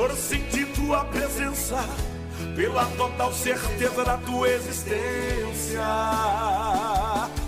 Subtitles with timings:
[0.00, 1.84] por sentir tua presença,
[2.56, 5.82] pela total certeza da tua existência.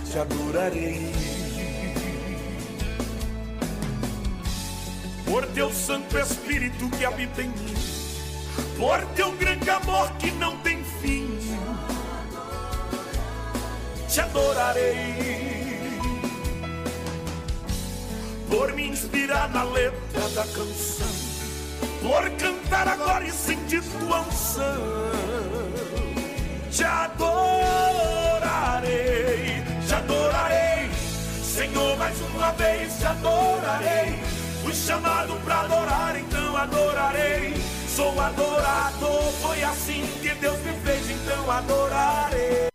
[0.05, 1.11] Te adorarei.
[5.25, 7.73] Por teu Santo Espírito que habita em mim,
[8.77, 11.35] por teu grande amor que não tem fim,
[14.07, 15.33] te adorarei
[18.47, 21.22] por me inspirar na letra da canção,
[22.03, 25.13] por cantar agora e sentir tua unção.
[26.69, 27.23] Te adorarei,
[29.87, 30.91] te adorarei,
[31.41, 34.19] Senhor, mais uma vez te adorarei.
[34.61, 37.53] Fui chamado para adorar, então adorarei.
[37.87, 42.72] Sou adorador, foi assim que Deus me fez, então adorarei.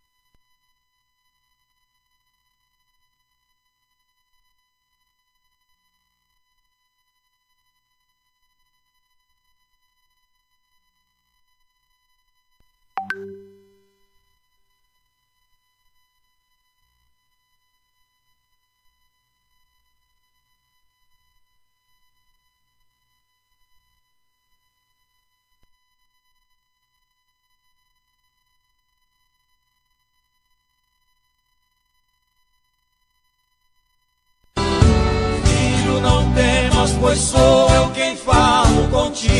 [37.08, 39.38] Pois sou eu quem falo contigo.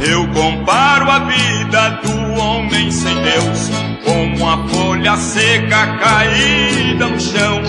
[0.00, 3.70] Eu comparo a vida do homem sem Deus
[4.02, 7.60] como a folha seca caída no chão.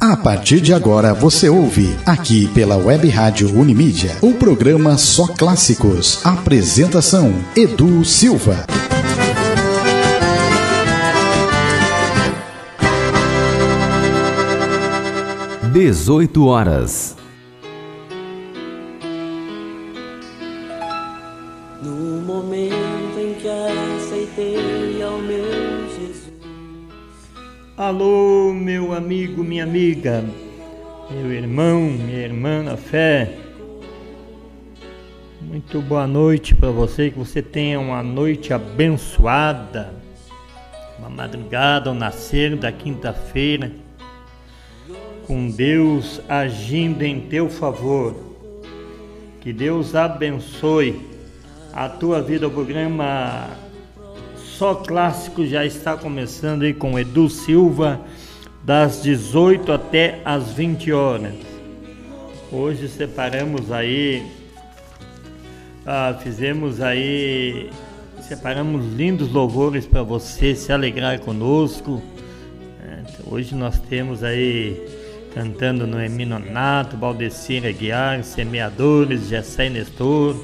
[0.00, 6.26] A partir de agora você ouve aqui pela Web Rádio Unimídia o programa Só Clássicos.
[6.26, 8.79] Apresentação Edu Silva.
[15.72, 17.16] 18 horas.
[21.80, 22.74] No momento
[23.16, 26.32] em que aceitei ao meu Jesus.
[27.76, 30.24] Alô, meu amigo, minha amiga,
[31.08, 33.32] meu irmão, minha irmã na fé.
[35.40, 39.94] Muito boa noite para você, que você tenha uma noite abençoada,
[40.98, 43.70] uma madrugada ao nascer da quinta-feira
[45.30, 48.16] com Deus agindo em teu favor.
[49.40, 51.00] Que Deus abençoe
[51.72, 52.48] a tua vida.
[52.48, 53.48] O programa
[54.34, 58.00] Só Clássico já está começando aí com Edu Silva,
[58.64, 61.34] das 18 até as 20 horas.
[62.50, 64.26] Hoje separamos aí,
[65.86, 67.70] ah, fizemos aí,
[68.20, 72.02] separamos lindos louvores para você se alegrar conosco.
[72.82, 74.98] É, hoje nós temos aí
[75.34, 80.36] cantando no Eminonato, Baldecir Aguiar, Semeadores, Gessé Nestor.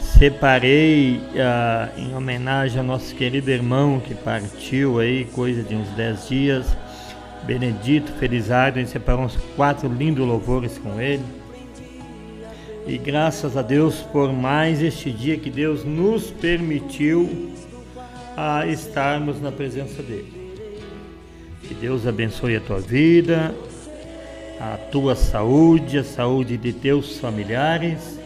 [0.00, 6.28] Separei uh, em homenagem ao nosso querido irmão que partiu aí, coisa de uns 10
[6.28, 6.76] dias,
[7.44, 11.24] Benedito Felizardo, a gente separou uns quatro lindos louvores com ele.
[12.86, 17.52] E graças a Deus por mais este dia que Deus nos permitiu
[18.36, 20.32] a estarmos na presença dele.
[21.62, 23.54] Que Deus abençoe a tua vida,
[24.62, 28.16] a tua saúde, a saúde de teus familiares.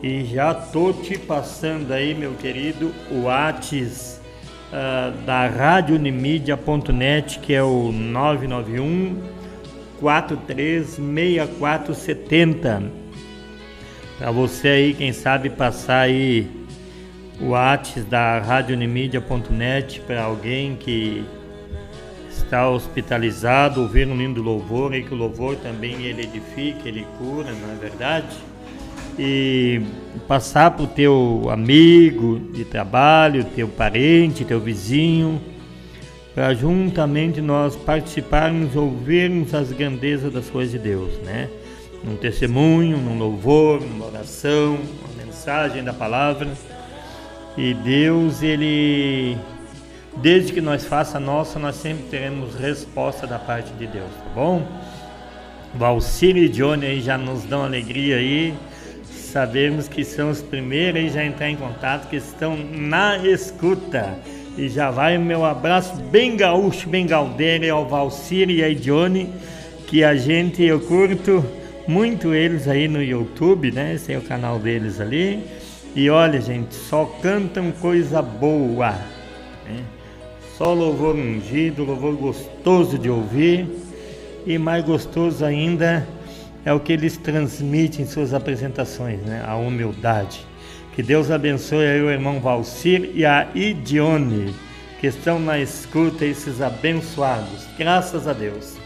[0.00, 4.20] E já tô te passando aí, meu querido, o Whats
[4.68, 9.20] uh, da radiounimídia.net, que é o 991
[9.98, 12.82] 436470.
[14.18, 16.48] Para você aí, quem sabe passar aí
[17.40, 21.24] o Whats da radiounimídia.net para alguém que
[22.38, 27.52] está hospitalizado, ouvir um lindo louvor, e que o louvor também ele edifica, ele cura,
[27.52, 28.36] não é verdade?
[29.18, 29.82] E
[30.26, 35.40] passar para o teu amigo de trabalho, teu parente, teu vizinho,
[36.34, 41.48] para juntamente nós participarmos, ouvirmos as grandezas das coisas de Deus, né?
[42.02, 46.48] Num testemunho, num louvor, numa oração, uma mensagem da palavra.
[47.56, 49.36] E Deus, ele
[50.16, 54.30] Desde que nós faça a nossa, nós sempre teremos resposta da parte de Deus, tá
[54.34, 54.62] bom?
[55.74, 58.54] Valcir e Johnny aí já nos dão alegria aí.
[59.10, 64.18] Sabemos que são os primeiros aí já entrar em contato, que estão na escuta.
[64.58, 69.32] E já vai o meu abraço bem gaúcho, bem galdeiro ao Valcir e a Johnny,
[69.86, 71.42] que a gente, eu curto
[71.88, 73.94] muito eles aí no YouTube, né?
[73.94, 75.42] Esse é o canal deles ali.
[75.96, 78.90] E olha, gente, só cantam coisa boa.
[79.66, 79.82] Né?
[80.62, 83.68] Só louvor ungido, louvor gostoso de ouvir
[84.46, 86.06] e mais gostoso ainda
[86.64, 89.42] é o que eles transmitem em suas apresentações, né?
[89.44, 90.46] A humildade.
[90.94, 94.54] Que Deus abençoe aí o irmão Valcir e a Idione,
[95.00, 97.66] que estão na escuta, esses abençoados.
[97.76, 98.76] Graças a Deus.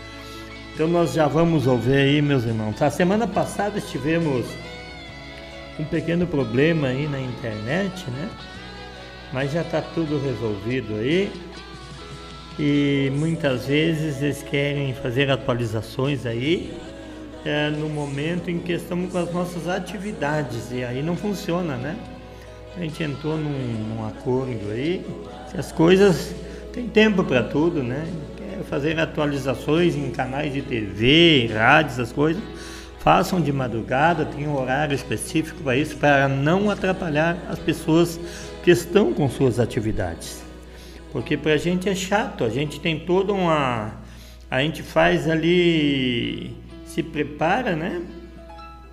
[0.72, 2.80] Então nós já vamos ouvir aí, meus irmãos.
[2.80, 4.46] A semana passada tivemos
[5.78, 8.30] um pequeno problema aí na internet, né?
[9.30, 11.30] Mas já está tudo resolvido aí.
[12.58, 16.72] E muitas vezes eles querem fazer atualizações aí
[17.44, 21.96] é, no momento em que estamos com as nossas atividades e aí não funciona, né?
[22.74, 25.04] A gente entrou num, num acordo aí,
[25.56, 26.34] as coisas
[26.72, 28.06] tem tempo para tudo, né?
[28.36, 32.42] Quer fazer atualizações em canais de TV, rádios, as coisas,
[33.00, 38.18] façam de madrugada, tem um horário específico para isso, para não atrapalhar as pessoas
[38.64, 40.45] que estão com suas atividades.
[41.12, 43.94] Porque para a gente é chato, a gente tem toda uma.
[44.50, 46.54] A gente faz ali
[46.86, 48.00] se prepara, né?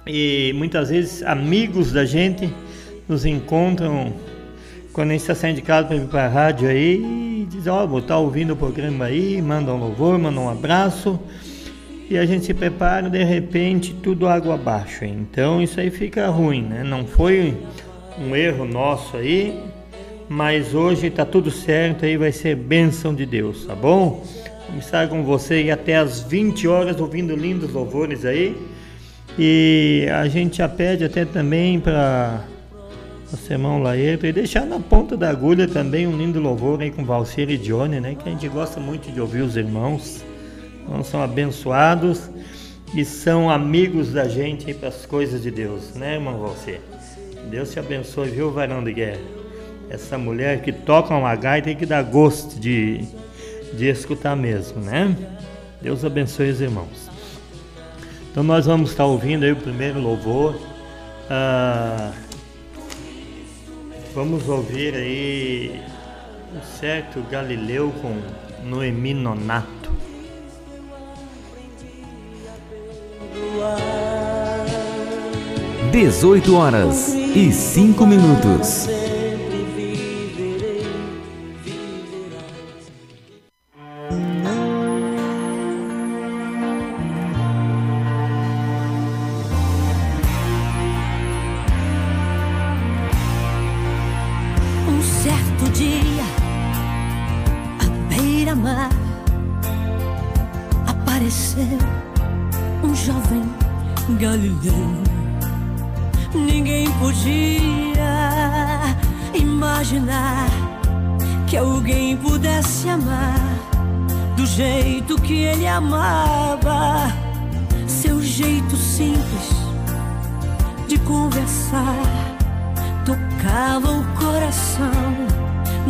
[0.06, 2.54] E muitas vezes amigos da gente
[3.08, 4.14] nos encontram
[4.92, 7.66] quando a gente está saindo de casa para ir para a rádio aí e diz,
[7.68, 11.20] ó, oh, vou estar tá ouvindo o programa aí, manda um louvor, manda um abraço.
[12.10, 15.06] E a gente se prepara, de repente, tudo água abaixo.
[15.06, 16.84] Então isso aí fica ruim, né?
[16.84, 17.58] Não foi
[18.20, 19.60] um erro nosso aí,
[20.30, 24.26] mas hoje está tudo certo aí, vai ser bênção de Deus, tá bom?
[24.68, 28.56] Vamos estar com você até às 20 horas ouvindo lindos louvores aí.
[29.38, 32.46] E a gente já pede até também para
[33.32, 37.04] o irmão Laeto e deixar na ponta da agulha também um lindo louvor aí com
[37.04, 38.16] Valcir e Johnny, né?
[38.16, 40.24] Que a gente gosta muito de ouvir os irmãos.
[40.86, 42.30] Então, são abençoados
[42.96, 46.80] e são amigos da gente para as coisas de Deus, né, irmão Valcir?
[47.50, 49.43] Deus te abençoe, viu, varão de guerra?
[49.90, 53.06] Essa mulher que toca uma gaita tem que dar gosto de
[53.74, 55.16] de escutar mesmo, né?
[55.82, 57.10] Deus abençoe os irmãos.
[58.32, 60.56] Então nós vamos estar ouvindo aí o primeiro louvor.
[61.30, 62.12] Ah,
[64.14, 65.82] vamos ouvir aí
[66.56, 68.16] um certo Galileu com
[68.68, 69.92] Noemi Nonato.
[75.92, 78.88] Dezoito horas e cinco minutos.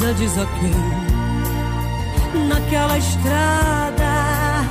[0.00, 0.70] casa de Zaqueu,
[2.48, 4.64] naquela estrada,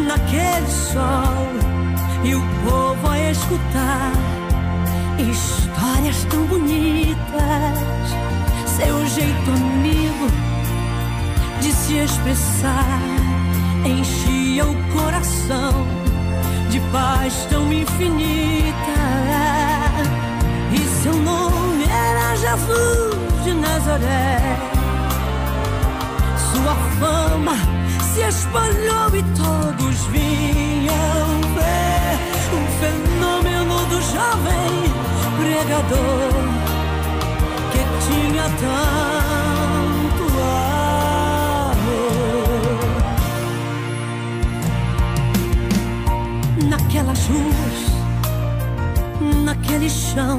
[0.00, 1.46] naquele sol,
[2.24, 4.12] e o povo a escutar
[5.16, 7.14] histórias tão bonitas,
[8.76, 10.26] seu jeito amigo
[11.60, 13.00] de se expressar
[13.84, 15.86] enchia o coração
[16.70, 18.74] de paz tão infinita,
[20.72, 24.58] e seu nome era Jesus de Nazaré.
[26.50, 27.56] Sua fama
[28.02, 32.18] se espalhou e todos vinham ver
[32.56, 34.72] o fenômeno do jovem
[35.38, 36.34] pregador
[37.72, 40.24] que tinha tanto
[41.68, 42.00] amor.
[46.70, 47.78] Naquelas ruas,
[49.44, 50.38] naquele chão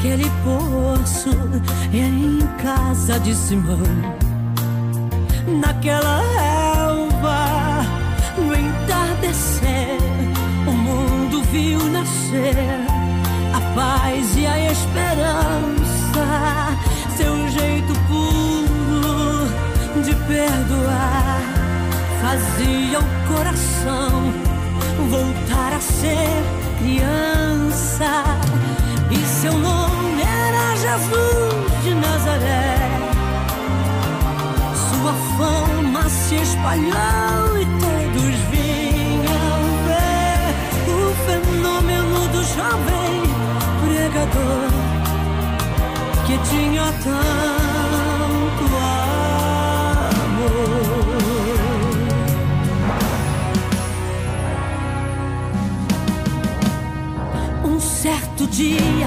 [0.00, 1.28] Aquele poço
[1.92, 3.76] é em casa de Simão.
[5.60, 6.22] Naquela
[6.88, 7.84] elva
[8.38, 9.98] no entardecer,
[10.66, 12.56] o mundo viu nascer
[13.52, 15.58] a paz e a esperança.
[17.14, 21.42] Seu jeito puro de perdoar
[22.22, 24.32] fazia o coração
[25.10, 26.42] voltar a ser
[26.78, 28.24] criança
[29.10, 29.89] e seu nome.
[30.90, 32.74] Jesus de Nazaré.
[34.74, 40.54] Sua fama se espalhou e todos vinham ver
[40.90, 43.22] o fenômeno do jovem
[43.84, 44.70] pregador
[46.26, 50.10] que tinha tanto amor.
[57.64, 59.06] Um certo dia,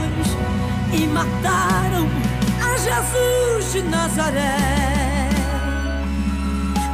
[0.93, 2.07] e mataram
[2.61, 5.29] a Jesus de Nazaré.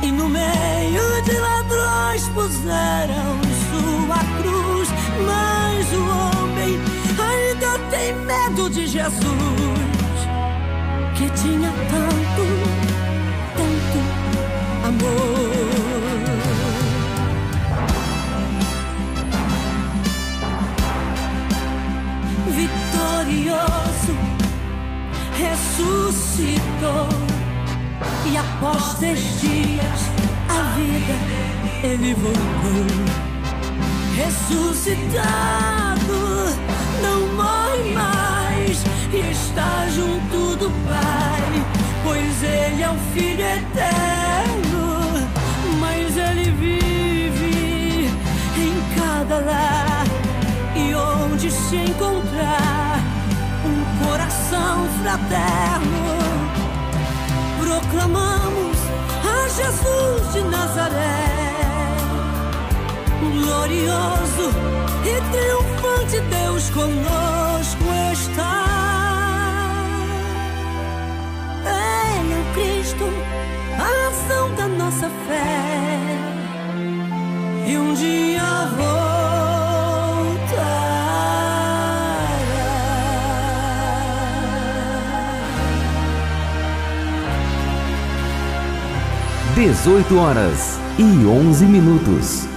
[0.04, 3.40] E no meio de ladrões puseram
[3.70, 4.90] sua cruz,
[5.26, 6.04] mas o
[6.42, 6.80] homem
[7.20, 10.20] ainda tem medo de Jesus,
[11.16, 12.46] que tinha tanto,
[13.56, 14.00] tanto
[14.88, 15.48] amor.
[22.50, 23.87] Vitorioso,
[25.78, 27.08] ressuscitou,
[28.26, 30.02] e após três dias
[30.50, 31.14] a vida
[31.84, 32.88] ele voltou.
[34.16, 35.87] Ressuscitado,
[55.08, 56.18] fraterno,
[57.62, 58.78] proclamamos
[59.24, 61.30] a Jesus de Nazaré,
[63.22, 64.52] glorioso
[65.06, 68.66] e triunfante Deus conosco está.
[71.64, 73.06] Ele é o Cristo,
[73.80, 76.18] a razão da nossa fé,
[77.66, 78.44] e um dia
[78.76, 78.97] vou.
[89.58, 92.48] 18 horas e 11 minutos.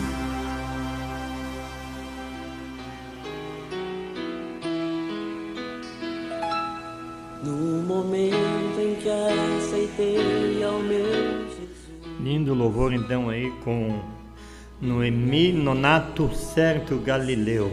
[7.43, 11.07] No momento em que aceitei ao meu
[11.49, 11.89] Jesus.
[12.23, 13.99] Lindo louvor então aí com
[14.79, 17.73] Noemi Nonato Certo Galileu.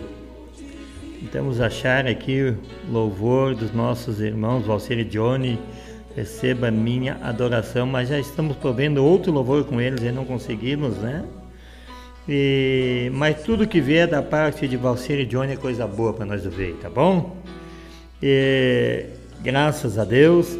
[1.19, 2.57] Tentamos achar aqui o
[2.93, 5.59] louvor dos nossos irmãos Valcer e Johnny.
[6.17, 11.23] Receba minha adoração, mas já estamos provendo outro louvor com eles e não conseguimos, né?
[12.27, 16.25] E, mas tudo que vier da parte de Valcir e Johnny é coisa boa para
[16.25, 17.37] nós ver, tá bom?
[18.19, 19.05] E,
[19.43, 20.57] graças a Deus,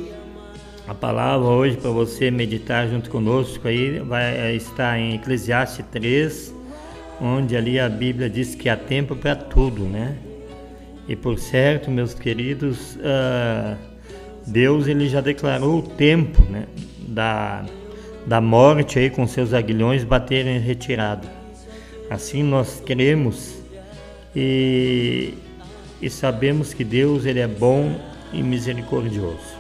[0.87, 6.53] a palavra hoje para você meditar junto conosco aí vai estar em Eclesiastes 3,
[7.19, 10.19] onde ali a Bíblia diz que há tempo para tudo, né?
[11.07, 13.86] E por certo, meus queridos, uh,
[14.47, 16.67] Deus ele já declarou o tempo, né?
[16.99, 17.65] Da,
[18.25, 21.27] da morte aí com seus aguilhões baterem em retirada.
[22.09, 23.61] Assim nós queremos
[24.33, 25.33] e,
[26.01, 27.99] e sabemos que Deus ele é bom
[28.31, 29.57] e misericordioso.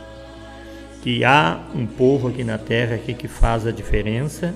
[1.03, 4.55] Que há um povo aqui na terra aqui que faz a diferença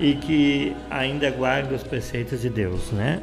[0.00, 3.20] e que ainda guarda os preceitos de Deus, né?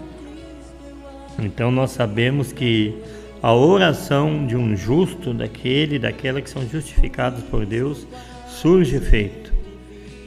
[1.40, 2.96] Então nós sabemos que
[3.42, 8.08] a oração de um justo, daquele, daquela que são justificados por Deus,
[8.48, 9.54] surge efeito.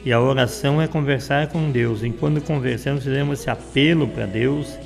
[0.05, 2.03] E a oração é conversar com Deus.
[2.03, 4.77] E quando conversamos, fizemos esse apelo para Deus,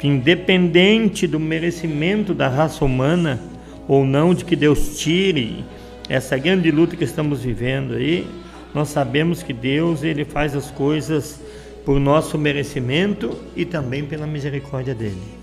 [0.00, 3.38] que independente do merecimento da raça humana
[3.86, 5.64] ou não, de que Deus tire
[6.08, 8.26] essa grande luta que estamos vivendo aí,
[8.74, 11.40] nós sabemos que Deus ele faz as coisas
[11.84, 15.37] por nosso merecimento e também pela misericórdia dele.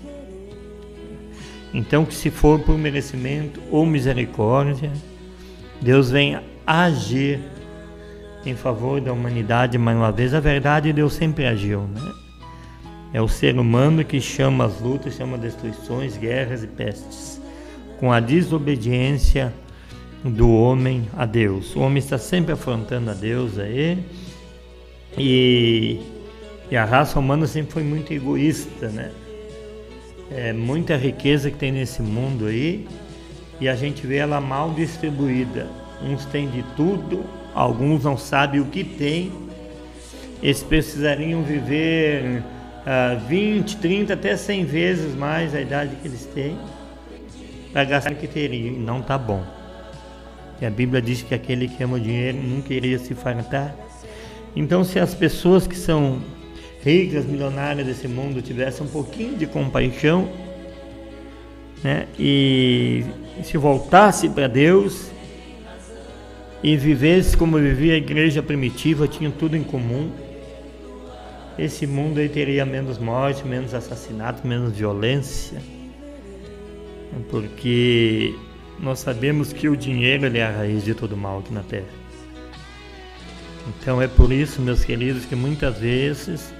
[1.76, 4.90] Então, que se for por merecimento ou misericórdia,
[5.78, 7.38] Deus vem agir
[8.46, 10.32] em favor da humanidade mais uma vez.
[10.32, 12.00] A verdade, Deus sempre agiu, né?
[13.12, 17.42] É o ser humano que chama as lutas, chama destruições, guerras e pestes.
[18.00, 19.52] Com a desobediência
[20.24, 21.76] do homem a Deus.
[21.76, 24.02] O homem está sempre afrontando a Deus aí.
[25.18, 26.00] E,
[26.70, 29.12] e a raça humana sempre foi muito egoísta, né?
[30.30, 32.86] É muita riqueza que tem nesse mundo aí
[33.60, 35.66] e a gente vê ela mal distribuída.
[36.02, 39.32] Uns têm de tudo, alguns não sabem o que tem.
[40.42, 42.42] Eles precisariam viver
[42.82, 46.58] uh, 20, 30, até 100 vezes mais a idade que eles têm
[47.72, 48.74] para gastar o que teriam.
[48.74, 49.42] E não está bom.
[50.60, 53.74] E a Bíblia diz que aquele que ama o dinheiro nunca iria se fartar.
[54.54, 56.20] Então, se as pessoas que são
[56.86, 60.30] ricas, milionárias desse mundo tivessem um pouquinho de compaixão,
[61.82, 63.04] né, e
[63.42, 65.10] se voltasse para Deus
[66.62, 70.12] e vivesse como vivia a igreja primitiva, tinha tudo em comum,
[71.58, 75.60] esse mundo aí teria menos morte, menos assassinato, menos violência,
[77.28, 78.32] porque
[78.78, 82.06] nós sabemos que o dinheiro é a raiz de todo mal aqui na Terra.
[83.68, 86.54] Então é por isso, meus queridos, que muitas vezes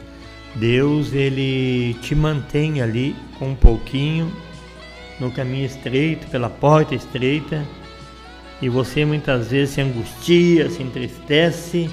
[0.58, 4.32] Deus ele te mantém ali com um pouquinho
[5.20, 7.64] no caminho estreito, pela porta estreita,
[8.60, 11.90] e você muitas vezes se angustia, se entristece,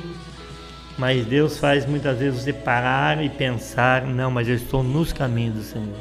[0.97, 5.55] mas Deus faz muitas vezes você parar e pensar: não, mas eu estou nos caminhos
[5.55, 5.97] do Senhor.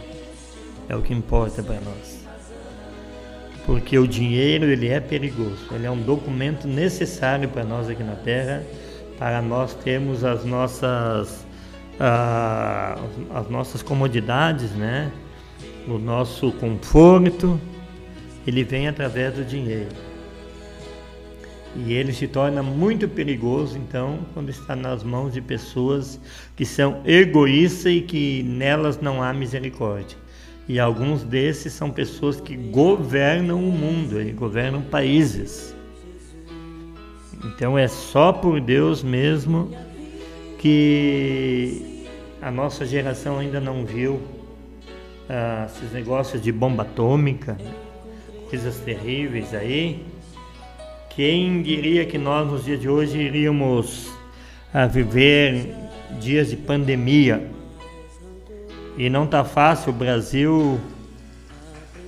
[0.89, 2.23] É o que importa para nós.
[3.65, 8.17] Porque o dinheiro ele é perigoso, ele é um documento necessário para nós aqui na
[8.17, 8.63] Terra,
[9.19, 11.47] para nós termos as nossas,
[11.99, 12.99] ah,
[13.35, 15.11] as nossas comodidades, né?
[15.87, 17.61] o nosso conforto,
[18.47, 19.91] ele vem através do dinheiro.
[21.75, 26.21] E ele se torna muito perigoso, então, quando está nas mãos de pessoas
[26.55, 30.19] que são egoístas e que nelas não há misericórdia.
[30.69, 35.75] E alguns desses são pessoas que governam o mundo, e governam países.
[37.45, 39.71] Então é só por Deus mesmo
[40.63, 42.07] que
[42.41, 44.23] a nossa geração ainda não viu
[45.29, 47.59] ah, esses negócios de bomba atômica,
[48.49, 50.07] coisas terríveis aí.
[51.11, 54.09] Quem diria que nós nos dias de hoje iríamos
[54.73, 55.75] ah, viver
[56.21, 57.45] dias de pandemia?
[58.97, 60.79] E não tá fácil, o Brasil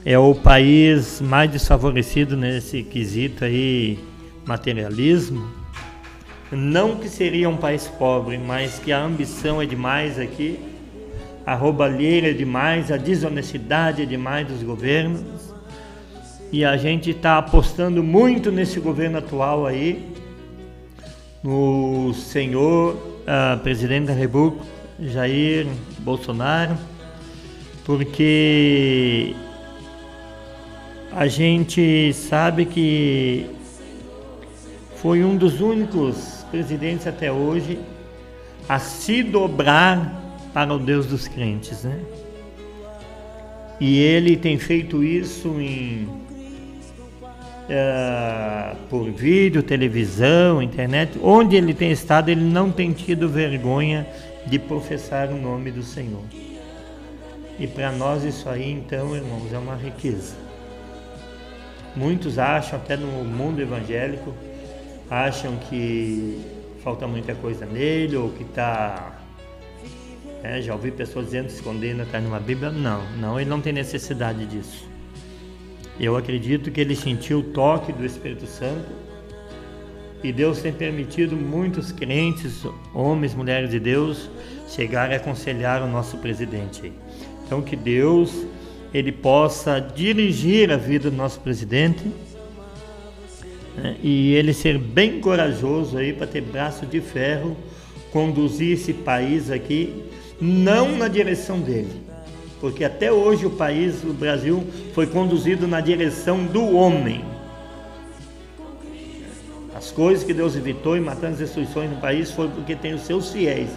[0.04, 3.98] é o país mais desfavorecido nesse quesito aí,
[4.46, 5.63] materialismo.
[6.52, 10.74] Não que seria um país pobre, mas que a ambição é demais aqui
[11.46, 15.22] a roubalheira é demais, a desonestidade é demais dos governos.
[16.50, 20.09] E a gente está apostando muito nesse governo atual aí,
[21.42, 24.64] no senhor uh, presidente da República,
[24.98, 25.66] Jair
[25.98, 26.78] Bolsonaro,
[27.85, 29.35] porque
[31.12, 33.50] a gente sabe que
[34.96, 37.80] foi um dos únicos presidentes até hoje
[38.68, 41.98] a se dobrar para o Deus dos crentes, né?
[43.80, 46.08] E ele tem feito isso em
[47.64, 54.06] uh, por vídeo, televisão, internet, onde ele tem estado, ele não tem tido vergonha
[54.46, 56.22] de professar o nome do Senhor.
[57.58, 60.36] E para nós isso aí, então, irmãos, é uma riqueza.
[61.96, 64.32] Muitos acham, até no mundo evangélico,
[65.10, 66.40] acham que
[66.82, 69.20] falta muita coisa nele ou que está
[70.42, 72.70] é, já ouvi pessoas dizendo que escondendo atrás de uma Bíblia.
[72.70, 74.86] Não, não, ele não tem necessidade disso.
[75.98, 78.90] Eu acredito que ele sentiu o toque do Espírito Santo
[80.22, 84.28] e Deus tem permitido muitos crentes, homens, mulheres de Deus,
[84.68, 86.92] chegarem a aconselhar o nosso presidente.
[87.46, 88.46] Então que Deus
[88.92, 92.04] ele possa dirigir a vida do nosso presidente
[93.76, 97.56] né, e ele ser bem corajoso aí para ter braço de ferro,
[98.12, 100.04] conduzir esse país aqui
[100.40, 102.02] não na direção dele.
[102.60, 107.24] Porque até hoje o país, o Brasil, foi conduzido na direção do homem.
[109.74, 113.02] As coisas que Deus evitou e matando as destruições no país foi porque tem os
[113.02, 113.70] seus fiéis.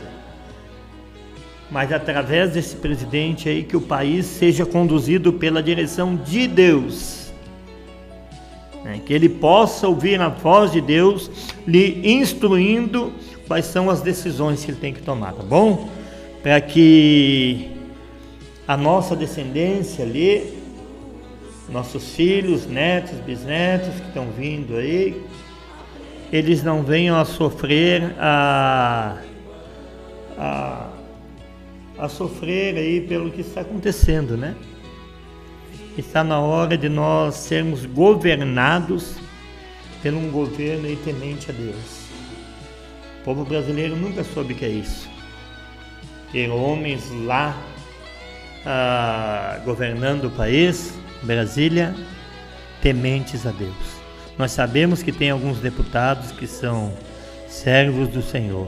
[1.70, 7.27] Mas através desse presidente aí que o país seja conduzido pela direção de Deus.
[8.88, 9.02] Né?
[9.06, 11.30] Que ele possa ouvir a voz de Deus
[11.68, 13.14] lhe instruindo
[13.48, 15.88] quais são as decisões que ele tem que tomar, tá bom?
[16.48, 17.70] para que
[18.66, 20.58] a nossa descendência ali,
[21.70, 25.22] nossos filhos, netos, bisnetos que estão vindo aí,
[26.32, 29.18] eles não venham a sofrer a,
[30.38, 30.90] a,
[31.98, 34.56] a sofrer aí pelo que está acontecendo, né?
[35.98, 39.16] Está na hora de nós sermos governados
[40.04, 42.08] pelo um governo temente a Deus.
[43.20, 45.10] O povo brasileiro nunca soube que é isso.
[46.32, 47.58] Ter homens lá
[48.64, 51.96] ah, governando o país, Brasília,
[52.80, 53.98] tementes a Deus.
[54.38, 56.94] Nós sabemos que tem alguns deputados que são
[57.48, 58.68] servos do Senhor,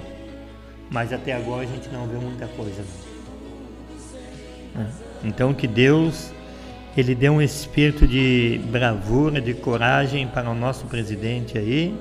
[0.89, 2.83] mas até agora a gente não vê muita coisa.
[4.73, 4.81] Não.
[4.81, 4.87] É.
[5.23, 6.33] Então que Deus
[6.97, 11.93] ele dê um espírito de bravura, de coragem para o nosso presidente aí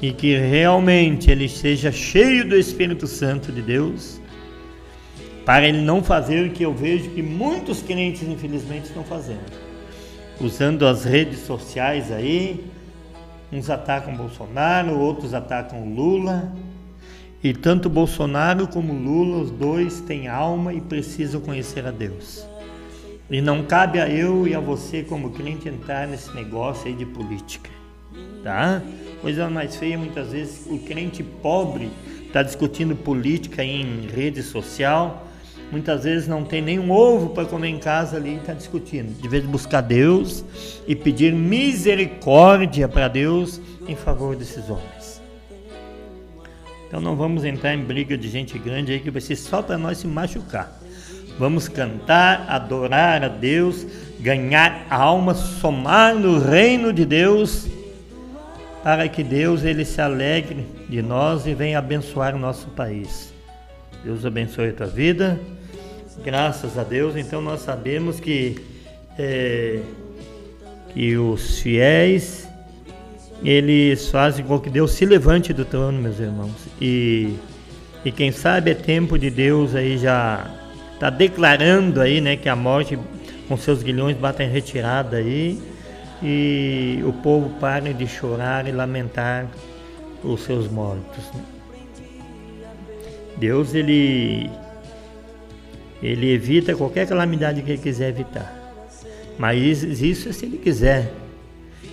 [0.00, 4.20] e que realmente ele seja cheio do Espírito Santo de Deus
[5.44, 9.52] para ele não fazer o que eu vejo que muitos crentes infelizmente estão fazendo,
[10.40, 12.66] usando as redes sociais aí,
[13.52, 16.52] uns atacam Bolsonaro, outros atacam Lula,
[17.44, 22.44] e tanto Bolsonaro como Lula, os dois têm alma e precisam conhecer a Deus.
[23.30, 27.04] E não cabe a eu e a você como crente entrar nesse negócio aí de
[27.04, 27.70] política,
[28.42, 28.80] tá?
[29.20, 31.90] Coisa mais feia muitas vezes o crente pobre
[32.24, 35.26] está discutindo política em rede social
[35.70, 39.20] muitas vezes não tem nenhum ovo para comer em casa ali e está discutindo.
[39.20, 40.44] De vez de buscar Deus
[40.86, 45.20] e pedir misericórdia para Deus em favor desses homens.
[46.86, 49.76] Então não vamos entrar em briga de gente grande aí que vai ser só para
[49.76, 50.80] nós se machucar.
[51.38, 53.86] Vamos cantar, adorar a Deus,
[54.18, 57.66] ganhar alma, somar no reino de Deus,
[58.82, 63.32] para que Deus ele se alegre de nós e venha abençoar o nosso país.
[64.02, 65.38] Deus abençoe a tua vida.
[66.24, 68.56] Graças a Deus, então nós sabemos que,
[69.18, 69.80] é,
[70.94, 72.48] que os fiéis
[73.44, 76.56] eles fazem com que Deus se levante do trono, meus irmãos.
[76.80, 77.34] E,
[78.04, 80.48] e quem sabe é tempo de Deus aí já
[80.96, 82.98] está declarando aí, né, que a morte
[83.46, 85.60] com seus guilhões bate em retirada aí
[86.22, 89.46] e o povo pare de chorar e lamentar
[90.24, 91.30] os seus mortos.
[93.36, 94.50] Deus ele
[96.02, 98.54] ele evita qualquer calamidade que ele quiser evitar.
[99.38, 101.12] Mas isso é se ele quiser.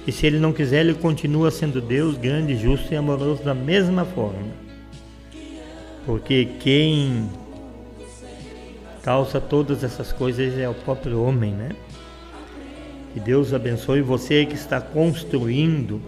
[0.05, 4.03] E se ele não quiser, ele continua sendo Deus grande, justo e amoroso da mesma
[4.05, 4.51] forma.
[6.05, 7.29] Porque quem
[9.03, 11.69] causa todas essas coisas é o próprio homem, né?
[13.13, 16.01] Que Deus abençoe você que está construindo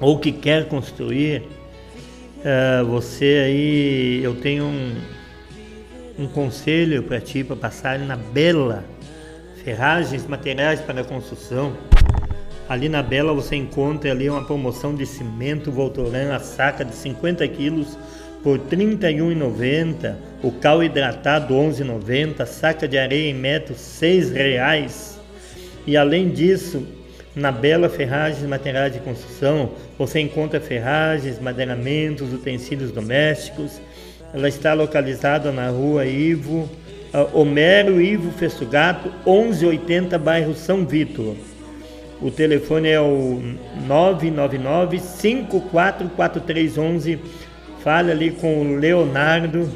[0.00, 1.42] ou que quer construir.
[2.38, 4.94] Uh, você aí, eu tenho um,
[6.18, 8.84] um conselho para ti, para passar na Bela,
[9.64, 11.76] ferragens, materiais para construção.
[12.68, 17.46] Ali na Bela você encontra ali uma promoção de cimento Voltoran, a saca de 50
[17.48, 17.98] quilos
[18.44, 24.20] por R$ 31,90, o cal hidratado R$ 11,90, a saca de areia em metro R$
[24.34, 25.18] reais.
[25.86, 26.86] E além disso,
[27.34, 33.80] na Bela Ferragens Materiais de Construção, você encontra ferragens, madeiramentos, utensílios domésticos,
[34.34, 36.68] ela está localizada na rua Ivo,
[37.14, 41.34] uh, Homero Ivo Festugato, 1180, bairro São Vitor.
[42.20, 43.40] O telefone é o
[43.86, 47.18] 999 544311.
[47.84, 49.70] Fale ali com o Leonardo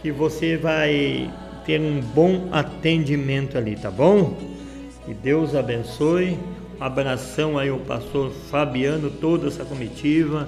[0.00, 1.28] que você vai
[1.66, 4.36] ter um bom atendimento ali, tá bom?
[5.04, 6.38] Que Deus abençoe.
[6.78, 10.46] Um abração aí ao pastor Fabiano, toda essa comitiva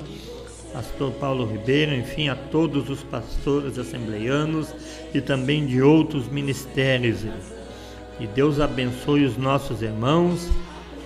[0.72, 4.74] pastor Paulo Ribeiro, enfim, a todos os pastores assembleianos
[5.12, 7.26] e também de outros ministérios.
[8.16, 10.48] Que Deus abençoe os nossos irmãos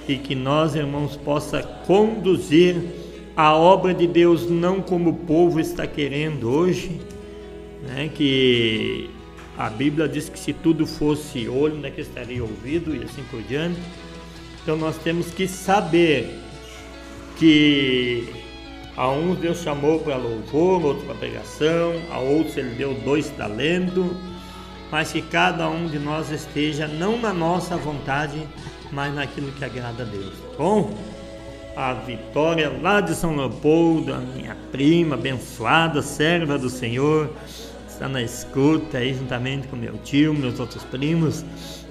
[0.06, 2.76] e que nós, irmãos, possa conduzir
[3.36, 7.00] a obra de Deus não como o povo está querendo hoje,
[7.82, 8.10] né?
[8.14, 9.10] Que
[9.58, 13.42] a Bíblia diz que se tudo fosse olho, né, que estaria ouvido e assim por
[13.42, 13.80] diante.
[14.62, 16.38] Então nós temos que saber
[17.38, 18.28] que
[18.96, 24.06] a uns Deus chamou para louvor, outros para pregação, a outros Ele deu dois talentos,
[24.90, 28.46] mas que cada um de nós esteja não na nossa vontade,
[28.90, 30.32] mas naquilo que agrada a Deus.
[30.32, 30.94] Tá bom,
[31.76, 37.30] a Vitória lá de São Leopoldo, a minha prima abençoada, serva do Senhor,
[37.86, 41.44] está na escuta aí juntamente com meu tio, meus outros primos.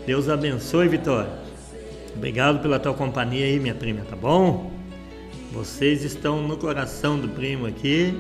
[0.08, 1.30] Deus abençoe, Vitória.
[2.16, 4.72] Obrigado pela tua companhia aí, minha prima, tá bom?
[5.52, 8.20] Vocês estão no coração do primo aqui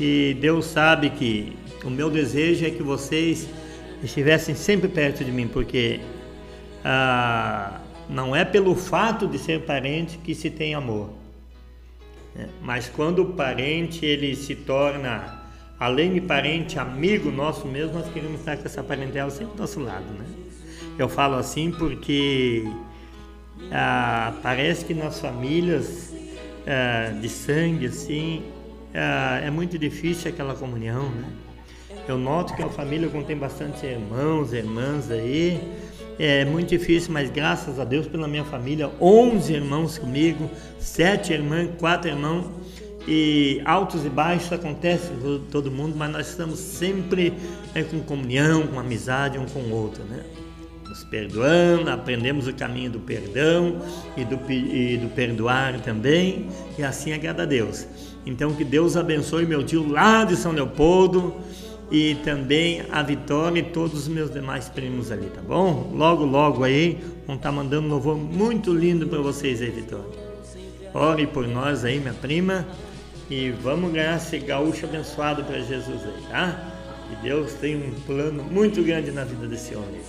[0.00, 3.46] e Deus sabe que o meu desejo é que vocês
[4.02, 6.00] estivessem sempre perto de mim, porque
[6.82, 11.10] ah, não é pelo fato de ser parente que se tem amor,
[12.34, 12.48] né?
[12.62, 15.42] mas quando o parente ele se torna
[15.78, 19.80] além de parente, amigo nosso mesmo, nós queremos estar com essa parentela sempre do nosso
[19.80, 20.24] lado, né?
[20.98, 22.64] Eu falo assim porque
[23.72, 26.14] ah, parece que nas famílias
[26.66, 28.42] é, de sangue, assim,
[28.92, 31.24] é, é, muito difícil aquela comunhão, né?
[32.06, 35.60] Eu noto que a família contém bastante irmãos, irmãs aí,
[36.18, 40.48] é muito difícil, mas graças a Deus pela minha família, 11 irmãos comigo,
[40.78, 42.46] sete irmãs, quatro irmãos,
[43.06, 47.34] e altos e baixos acontece com todo mundo, mas nós estamos sempre
[47.74, 50.20] é, com comunhão, com amizade um com o outro, né?
[50.88, 53.80] Nos perdoando, aprendemos o caminho do perdão
[54.16, 56.46] e do, e do perdoar também,
[56.78, 57.86] e assim agrada a Deus.
[58.24, 61.34] Então que Deus abençoe meu tio lá de São Leopoldo
[61.90, 65.90] e também a Vitória e todos os meus demais primos ali, tá bom?
[65.94, 70.24] Logo, logo aí vão estar tá mandando um louvor muito lindo para vocês aí, Vitória.
[70.92, 72.66] Ore por nós aí, minha prima.
[73.30, 76.72] E vamos ganhar esse gaúcho abençoado para Jesus aí, tá?
[77.10, 80.00] E Deus tem um plano muito grande na vida desse homem.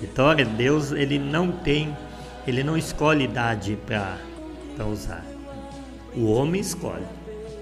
[0.00, 1.96] Vitória, Deus, ele não tem,
[2.46, 5.24] ele não escolhe idade para usar.
[6.14, 7.17] O homem escolhe.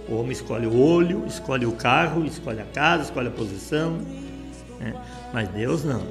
[0.09, 3.99] O homem escolhe o olho, escolhe o carro, escolhe a casa, escolhe a posição.
[4.79, 4.95] Né?
[5.33, 6.07] Mas Deus não.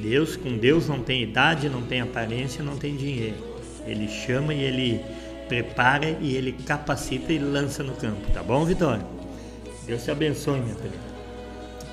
[0.00, 3.36] Deus, com Deus não tem idade, não tem aparência, não tem dinheiro.
[3.86, 5.00] Ele chama e ele
[5.48, 9.04] prepara e ele capacita e lança no campo, tá bom, Vitória?
[9.86, 10.98] Deus te abençoe, minha filha.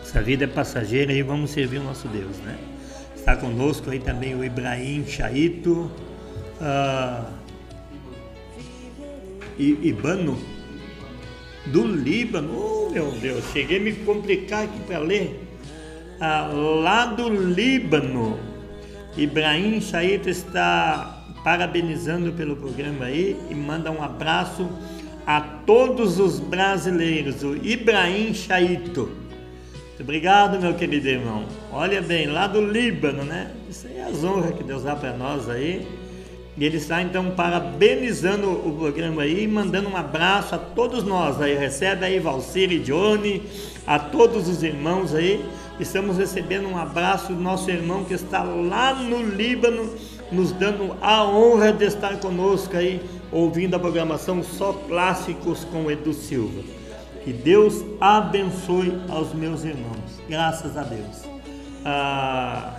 [0.01, 2.57] Essa vida é passageira e vamos servir o nosso Deus, né?
[3.15, 5.91] Está conosco aí também o Ibrahim Chaito,
[6.61, 7.25] uh,
[9.59, 10.39] Ibano,
[11.71, 12.51] do Líbano.
[12.53, 15.47] Oh, meu Deus, cheguei a me complicar aqui para ler.
[16.19, 18.37] Uh, lá do Líbano,
[19.15, 24.69] Ibrahim Chaito está parabenizando pelo programa aí e manda um abraço
[25.25, 29.09] a todos os brasileiros, o Ibrahim Chaito.
[29.99, 31.45] Muito obrigado, meu querido irmão.
[31.71, 33.51] Olha bem, lá do Líbano, né?
[33.69, 35.87] Isso aí é as honras que Deus dá para nós aí.
[36.59, 41.55] E ele está então parabenizando o programa aí, mandando um abraço a todos nós aí.
[41.55, 43.43] Recebe aí Valcir e Johnny,
[43.87, 45.43] a todos os irmãos aí.
[45.79, 49.89] Estamos recebendo um abraço do nosso irmão que está lá no Líbano
[50.29, 56.13] nos dando a honra de estar conosco aí, ouvindo a programação Só Clássicos com Edu
[56.13, 56.61] Silva.
[57.23, 61.23] Que Deus abençoe aos meus irmãos, graças a Deus.
[61.85, 62.73] Ah,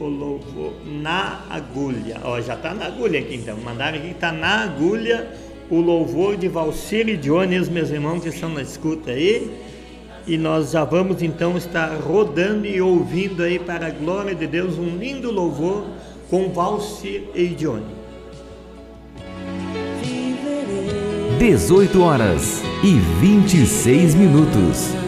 [0.00, 4.32] o louvor na agulha, ó, já está na agulha aqui então, mandaram aqui que está
[4.32, 5.28] na agulha
[5.70, 9.50] o louvor de Valcir e Johnny, os meus irmãos que estão na escuta aí
[10.26, 14.78] e nós já vamos então estar rodando e ouvindo aí para a glória de Deus
[14.78, 15.84] um lindo louvor
[16.28, 17.96] com Valci e Johnny.
[21.38, 25.07] 18 horas e 26 minutos.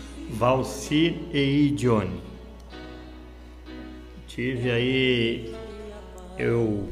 [0.31, 2.21] Valcir e Johnny.
[4.27, 5.55] Tive aí,
[6.37, 6.87] eu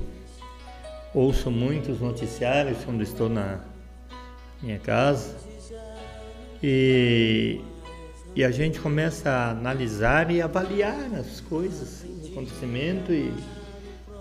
[1.14, 3.60] ouço muitos noticiários quando estou na
[4.62, 5.36] minha casa
[6.62, 7.62] e,
[8.36, 13.34] e a gente começa a analisar e avaliar as coisas, o acontecimento e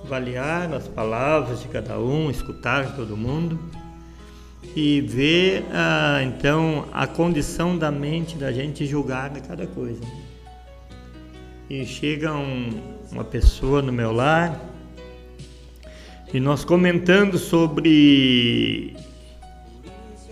[0.05, 3.59] avaliar as palavras de cada um, escutar todo mundo
[4.75, 10.03] e ver ah, então a condição da mente da gente julgar cada coisa.
[11.69, 12.71] E chega um,
[13.13, 14.59] uma pessoa no meu lar
[16.33, 18.95] e nós comentando sobre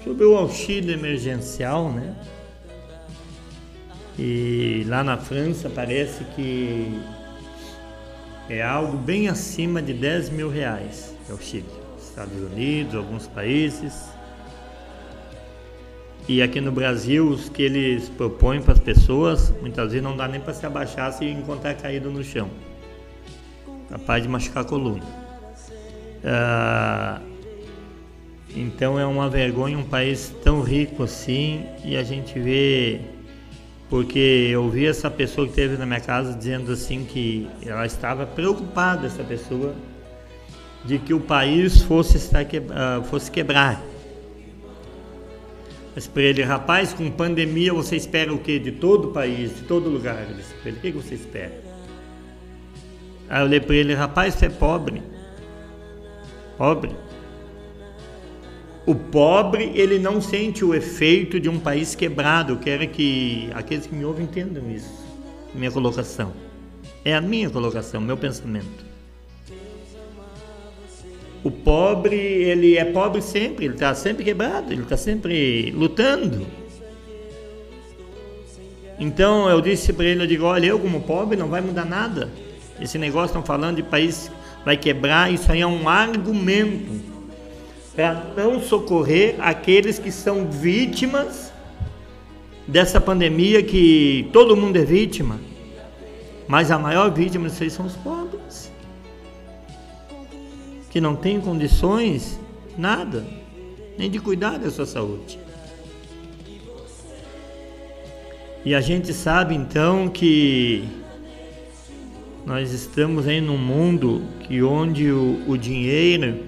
[0.02, 2.14] sobre o auxílio emergencial, né?
[4.18, 7.00] E lá na França parece que
[8.48, 11.70] é algo bem acima de 10 mil reais o auxílio.
[11.98, 14.15] Estados Unidos, alguns países.
[16.28, 20.26] E aqui no Brasil, os que eles propõem para as pessoas, muitas vezes não dá
[20.26, 22.50] nem para se abaixar se encontrar caído no chão.
[23.88, 25.04] Capaz de machucar a coluna.
[26.24, 27.20] Ah,
[28.56, 33.02] então é uma vergonha um país tão rico assim e a gente vê.
[33.88, 38.26] Porque eu vi essa pessoa que teve na minha casa dizendo assim que ela estava
[38.26, 39.76] preocupada, essa pessoa,
[40.84, 43.80] de que o país fosse, estar que, uh, fosse quebrar
[45.96, 48.58] disse para ele, rapaz, com pandemia você espera o quê?
[48.58, 50.26] De todo o país, de todo lugar.
[50.28, 51.60] Eu disse para ele, o que você espera?
[53.28, 55.02] Aí eu olhei para ele, rapaz, você é pobre.
[56.56, 56.90] Pobre.
[58.86, 62.52] O pobre, ele não sente o efeito de um país quebrado.
[62.52, 65.04] Eu quero que aqueles que me ouvem entendam isso.
[65.52, 66.32] Minha colocação.
[67.04, 68.85] É a minha colocação, meu pensamento.
[71.44, 76.46] O pobre, ele é pobre sempre, ele está sempre quebrado, ele está sempre lutando.
[78.98, 82.30] Então eu disse para ele, eu digo, olha, eu como pobre não vai mudar nada.
[82.80, 84.30] Esse negócio estão falando de país
[84.64, 87.00] vai quebrar, isso aí é um argumento
[87.94, 91.52] para não socorrer aqueles que são vítimas
[92.66, 95.38] dessa pandemia que todo mundo é vítima,
[96.48, 98.15] mas a maior vítima aí são os pobres
[100.96, 102.40] que não tem condições,
[102.78, 103.22] nada,
[103.98, 105.38] nem de cuidar da sua saúde.
[108.64, 110.88] E a gente sabe então que
[112.46, 116.44] nós estamos aí num mundo que onde o, o dinheiro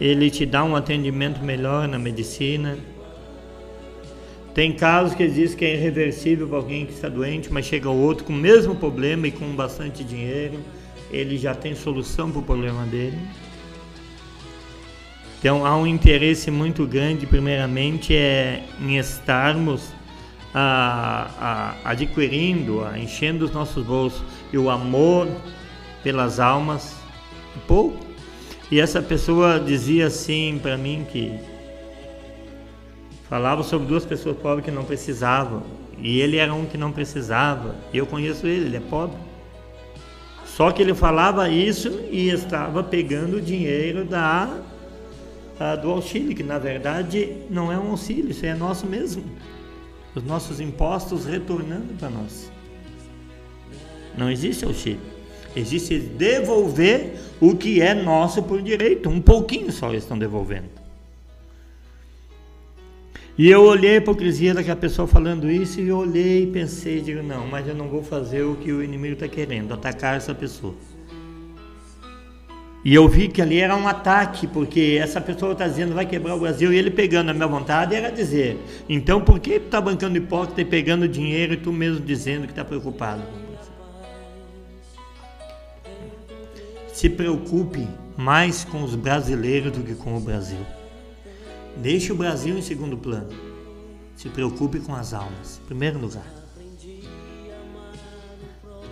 [0.00, 2.78] ele te dá um atendimento melhor na medicina.
[4.54, 8.24] Tem casos que diz que é irreversível para alguém que está doente, mas chega outro
[8.24, 10.60] com o mesmo problema e com bastante dinheiro
[11.10, 13.18] ele já tem solução para o problema dele.
[15.38, 19.92] Então há um interesse muito grande, primeiramente, é em estarmos
[20.54, 25.28] a, a, adquirindo, a, enchendo os nossos bolsos e o amor
[26.02, 26.96] pelas almas,
[27.66, 27.98] pouco.
[28.70, 31.38] E essa pessoa dizia assim para mim que
[33.28, 35.62] falava sobre duas pessoas pobres que não precisavam
[35.98, 37.74] e ele era um que não precisava.
[37.92, 39.16] E eu conheço ele, ele é pobre.
[40.60, 44.58] Só que ele falava isso e estava pegando o dinheiro da,
[45.80, 49.24] do auxílio, que na verdade não é um auxílio, isso é nosso mesmo.
[50.14, 52.52] Os nossos impostos retornando para nós.
[54.18, 55.00] Não existe auxílio.
[55.56, 59.08] Existe devolver o que é nosso por direito.
[59.08, 60.79] Um pouquinho só eles estão devolvendo.
[63.40, 67.22] E eu olhei a hipocrisia daquela pessoa falando isso e eu olhei e pensei, digo,
[67.22, 70.74] não, mas eu não vou fazer o que o inimigo está querendo, atacar essa pessoa.
[72.84, 76.34] E eu vi que ali era um ataque, porque essa pessoa está dizendo vai quebrar
[76.34, 80.18] o Brasil, e ele pegando a minha vontade era dizer, então por que está bancando
[80.18, 83.22] hipócrita e pegando dinheiro e tu mesmo dizendo que está preocupado?
[86.92, 87.88] Se preocupe
[88.18, 90.60] mais com os brasileiros do que com o Brasil.
[91.76, 93.28] Deixe o Brasil em segundo plano.
[94.16, 95.60] Se preocupe com as almas.
[95.62, 96.26] Em primeiro lugar.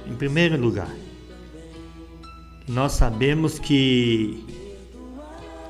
[0.06, 0.90] Em primeiro lugar.
[2.66, 4.44] Nós sabemos que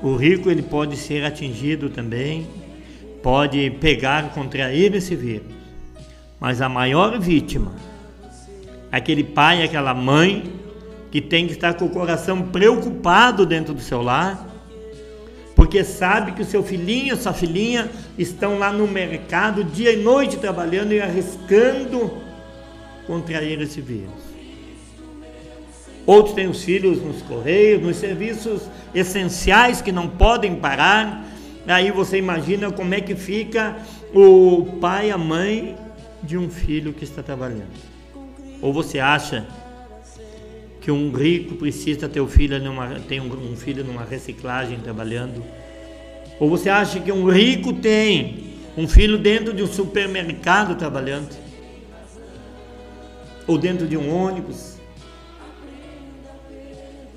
[0.01, 2.47] o rico ele pode ser atingido também,
[3.21, 5.47] pode pegar, contrair esse vírus.
[6.39, 7.73] Mas a maior vítima,
[8.91, 10.53] aquele pai, aquela mãe
[11.11, 14.48] que tem que estar com o coração preocupado dentro do seu lar,
[15.69, 20.35] porque sabe que o seu filhinho, sua filhinha estão lá no mercado dia e noite
[20.37, 22.11] trabalhando e arriscando
[23.05, 24.09] contrair esse vírus.
[26.07, 28.63] Outros têm os filhos nos correios, nos serviços
[28.95, 31.23] essenciais que não podem parar.
[31.67, 33.77] Aí você imagina como é que fica
[34.11, 35.77] o pai, a mãe
[36.23, 37.77] de um filho que está trabalhando.
[38.59, 39.45] Ou você acha
[40.81, 45.58] que um rico precisa ter um filho numa, um, um filho numa reciclagem trabalhando?
[46.39, 51.35] Ou você acha que um rico tem um filho dentro de um supermercado trabalhando?
[53.45, 54.77] Ou dentro de um ônibus?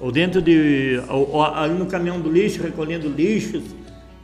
[0.01, 1.01] Ou dentro de.
[1.09, 3.63] Ou, ou, ali no caminhão do lixo, recolhendo lixos,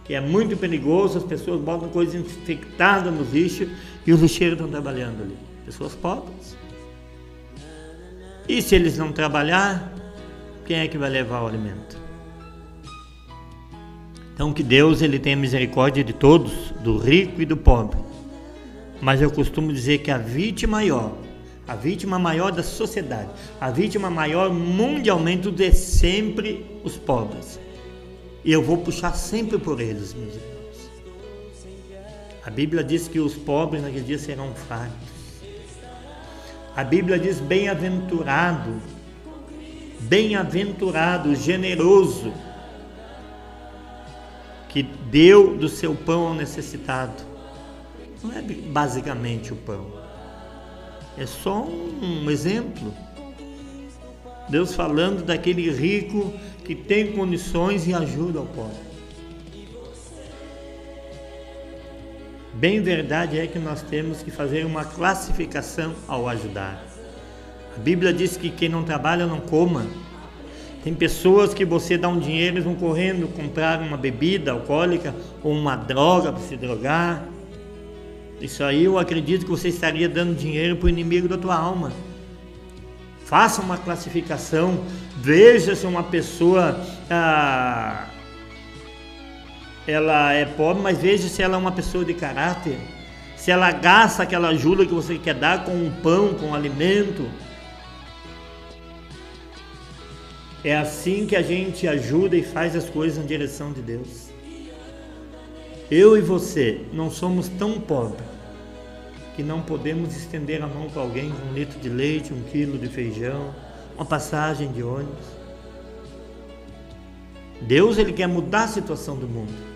[0.04, 3.68] que é muito perigoso, as pessoas botam coisas infectadas no lixo
[4.04, 5.36] e os lixeiros estão trabalhando ali.
[5.64, 6.56] Pessoas pobres.
[8.48, 9.92] E se eles não trabalhar,
[10.66, 12.07] quem é que vai levar o alimento?
[14.38, 17.98] Então que Deus ele tenha misericórdia de todos, do rico e do pobre.
[19.00, 21.12] Mas eu costumo dizer que a vítima maior,
[21.66, 23.30] a vítima maior da sociedade,
[23.60, 27.58] a vítima maior mundialmente é sempre os pobres.
[28.44, 30.90] E eu vou puxar sempre por eles, meus irmãos.
[32.46, 34.92] A Bíblia diz que os pobres naquele dia serão fracos.
[36.76, 38.70] A Bíblia diz bem-aventurado,
[39.98, 42.32] bem-aventurado, generoso,
[44.68, 47.22] que deu do seu pão ao necessitado.
[48.22, 49.86] Não é basicamente o pão,
[51.16, 52.94] é só um exemplo.
[54.48, 56.32] Deus falando daquele rico
[56.64, 58.88] que tem condições e ajuda ao pobre.
[62.54, 66.84] Bem verdade é que nós temos que fazer uma classificação ao ajudar.
[67.76, 69.86] A Bíblia diz que quem não trabalha não coma.
[70.82, 75.52] Tem pessoas que você dá um dinheiro, eles vão correndo comprar uma bebida alcoólica ou
[75.52, 77.24] uma droga para se drogar.
[78.40, 81.92] Isso aí eu acredito que você estaria dando dinheiro para o inimigo da tua alma.
[83.24, 84.84] Faça uma classificação,
[85.16, 88.06] veja se uma pessoa ah,
[89.86, 92.78] ela é pobre, mas veja se ela é uma pessoa de caráter.
[93.36, 97.26] Se ela gasta aquela ajuda que você quer dar com um pão, com um alimento.
[100.64, 104.28] É assim que a gente ajuda e faz as coisas na direção de Deus.
[105.90, 108.26] Eu e você não somos tão pobres
[109.36, 112.76] que não podemos estender a mão para alguém com um litro de leite, um quilo
[112.76, 113.54] de feijão,
[113.94, 115.26] uma passagem de ônibus.
[117.62, 119.68] Deus ele quer mudar a situação do mundo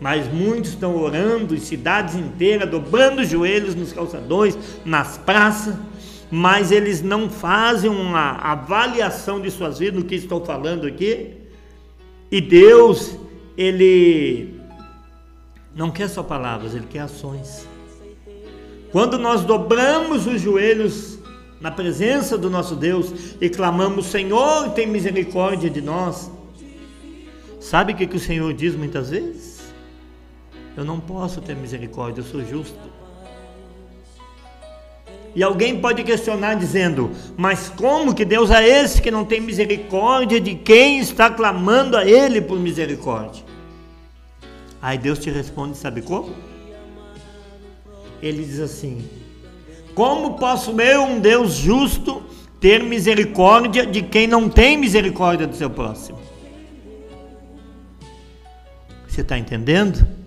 [0.00, 5.74] mas muitos estão orando em cidades inteiras, dobrando os joelhos nos calçadões, nas praças,
[6.30, 11.34] mas eles não fazem uma avaliação de suas vidas, no que estou falando aqui.
[12.30, 13.16] E Deus,
[13.56, 14.54] Ele
[15.74, 17.66] não quer só palavras, Ele quer ações.
[18.92, 21.18] Quando nós dobramos os joelhos
[21.60, 26.30] na presença do nosso Deus e clamamos, Senhor, tem misericórdia de nós,
[27.60, 29.58] sabe o que, que o Senhor diz muitas vezes?
[30.76, 32.97] Eu não posso ter misericórdia, eu sou justo.
[35.34, 40.40] E alguém pode questionar dizendo: Mas como que Deus é esse que não tem misericórdia
[40.40, 43.44] de quem está clamando a Ele por misericórdia?
[44.80, 46.34] Aí Deus te responde: Sabe como?
[48.22, 49.08] Ele diz assim:
[49.94, 52.22] Como posso eu, um Deus justo,
[52.60, 56.18] ter misericórdia de quem não tem misericórdia do seu próximo?
[59.06, 60.17] Você está entendendo?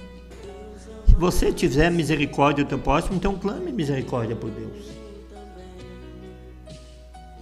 [1.21, 4.87] Você tiver misericórdia do teu próximo, então clame misericórdia por Deus.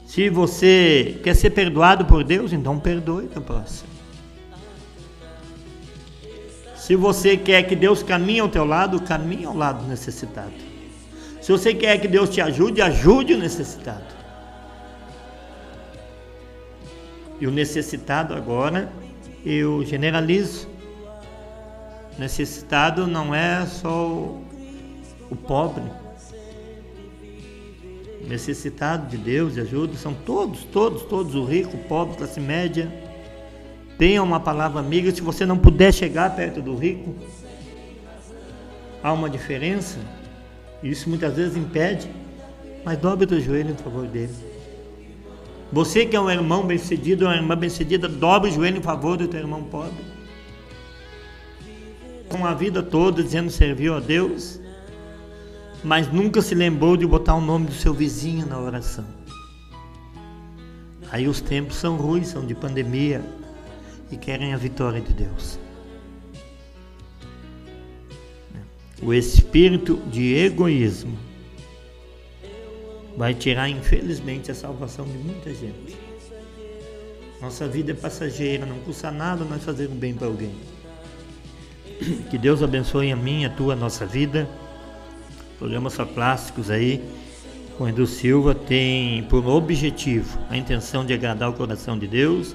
[0.05, 3.87] Se você quer ser perdoado por Deus, então perdoe teu próximo.
[6.75, 10.51] Se você quer que Deus caminhe ao teu lado, caminhe ao lado do necessitado.
[11.41, 14.13] Se você quer que Deus te ajude, ajude o necessitado.
[17.39, 18.91] E o necessitado agora
[19.45, 20.67] eu generalizo
[22.19, 24.07] necessitado não é só
[25.31, 25.83] o, pobre.
[28.27, 32.91] Necessitado de Deus e ajuda são todos, todos, todos, o rico, o pobre, classe média.
[33.97, 35.11] Tenha uma palavra amiga.
[35.11, 37.15] Se você não puder chegar perto do rico,
[39.01, 39.97] há uma diferença.
[40.83, 42.07] Isso muitas vezes impede,
[42.83, 44.35] mas dobre o joelho em favor dele.
[45.71, 49.27] Você que é um irmão bem-sucedido, uma irmã bem-sucedida, dobre o joelho em favor do
[49.27, 50.08] teu irmão pobre
[52.29, 54.59] com a vida toda dizendo serviu a Deus,
[55.83, 59.05] mas nunca se lembrou de botar o nome do seu vizinho na oração.
[61.11, 63.23] Aí os tempos são ruins, são de pandemia
[64.11, 65.57] e querem a vitória de Deus.
[69.01, 71.17] O espírito de egoísmo
[73.17, 75.97] vai tirar, infelizmente, a salvação de muita gente.
[77.41, 80.53] Nossa vida é passageira, não custa nada nós fazermos bem para alguém.
[82.29, 84.47] Que Deus abençoe a minha, a tua, a nossa vida.
[85.57, 87.03] Programas só clássicos aí
[87.77, 92.53] com Edu Silva tem por objetivo a intenção de agradar o coração de Deus,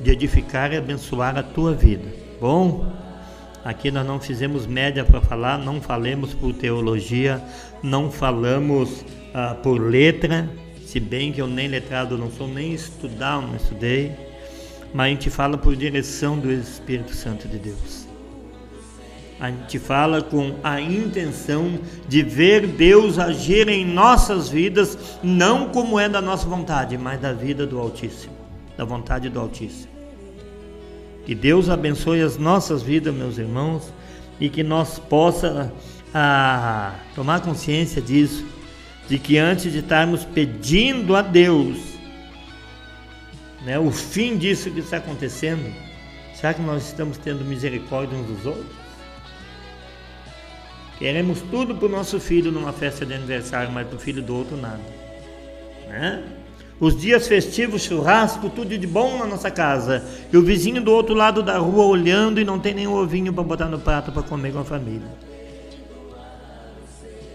[0.00, 2.08] de edificar e abençoar a tua vida.
[2.40, 2.86] Bom,
[3.64, 7.42] aqui nós não fizemos média para falar, não falemos por teologia,
[7.82, 10.48] não falamos ah, por letra,
[10.84, 14.12] se bem que eu nem letrado não sou, nem estudar não estudei,
[14.94, 18.01] mas a gente fala por direção do Espírito Santo de Deus.
[19.42, 21.76] A gente fala com a intenção
[22.08, 27.32] de ver Deus agir em nossas vidas, não como é da nossa vontade, mas da
[27.32, 28.32] vida do Altíssimo,
[28.76, 29.90] da vontade do Altíssimo.
[31.26, 33.92] Que Deus abençoe as nossas vidas, meus irmãos,
[34.38, 35.72] e que nós possa
[36.14, 38.46] ah, tomar consciência disso
[39.08, 41.78] de que antes de estarmos pedindo a Deus
[43.64, 45.68] né, o fim disso que está acontecendo,
[46.32, 48.81] será que nós estamos tendo misericórdia uns dos outros?
[51.02, 54.36] Queremos tudo para o nosso filho numa festa de aniversário, mas para o filho do
[54.36, 54.78] outro nada.
[55.88, 56.22] Né?
[56.78, 60.04] Os dias festivos, churrasco, tudo de bom na nossa casa.
[60.32, 63.32] E o vizinho do outro lado da rua olhando e não tem nem um ovinho
[63.32, 65.08] para botar no prato para comer com a família.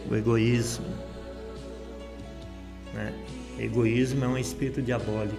[0.10, 0.86] O egoísmo
[2.94, 3.14] né?
[3.60, 5.36] Egoísmo é um espírito diabólico.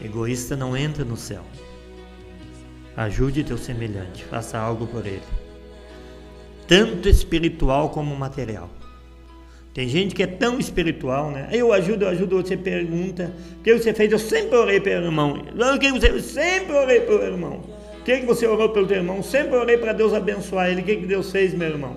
[0.00, 1.42] Egoísta não entra no céu.
[2.96, 5.37] Ajude teu semelhante, faça algo por ele.
[6.68, 8.70] Tanto espiritual como material.
[9.72, 11.48] Tem gente que é tão espiritual, né?
[11.52, 14.12] Eu ajudo, eu ajudo, você pergunta, o que você fez?
[14.12, 15.42] Eu sempre orei pelo irmão.
[15.74, 17.62] O que você sempre orei pelo irmão.
[17.98, 19.22] O que você orou pelo teu irmão?
[19.22, 20.82] Sempre orei para Deus abençoar ele.
[20.82, 21.96] O que Deus fez, meu irmão?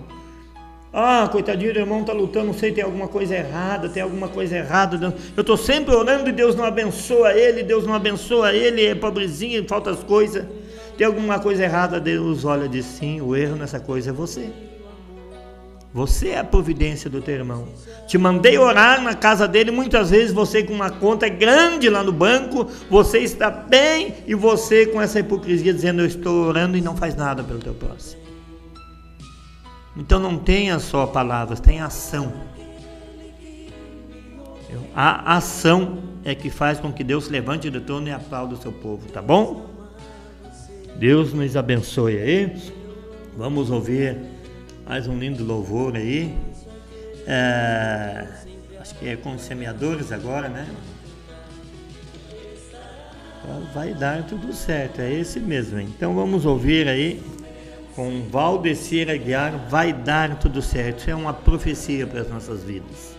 [0.93, 4.57] Ah, coitadinho, o irmão está lutando, não sei, tem alguma coisa errada, tem alguma coisa
[4.57, 5.15] errada.
[5.38, 9.65] Eu estou sempre orando e Deus não abençoa ele, Deus não abençoa ele, é pobrezinho,
[9.67, 10.45] falta as coisas.
[11.02, 14.52] Tem alguma coisa errada, Deus olha e diz sim, o erro nessa coisa é você.
[15.91, 17.70] Você é a providência do teu irmão.
[18.08, 22.12] Te mandei orar na casa dele, muitas vezes você com uma conta grande lá no
[22.12, 26.95] banco, você está bem e você com essa hipocrisia dizendo eu estou orando e não
[26.95, 28.22] faz nada pelo teu próximo.
[29.97, 32.32] Então não tenha só palavras, tenha ação.
[34.95, 38.72] A ação é que faz com que Deus levante do trono e aplaude o seu
[38.72, 39.80] povo, tá bom?
[40.98, 42.56] Deus nos abençoe aí.
[43.38, 44.18] Vamos ouvir
[44.86, 46.36] mais um lindo louvor aí.
[47.26, 48.28] É,
[48.80, 50.68] acho que é com os semeadores agora, né?
[53.74, 55.80] Vai dar tudo certo, é esse mesmo.
[55.80, 57.22] Então vamos ouvir aí
[57.96, 61.10] com Valdecir Aguiar, vai dar tudo certo.
[61.10, 63.16] É uma profecia para as nossas vidas.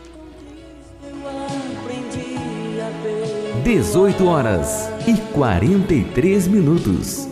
[3.64, 7.31] 18 horas e 43 minutos.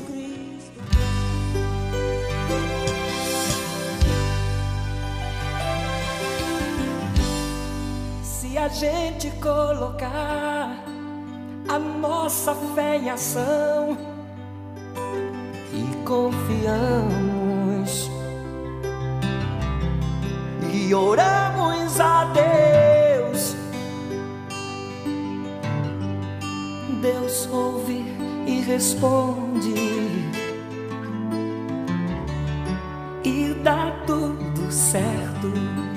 [8.81, 10.75] Gente colocar
[11.69, 13.95] a nossa fé em ação
[15.71, 17.21] e confiamos
[20.73, 23.55] e oramos a Deus.
[27.03, 28.03] Deus ouve
[28.47, 29.75] e responde
[33.23, 35.90] e dá tudo certo.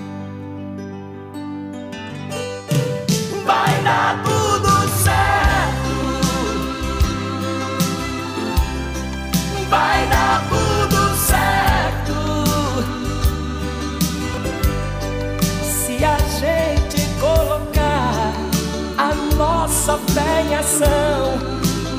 [19.84, 21.38] Nossa fé em ação,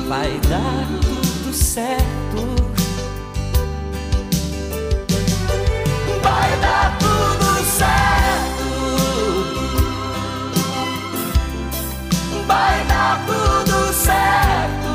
[0.07, 2.54] vai dar tudo certo.
[12.55, 14.93] Vai dar tudo certo.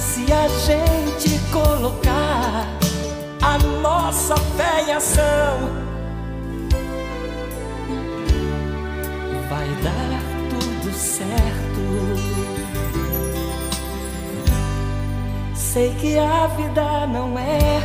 [0.00, 2.66] Se a gente colocar
[3.42, 5.58] a nossa fé em ação,
[9.50, 11.84] vai dar tudo certo.
[15.54, 17.82] Sei que a vida não é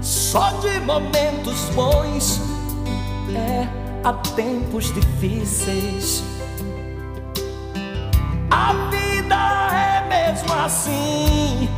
[0.00, 2.40] só de momentos bons,
[3.36, 6.22] é há tempos difíceis.
[8.50, 9.36] A vida
[9.72, 11.68] é mesmo assim.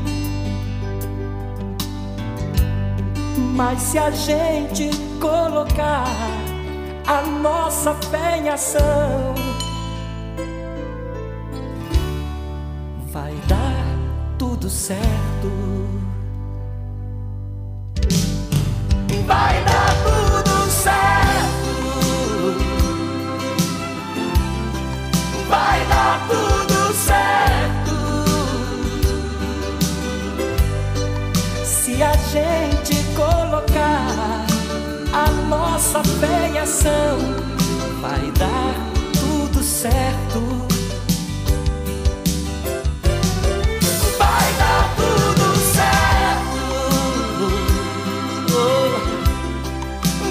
[3.55, 6.07] Mas se a gente colocar
[7.07, 9.35] a nossa fé em ação,
[13.12, 13.85] vai dar
[14.39, 15.05] tudo certo.
[19.27, 19.53] Vai
[35.75, 37.18] nossa fé em ação,
[38.01, 38.77] vai dar
[39.12, 40.41] tudo certo.
[44.16, 46.62] Vai dar tudo certo.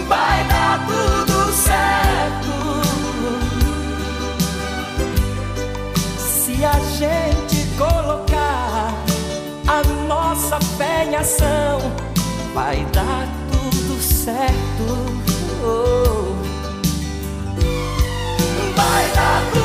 [0.08, 2.54] Vai dar tudo certo.
[6.18, 8.94] Se a gente colocar
[9.68, 11.82] a nossa fé em ação,
[12.54, 15.13] vai dar tudo certo.
[15.66, 16.36] Oh.
[18.76, 19.63] Vai dar tudo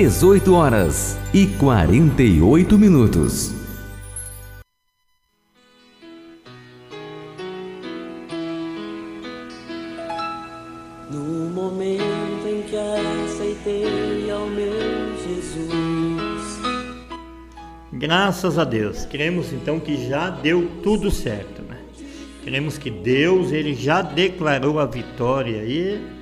[0.00, 3.52] 18 horas e 48 minutos.
[11.10, 16.60] No momento em que aceitei ao meu Jesus.
[17.92, 19.04] Graças a Deus.
[19.04, 21.78] Cremos então que já deu tudo certo, né?
[22.44, 26.17] Cremos que Deus ele já declarou a vitória aí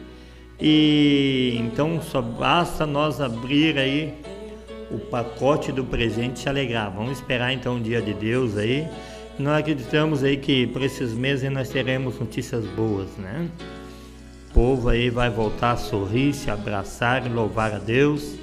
[0.61, 4.15] e então só basta nós abrir aí
[4.91, 6.91] o pacote do presente e se alegrar.
[6.91, 8.87] Vamos esperar então o dia de Deus aí.
[9.39, 13.49] Nós acreditamos aí que por esses meses nós teremos notícias boas, né?
[14.51, 18.37] O povo aí vai voltar a sorrir, se abraçar e louvar a Deus.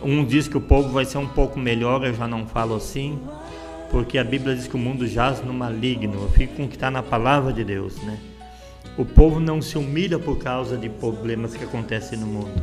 [0.00, 3.18] Um diz que o povo vai ser um pouco melhor, eu já não falo assim,
[3.90, 6.14] porque a Bíblia diz que o mundo jaz no maligno.
[6.14, 8.18] Eu fico com o que está na palavra de Deus, né?
[8.96, 12.62] O povo não se humilha por causa de problemas que acontecem no mundo.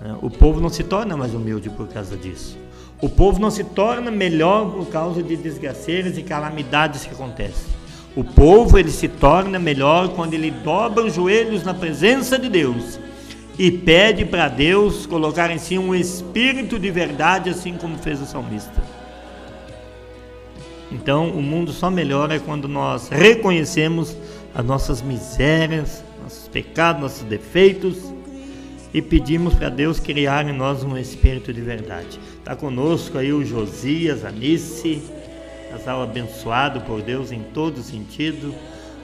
[0.00, 0.16] né?
[0.22, 2.56] O povo não se torna mais humilde por causa disso.
[3.02, 7.74] O povo não se torna melhor por causa de desgraceiras e calamidades que acontecem.
[8.16, 12.98] O povo ele se torna melhor quando ele dobra os joelhos na presença de Deus
[13.58, 18.26] e pede para Deus colocar em si um espírito de verdade, assim como fez o
[18.26, 18.82] salmista.
[20.90, 24.16] Então, o mundo só melhora quando nós reconhecemos
[24.54, 27.98] as nossas misérias, nossos pecados, nossos defeitos
[28.94, 32.20] e pedimos para Deus criar em nós um espírito de verdade.
[32.38, 35.02] Está conosco aí o Josias, a Nice,
[35.68, 38.54] casal abençoado por Deus em todo sentido.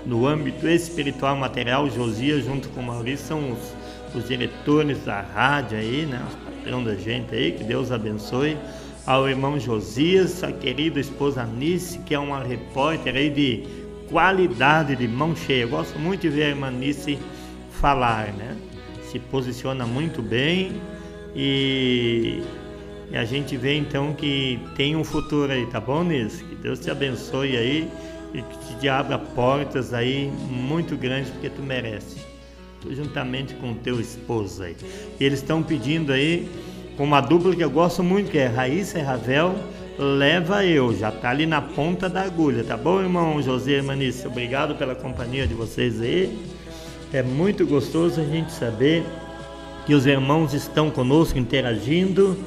[0.07, 3.74] No âmbito espiritual material, Josias junto com Maurício são os,
[4.14, 6.24] os diretores da rádio aí, né?
[6.28, 8.57] Os patrão da gente aí, que Deus abençoe.
[9.05, 13.80] Ao irmão Josias, a querida esposa Nice, que é uma repórter aí de
[14.11, 15.63] qualidade, de mão cheia.
[15.63, 17.19] Eu gosto muito de ver a irmã Nice
[17.81, 18.57] falar, né?
[19.11, 20.81] Se posiciona muito bem
[21.35, 22.43] e,
[23.11, 26.45] e a gente vê então que tem um futuro aí, tá bom, Nice?
[26.45, 27.89] Que Deus te abençoe aí
[28.35, 32.19] e que te abra portas aí muito grandes porque tu merece.
[32.91, 34.77] juntamente com teu esposo aí.
[35.19, 36.49] E eles estão pedindo aí
[36.97, 39.55] com uma dupla que eu gosto muito, que é Raíssa e Ravel,
[39.99, 44.26] leva eu, já tá ali na ponta da agulha, tá bom, irmão José Manice?
[44.26, 46.38] Obrigado pela companhia de vocês aí.
[47.12, 49.05] É muito gostoso a gente saber
[49.84, 52.38] que os irmãos estão conosco interagindo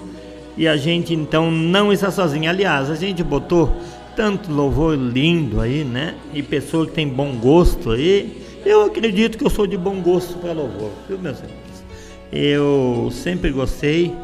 [0.56, 2.50] e a gente então não está sozinho.
[2.50, 3.76] Aliás, a gente botou
[4.16, 6.16] tanto louvor lindo aí, né?
[6.34, 8.42] E pessoa que tem bom gosto aí.
[8.66, 11.84] Eu acredito que eu sou de bom gosto para louvor, viu, meus irmãos?
[12.32, 14.16] Eu sempre gostei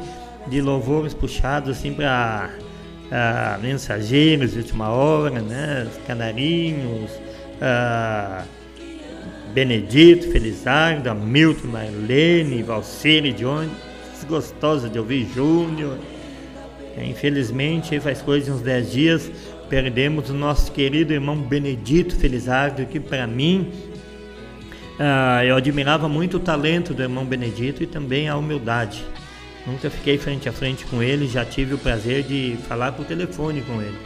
[0.48, 2.50] de louvores puxados assim para
[3.10, 5.88] uh, mensageiros de última hora, né?
[5.90, 8.44] Os canarinhos, uh,
[9.54, 13.70] Benedito, Felizardo, Hamilton, Marlene, Valcene, Johnny,
[14.28, 15.98] gostosa de ouvir Júnior.
[16.96, 19.32] É, infelizmente, faz coisa de uns 10 dias,
[19.70, 23.72] perdemos o nosso querido irmão Benedito Felizardo, que para mim,
[25.00, 29.04] uh, eu admirava muito o talento do irmão Benedito e também a humildade.
[29.70, 33.62] Nunca fiquei frente a frente com ele, já tive o prazer de falar por telefone
[33.62, 33.98] com ele.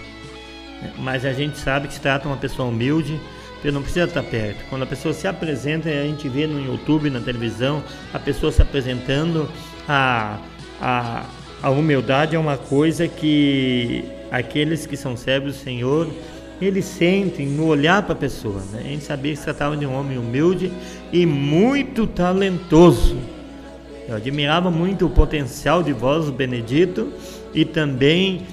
[0.99, 3.17] Mas a gente sabe que se trata uma pessoa humilde,
[3.61, 4.65] você não precisa estar perto.
[4.69, 7.81] Quando a pessoa se apresenta, a gente vê no YouTube, na televisão,
[8.13, 9.49] a pessoa se apresentando,
[9.87, 10.37] a,
[10.81, 11.25] a,
[11.61, 16.09] a humildade é uma coisa que aqueles que são servos do Senhor,
[16.61, 18.61] eles sentem no olhar para a pessoa.
[18.71, 18.81] Né?
[18.83, 20.73] A gente sabia que se tratava de um homem humilde
[21.13, 23.15] e muito talentoso.
[24.07, 27.11] Eu admirava muito o potencial de voz do Benedito
[27.53, 28.45] e também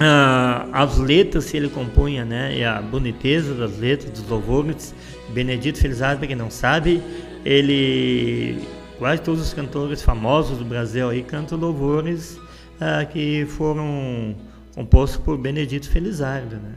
[0.00, 2.56] ah, as letras que ele compunha, né?
[2.56, 4.94] E a boniteza das letras, dos louvores.
[5.30, 7.02] Benedito Felizardo, para quem não sabe,
[7.44, 8.62] ele
[8.98, 12.38] quase todos os cantores famosos do Brasil aí cantam louvores
[12.80, 14.36] ah, que foram
[14.74, 16.74] compostos por Benedito Felizardo, né?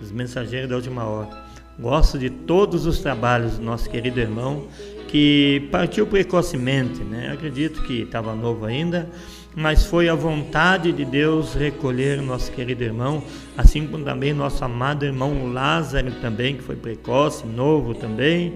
[0.00, 1.44] Os mensageiros da última hora.
[1.78, 4.66] Gosto de todos os trabalhos do nosso querido irmão
[5.14, 7.30] que partiu precocemente, né?
[7.32, 9.08] Acredito que estava novo ainda,
[9.54, 13.22] mas foi a vontade de Deus recolher nosso querido irmão,
[13.56, 18.54] assim como também nosso amado irmão Lázaro também, que foi precoce, novo também.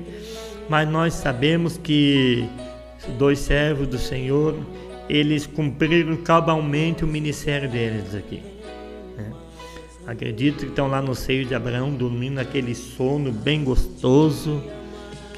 [0.69, 2.45] Mas nós sabemos que
[3.17, 4.57] dois servos do Senhor,
[5.09, 8.43] eles cumpriram cabalmente o ministério deles aqui.
[9.17, 9.33] Né?
[10.09, 14.61] Acredito que estão lá no seio de Abraão dormindo naquele sono bem gostoso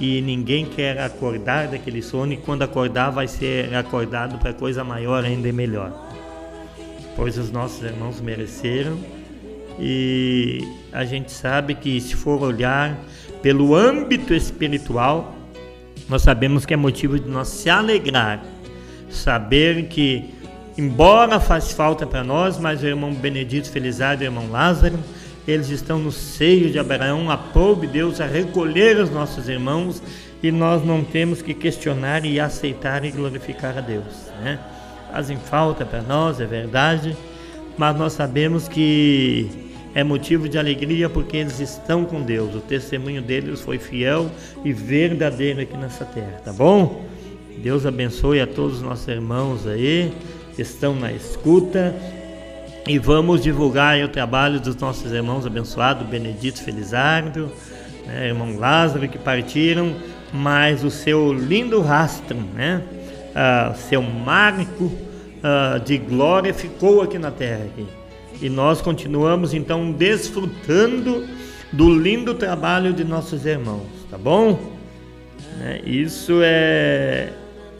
[0.01, 5.23] que ninguém quer acordar daquele sono e quando acordar vai ser acordado para coisa maior
[5.27, 5.93] ainda e melhor.
[7.15, 8.99] Pois os nossos irmãos mereceram
[9.79, 12.99] e a gente sabe que se for olhar
[13.43, 15.35] pelo âmbito espiritual,
[16.09, 18.43] nós sabemos que é motivo de nós se alegrar,
[19.11, 20.31] saber que
[20.79, 24.99] embora faz falta para nós, mas o irmão Benedito Felizardo e o irmão Lázaro
[25.51, 30.03] eles estão no seio de Abraão, aproube Deus a recolher os nossos irmãos
[30.43, 34.31] e nós não temos que questionar e aceitar e glorificar a Deus.
[34.43, 34.59] Né?
[35.13, 37.17] Fazem falta para nós, é verdade,
[37.77, 39.51] mas nós sabemos que
[39.95, 42.55] é motivo de alegria porque eles estão com Deus.
[42.55, 44.31] O testemunho deles foi fiel
[44.65, 47.05] e verdadeiro aqui nessa terra, tá bom?
[47.59, 50.13] Deus abençoe a todos os nossos irmãos aí
[50.55, 51.95] que estão na escuta
[52.87, 57.51] e vamos divulgar o trabalho dos nossos irmãos abençoados, Benedito Felizardo,
[58.07, 59.95] né, irmão Lázaro, que partiram,
[60.33, 62.83] mas o seu lindo rastro, né,
[63.31, 67.65] uh, seu marco uh, de glória ficou aqui na terra.
[67.65, 67.87] Aqui.
[68.41, 71.27] E nós continuamos então desfrutando
[71.73, 74.59] do lindo trabalho de nossos irmãos, tá bom?
[75.59, 77.29] Né, isso é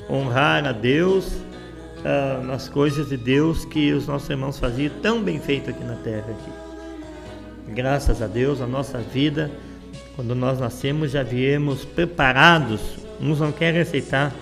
[0.09, 1.50] honrar a Deus
[2.45, 6.27] nas coisas de Deus que os nossos irmãos faziam tão bem feito aqui na terra.
[6.31, 7.73] Aqui.
[7.75, 9.51] Graças a Deus, a nossa vida,
[10.17, 12.81] quando nós nascemos, já viemos preparados.
[13.21, 14.35] Uns não querem aceitar,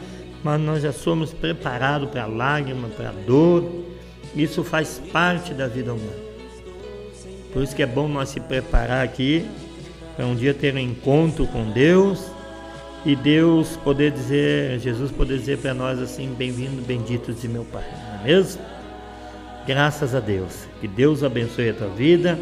[0.42, 3.64] mas nós já somos preparados para lágrima, para dor.
[4.34, 6.28] Isso faz parte da vida humana.
[7.52, 9.44] Por isso que é bom nós se preparar aqui
[10.16, 12.37] para um dia ter um encontro com Deus
[13.04, 17.84] e Deus poder dizer, Jesus poder dizer para nós assim: bem-vindo, benditos de meu Pai,
[18.08, 18.60] não é mesmo?
[19.66, 20.66] Graças a Deus.
[20.80, 22.38] Que Deus abençoe a tua vida.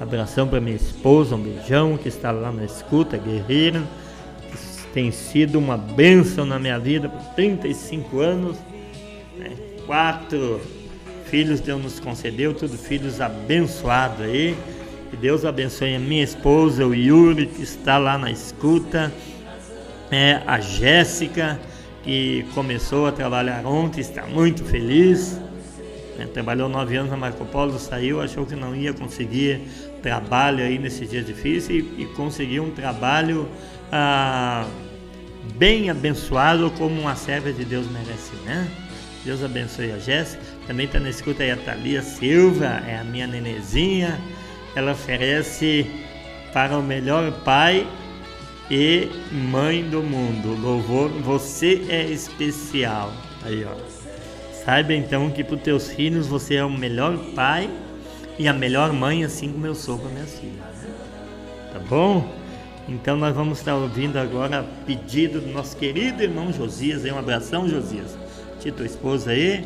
[0.00, 3.82] Abração para minha esposa, um beijão que está lá na escuta, guerreira.
[4.92, 8.56] Tem sido uma bênção na minha vida por 35 anos.
[9.38, 9.50] Né?
[9.86, 10.60] Quatro
[11.26, 14.56] filhos Deus nos concedeu, tudo filhos abençoados aí.
[15.10, 19.12] Que Deus abençoe a minha esposa, o Yuri, que está lá na escuta
[20.10, 21.58] é, a Jéssica,
[22.02, 25.40] que começou a trabalhar ontem, está muito feliz.
[26.18, 29.60] É, trabalhou nove anos na Marco Polo, saiu, achou que não ia conseguir
[30.02, 33.48] trabalho aí nesse dia difícil e, e conseguiu um trabalho
[33.92, 34.66] ah,
[35.56, 38.68] bem abençoado como uma serva de Deus merece, né?
[39.24, 40.42] Deus abençoe a Jéssica.
[40.66, 44.18] Também está na escuta aí a Thalia Silva, é a minha nenezinha.
[44.74, 45.86] Ela oferece
[46.52, 47.86] para o melhor pai
[48.70, 50.54] e mãe do mundo.
[50.54, 53.12] Louvor, você é especial.
[53.42, 53.74] Aí, ó.
[54.64, 57.68] Saiba então que para os teus filhos você é o melhor pai
[58.38, 60.54] e a melhor mãe, assim como eu sou para minhas filhas.
[60.56, 60.94] Né?
[61.72, 62.32] Tá bom?
[62.88, 67.04] Então nós vamos estar ouvindo agora pedido do nosso querido irmão Josias.
[67.04, 68.16] Um abração, Josias.
[68.60, 69.64] Tia tua esposa aí.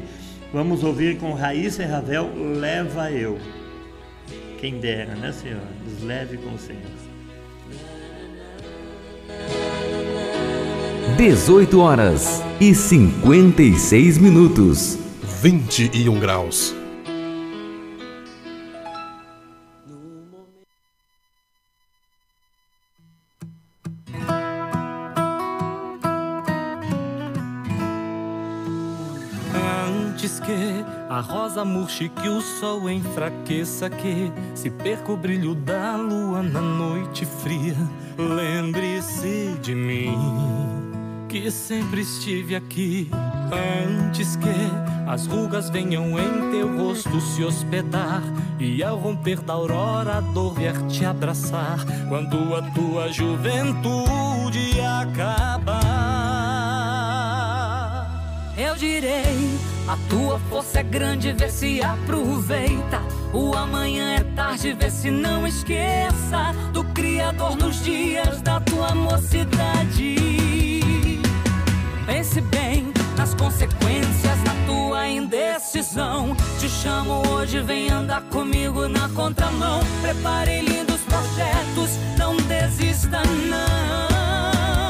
[0.53, 3.39] Vamos ouvir com Raíssa e Ravel, Leva Eu.
[4.61, 5.61] Quem dera, né, Senhor?
[5.85, 7.04] Nos leve com o Senhor.
[11.17, 14.99] 18 horas e 56 minutos.
[15.43, 16.75] 21 graus.
[31.25, 37.25] rosa murche que o sol enfraqueça que se perca o brilho da lua na noite
[37.25, 37.77] fria.
[38.19, 40.17] Lembre-se de mim,
[41.35, 43.11] que sempre estive aqui.
[43.51, 44.55] Antes que
[45.05, 48.23] as rugas venham em teu rosto se hospedar
[48.57, 55.75] e ao romper da aurora a dor vier te abraçar quando a tua juventude acabar.
[58.57, 59.59] Eu direi
[59.89, 63.03] a tua força é grande, vê se aproveita.
[63.33, 70.54] O amanhã é tarde, vê se não esqueça do Criador nos dias da tua mocidade.
[72.07, 76.37] Pense bem nas consequências da tua indecisão.
[76.61, 79.81] Te chamo hoje, vem andar comigo na contramão.
[80.03, 84.85] Prepare lindos projetos, não desista, não.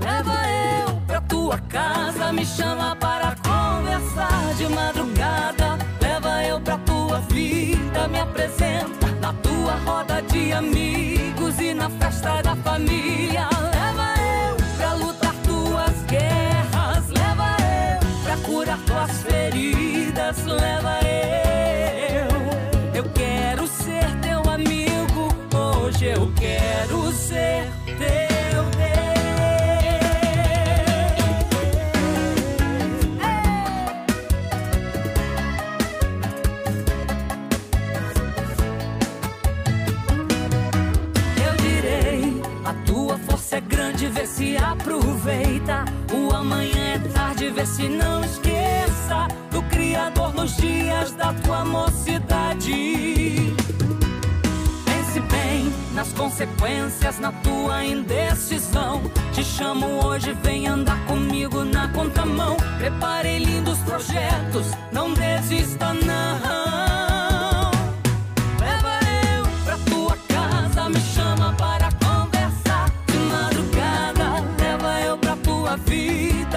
[0.00, 5.78] Leva eu pra tua casa, me chama para conversar de madrugada.
[6.00, 12.40] Leva eu pra tua vida, me apresenta na tua roda de amigos e na festa
[12.40, 13.73] da família.
[19.54, 20.44] Feridas.
[20.44, 22.94] Leva eu.
[22.94, 25.28] Eu quero ser teu amigo.
[25.54, 28.34] Hoje eu quero ser teu.
[44.10, 45.84] vê se aproveita.
[46.12, 48.43] O amanhã é tarde, vê se não esqueça do
[49.94, 53.54] Criador nos dias da tua mocidade.
[54.84, 59.02] Pense bem nas consequências, na tua indecisão.
[59.32, 62.56] Te chamo hoje, vem andar comigo na contramão.
[62.76, 66.74] Preparei lindos projetos, não desista, não.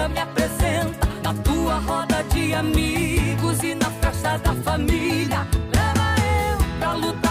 [0.08, 3.17] me apresenta na tua roda de amigos
[4.18, 5.46] festa da família.
[5.74, 7.27] Leva eu pra lutar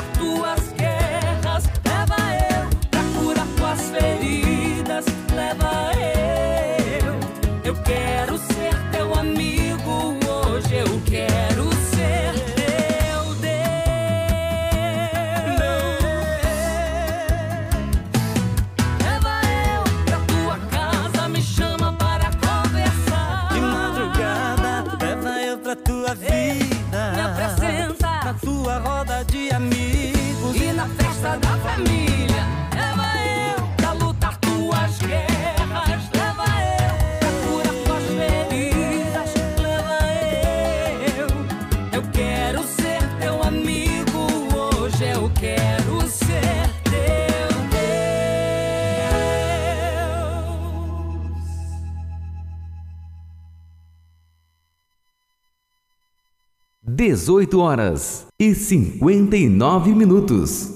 [57.28, 60.72] 18 horas e 59 minutos.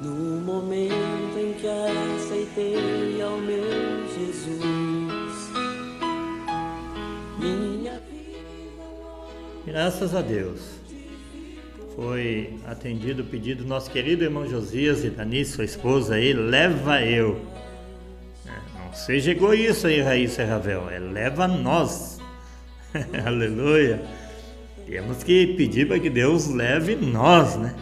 [0.00, 0.94] No momento
[1.36, 5.50] em que aceitei ao meu Jesus,
[7.38, 8.38] minha vida.
[9.66, 10.80] Graças a Deus
[11.94, 17.02] foi atendido o pedido do nosso querido irmão Josias e Dani, sua esposa aí, leva
[17.04, 17.38] eu
[18.90, 22.18] é, seja egoísta aí, Raíssa Ravel, é leva nós.
[23.24, 24.02] Aleluia.
[24.86, 27.74] temos que pedir para que Deus leve nós, né?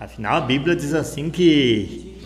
[0.00, 2.16] Afinal, a Bíblia diz assim que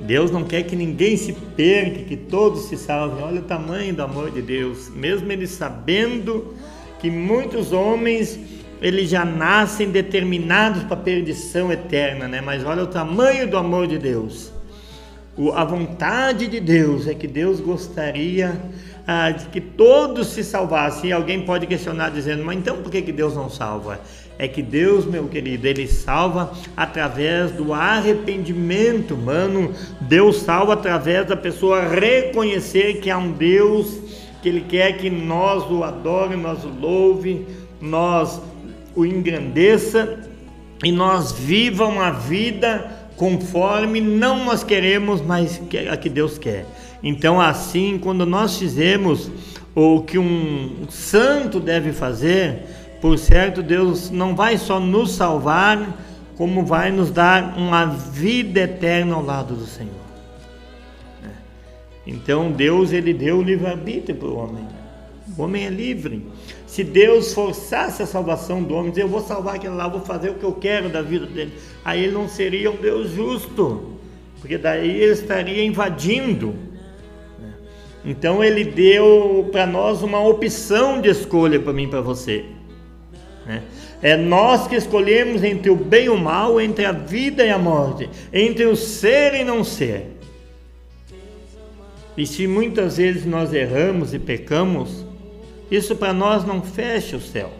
[0.00, 3.22] Deus não quer que ninguém se perca, que todos se salvem.
[3.22, 6.54] Olha o tamanho do amor de Deus, mesmo ele sabendo
[6.98, 8.38] que muitos homens
[8.80, 12.40] eles já nascem determinados para a perdição eterna, né?
[12.40, 14.59] Mas olha o tamanho do amor de Deus.
[15.54, 18.60] A vontade de Deus é que Deus gostaria
[19.06, 21.10] ah, de que todos se salvassem.
[21.10, 24.00] E alguém pode questionar dizendo, mas então por que, que Deus não salva?
[24.38, 29.72] É que Deus, meu querido, ele salva através do arrependimento humano.
[30.00, 33.98] Deus salva através da pessoa reconhecer que há um Deus
[34.42, 37.46] que ele quer que nós o adore, nós o louve,
[37.80, 38.40] nós
[38.94, 40.18] o engrandeça
[40.82, 45.60] e nós vivam a vida conforme não nós queremos, mas
[45.90, 46.64] a que Deus quer.
[47.02, 49.30] Então, assim, quando nós fizemos
[49.74, 52.62] o que um santo deve fazer,
[52.98, 55.98] por certo, Deus não vai só nos salvar,
[56.34, 59.92] como vai nos dar uma vida eterna ao lado do Senhor.
[61.22, 61.28] É.
[62.06, 64.66] Então, Deus ele deu o livre-arbítrio para o homem.
[65.36, 66.26] O homem é livre.
[66.70, 70.30] Se Deus forçasse a salvação do homem, dizer eu vou salvar aquele lá, vou fazer
[70.30, 71.52] o que eu quero da vida dele,
[71.84, 73.96] aí ele não seria um Deus justo,
[74.40, 76.54] porque daí ele estaria invadindo.
[77.40, 77.54] Né?
[78.04, 82.44] Então ele deu para nós uma opção de escolha para mim e para você.
[83.44, 83.64] Né?
[84.00, 87.58] É nós que escolhemos entre o bem e o mal, entre a vida e a
[87.58, 90.06] morte, entre o ser e não ser.
[92.16, 95.09] E se muitas vezes nós erramos e pecamos,
[95.70, 97.50] isso para nós não fecha o céu.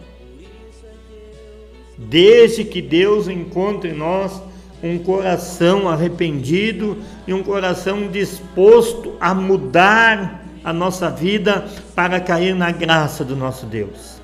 [1.97, 4.41] Desde que Deus encontre em nós
[4.83, 6.97] um coração arrependido
[7.27, 13.65] e um coração disposto a mudar a nossa vida para cair na graça do nosso
[13.65, 14.19] Deus.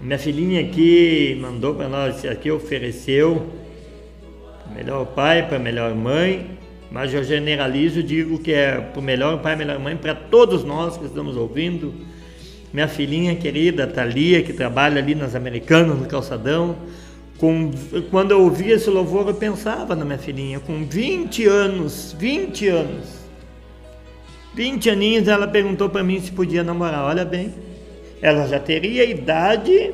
[0.00, 3.46] Minha filhinha aqui mandou para nós, aqui ofereceu
[4.74, 6.55] melhor pai para melhor mãe
[6.90, 10.96] mas eu generalizo, digo que é para o melhor pai, melhor mãe, para todos nós
[10.96, 11.92] que estamos ouvindo.
[12.72, 16.76] Minha filhinha querida, Thalia, que trabalha ali nas Americanas, no calçadão.
[17.38, 17.70] Com,
[18.10, 23.26] quando eu ouvia esse louvor, eu pensava na minha filhinha, com 20 anos, 20 anos.
[24.54, 27.04] 20 aninhos, ela perguntou para mim se podia namorar.
[27.04, 27.52] Olha bem,
[28.22, 29.92] ela já teria idade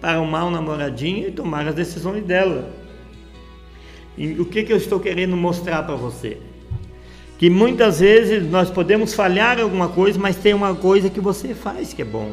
[0.00, 2.81] para arrumar um namoradinho e tomar as decisões dela.
[4.16, 6.36] E o que, que eu estou querendo mostrar para você?
[7.38, 11.92] Que muitas vezes nós podemos falhar alguma coisa, mas tem uma coisa que você faz
[11.92, 12.32] que é bom.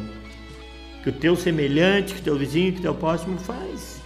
[1.02, 4.00] Que o teu semelhante, que o teu vizinho, que o teu próximo faz.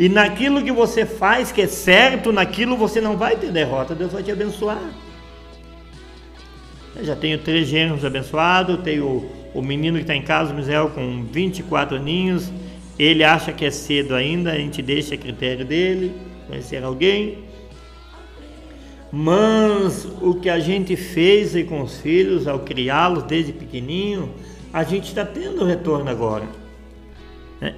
[0.00, 4.12] E naquilo que você faz que é certo, naquilo você não vai ter derrota, Deus
[4.12, 4.90] vai te abençoar.
[6.96, 10.56] Eu já tenho três gêneros abençoados, tenho o, o menino que está em casa, o
[10.56, 12.50] Misael, com 24 aninhos.
[12.98, 17.44] Ele acha que é cedo ainda, a gente deixa a critério dele conhecer alguém.
[19.12, 24.34] Mas o que a gente fez com os filhos ao criá-los desde pequenininho,
[24.72, 26.46] a gente está tendo retorno agora.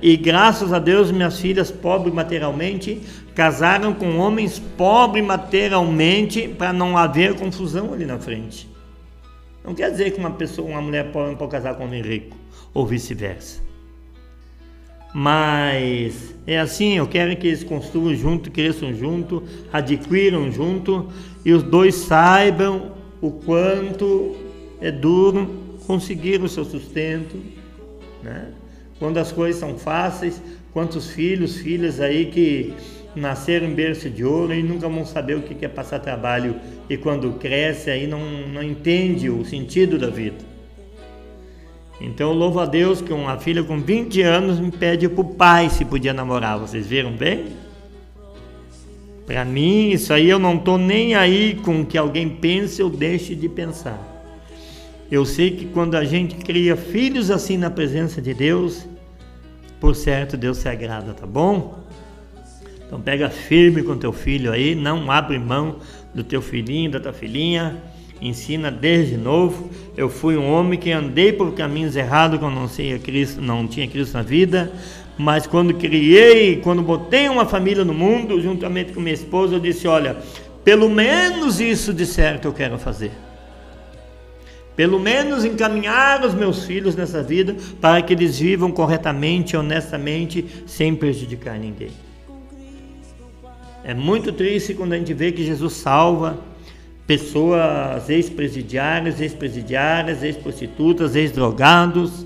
[0.03, 3.01] E graças a Deus, minhas filhas, pobres materialmente,
[3.35, 8.69] casaram com homens pobres materialmente para não haver confusão ali na frente.
[9.65, 12.03] Não quer dizer que uma pessoa, uma mulher pobre não pode casar com um homem
[12.03, 12.37] rico,
[12.75, 13.63] ou vice-versa.
[15.15, 19.41] Mas é assim, eu quero que eles construam junto, cresçam junto,
[19.73, 21.07] adquiram junto
[21.45, 22.91] e os dois saibam
[23.21, 24.35] o quanto
[24.81, 25.49] é duro
[25.87, 27.37] conseguir o seu sustento,
[28.21, 28.49] né?
[28.99, 30.43] Quando as coisas são fáceis,
[30.73, 32.75] quantos filhos, filhas aí que
[33.15, 36.57] nasceram em berço de ouro e nunca vão saber o que é passar trabalho
[36.89, 40.50] e quando cresce aí não, não entende o sentido da vida.
[42.01, 45.69] Então louvo a Deus que uma filha com 20 anos me pede para o pai
[45.69, 46.59] se podia namorar.
[46.59, 47.49] Vocês viram bem?
[49.27, 53.35] Para mim, isso aí eu não estou nem aí com que alguém pense ou deixe
[53.35, 53.99] de pensar.
[55.11, 58.87] Eu sei que quando a gente cria filhos assim na presença de Deus,
[59.79, 61.79] por certo Deus se agrada, tá bom?
[62.87, 65.77] Então pega firme com teu filho aí, não abre mão
[66.15, 67.81] do teu filhinho, da tua filhinha
[68.21, 69.71] ensina desde novo.
[69.97, 73.89] Eu fui um homem que andei por caminhos errados quando não tinha Cristo, não tinha
[73.89, 74.73] Cristo na vida,
[75.17, 79.87] mas quando criei, quando botei uma família no mundo, juntamente com minha esposa, eu disse:
[79.87, 80.17] olha,
[80.65, 83.13] pelo menos isso de certo eu quero fazer.
[84.77, 90.95] Pelo menos encaminhar os meus filhos nessa vida para que eles vivam corretamente, honestamente, sem
[90.95, 91.91] prejudicar ninguém.
[93.85, 96.39] É muito triste quando a gente vê que Jesus salva,
[97.11, 102.25] pessoas ex-presidiárias, ex-presidiárias, ex-prostitutas, ex-drogados.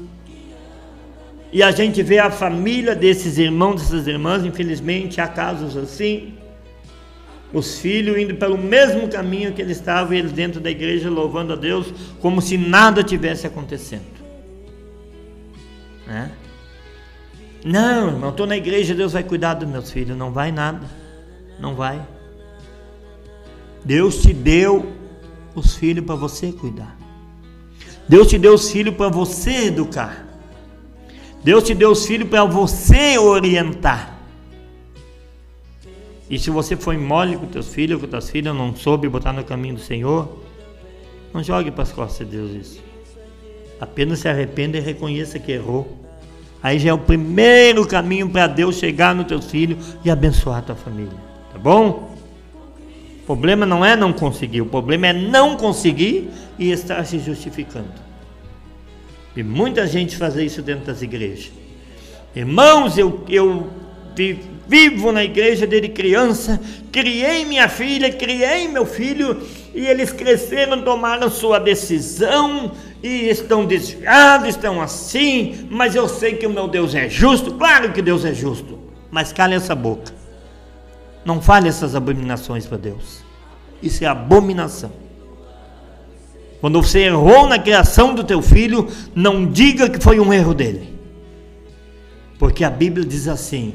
[1.51, 6.35] E a gente vê a família desses irmãos, dessas irmãs, infelizmente há casos assim.
[7.51, 11.57] Os filhos indo pelo mesmo caminho que eles estavam, eles dentro da igreja louvando a
[11.57, 14.05] Deus, como se nada tivesse acontecendo.
[16.07, 16.31] Né?
[17.65, 20.15] Não, irmão, estou na igreja, Deus vai cuidar dos meus filhos.
[20.15, 20.87] Não vai nada.
[21.59, 22.07] Não vai.
[23.85, 24.87] Deus te deu
[25.55, 26.97] os filhos para você cuidar.
[28.09, 30.27] Deus te deu os filhos para você educar.
[31.43, 34.19] Deus te deu os filhos para você orientar.
[36.29, 39.45] E se você foi mole com teus filhos, com tuas filhas, não soube botar no
[39.45, 40.39] caminho do Senhor,
[41.33, 42.83] não jogue para as costas de Deus isso.
[43.79, 46.01] Apenas se arrependa e reconheça que errou.
[46.63, 50.63] Aí já é o primeiro caminho para Deus chegar no teu filho e abençoar a
[50.63, 51.13] tua família.
[51.53, 52.14] Tá bom?
[53.25, 57.89] O problema não é não conseguir, o problema é não conseguir e estar se justificando.
[59.35, 61.51] E muita gente faz isso dentro das igrejas.
[62.37, 63.71] Irmãos, eu, eu
[64.69, 66.61] vivo na igreja desde criança,
[66.93, 69.43] criei minha filha, criei meu filho,
[69.75, 72.73] e eles cresceram, tomaram sua decisão,
[73.03, 77.91] e estão desviados, estão assim, mas eu sei que o meu Deus é justo, claro
[77.91, 78.79] que Deus é justo,
[79.11, 80.14] mas cale essa boca.
[81.25, 83.25] Não fale essas abominações para Deus.
[83.83, 84.93] Isso é abominação.
[86.61, 90.95] Quando você errou na criação do teu filho, não diga que foi um erro dele.
[92.39, 93.75] Porque a Bíblia diz assim: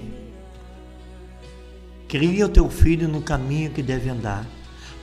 [2.07, 4.45] Cria o teu filho no caminho que deve andar,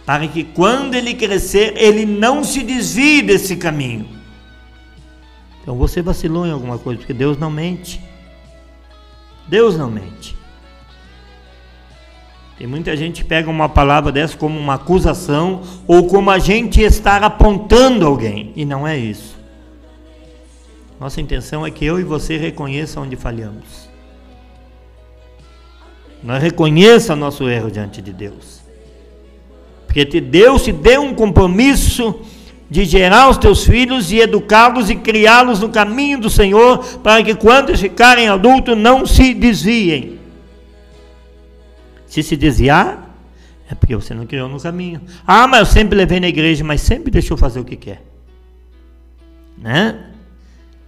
[0.05, 4.09] para que quando ele crescer, ele não se desvie desse caminho.
[5.63, 8.01] Então você vacilou em alguma coisa, porque Deus não mente.
[9.49, 10.37] Deus não mente.
[12.59, 16.81] Tem muita gente que pega uma palavra dessa como uma acusação ou como a gente
[16.81, 19.37] estar apontando alguém, e não é isso.
[20.99, 23.91] Nossa intenção é que eu e você reconheça onde falhamos.
[26.23, 28.61] Nós reconheça nosso erro diante de Deus.
[29.87, 32.15] Porque Deus te deu um compromisso
[32.71, 37.35] de gerar os teus filhos e educá-los e criá-los no caminho do Senhor, para que
[37.35, 40.19] quando ficarem adultos não se desviem.
[42.07, 43.07] Se se desviar,
[43.71, 45.01] é porque você não criou no caminho.
[45.27, 48.03] Ah, mas eu sempre levei na igreja, mas sempre deixou fazer o que quer.
[49.59, 50.13] Né?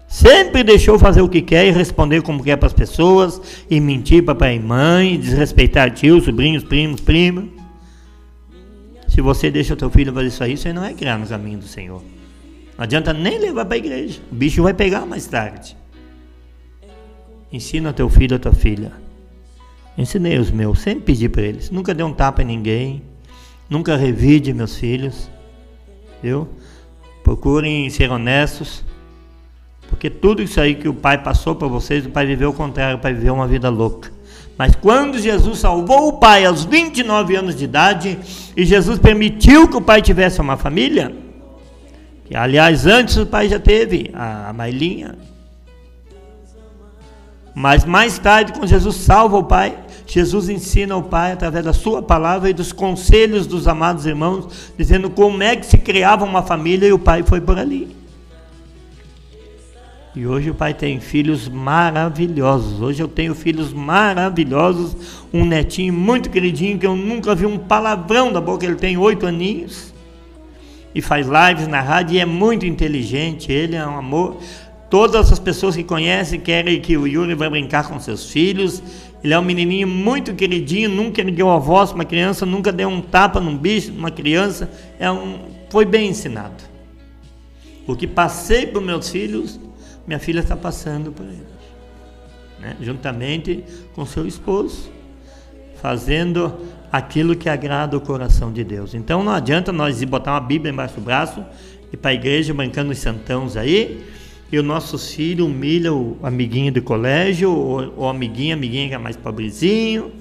[0.06, 4.24] Sempre deixou fazer o que quer e responder como quer para as pessoas, e mentir
[4.24, 7.46] para pai e mãe, desrespeitar tio, sobrinhos, primos, primas.
[9.08, 11.58] Se você deixa o teu filho fazer isso aí, você não é criar no caminho
[11.58, 12.02] do Senhor.
[12.76, 14.20] Não adianta nem levar para a igreja.
[14.30, 15.76] O bicho vai pegar mais tarde.
[17.52, 18.92] Ensina teu filho a tua filha
[19.98, 21.72] Ensinei os meus, sempre pedi para eles.
[21.72, 23.02] Nunca dei um tapa em ninguém,
[23.68, 25.28] nunca revide meus filhos,
[26.22, 26.46] viu?
[27.24, 28.84] Procurem ser honestos,
[29.88, 32.96] porque tudo isso aí que o pai passou para vocês, o pai viveu o contrário,
[32.96, 34.12] o pai viveu uma vida louca.
[34.56, 38.20] Mas quando Jesus salvou o pai aos 29 anos de idade,
[38.56, 41.12] e Jesus permitiu que o pai tivesse uma família,
[42.24, 45.16] que aliás antes o pai já teve, a Mailinha,
[47.52, 49.76] mas mais tarde, quando Jesus salva o pai,
[50.08, 55.10] Jesus ensina ao Pai através da sua palavra e dos conselhos dos amados irmãos, dizendo
[55.10, 57.94] como é que se criava uma família e o Pai foi por ali.
[60.16, 62.80] E hoje o Pai tem filhos maravilhosos.
[62.80, 64.96] Hoje eu tenho filhos maravilhosos,
[65.32, 68.64] um netinho muito queridinho que eu nunca vi um palavrão da boca.
[68.64, 69.92] Ele tem oito aninhos
[70.94, 73.52] e faz lives na rádio e é muito inteligente.
[73.52, 74.38] Ele é um amor.
[74.90, 78.82] Todas as pessoas que conhecem querem que o Yuri vai brincar com seus filhos.
[79.22, 83.00] Ele é um menininho muito queridinho, nunca ergueu a voz uma criança, nunca deu um
[83.00, 84.70] tapa num bicho, numa criança.
[84.98, 85.40] É um,
[85.70, 86.62] foi bem ensinado.
[87.86, 89.58] O que passei para meus filhos,
[90.06, 91.58] minha filha está passando para eles.
[92.60, 92.76] Né?
[92.80, 93.64] Juntamente
[93.94, 94.90] com seu esposo,
[95.80, 96.54] fazendo
[96.90, 98.94] aquilo que agrada o coração de Deus.
[98.94, 101.44] Então não adianta nós ir botar uma Bíblia embaixo do braço
[101.92, 104.04] e para a igreja brincando os santãos aí
[104.50, 108.98] e o nosso filho humilha o amiguinho do colégio, ou o amiguinho, amiguinha que é
[108.98, 110.12] mais pobrezinho,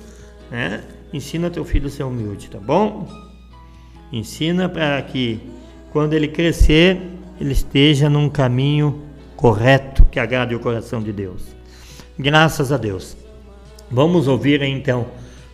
[0.52, 0.84] né?
[1.14, 3.08] Ensina teu filho a ser humilde, tá bom?
[4.12, 5.40] Ensina para que
[5.92, 7.02] quando ele crescer,
[7.40, 9.02] ele esteja num caminho
[9.36, 11.44] correto que agrade o coração de Deus.
[12.20, 13.16] Graças a Deus.
[13.90, 15.08] Vamos ouvir então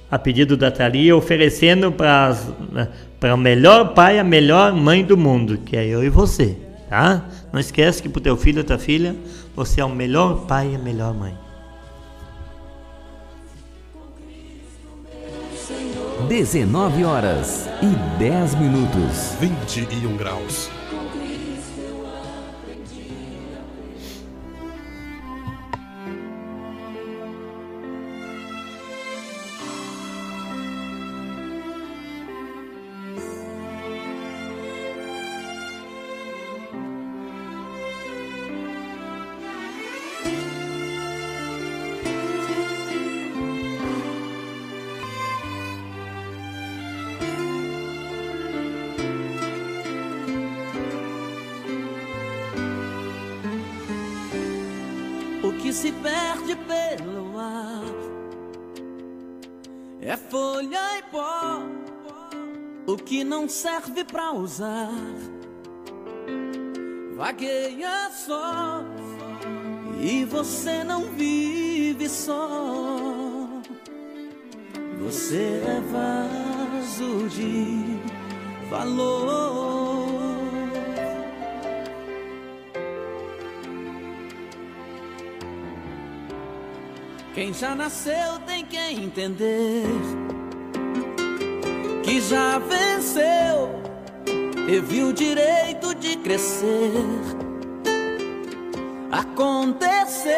[0.10, 5.76] a pedido da Thalia, oferecendo para o melhor pai, a melhor mãe do mundo, que
[5.76, 6.58] é eu e você,
[6.90, 7.28] tá?
[7.54, 9.16] Não esquece que para o teu filho ou tua filha,
[9.56, 11.38] você é o melhor pai e a melhor mãe.
[16.28, 19.36] Dezenove horas e dez minutos.
[19.40, 20.68] Vinte e um graus.
[63.34, 64.92] Não serve pra usar.
[67.16, 68.84] Vagueia só,
[70.00, 72.48] e você não vive só.
[75.00, 78.00] Você é vaso de
[78.70, 80.14] valor.
[87.34, 90.23] Quem já nasceu tem que entender
[92.04, 93.82] que já venceu,
[94.68, 96.92] teve o direito de crescer.
[99.12, 100.34] Aconteceu,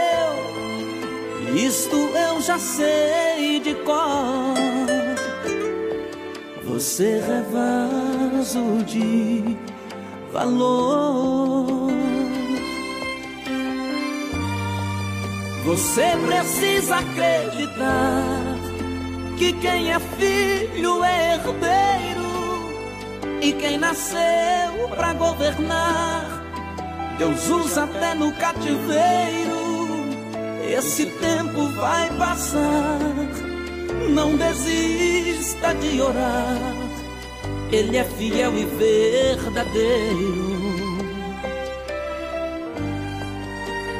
[1.55, 4.55] isto eu já sei de cor.
[6.65, 9.57] Você é vaso de
[10.31, 11.91] valor.
[15.63, 18.54] Você precisa acreditar
[19.37, 22.25] que quem é filho é herdeiro
[23.41, 26.43] e quem nasceu para governar,
[27.17, 29.65] Deus usa até no cativeiro.
[30.67, 32.99] Esse tempo vai passar,
[34.09, 36.75] não desista de orar.
[37.71, 40.55] Ele é fiel e verdadeiro.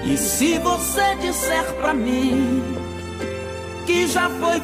[0.06, 2.64] E se você disser pra mim
[3.86, 4.60] que já foi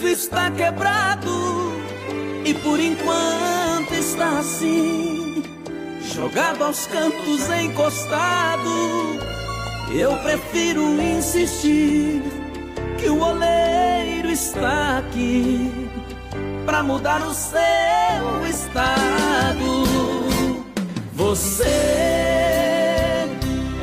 [0.00, 1.72] vaso, está quebrado
[2.44, 5.42] e por enquanto está assim,
[6.14, 8.70] jogado aos cantos, encostado,
[9.92, 12.22] eu prefiro insistir
[12.98, 15.70] que o oleiro está aqui
[16.64, 17.60] pra mudar o seu
[18.48, 19.84] estado.
[21.12, 21.64] Você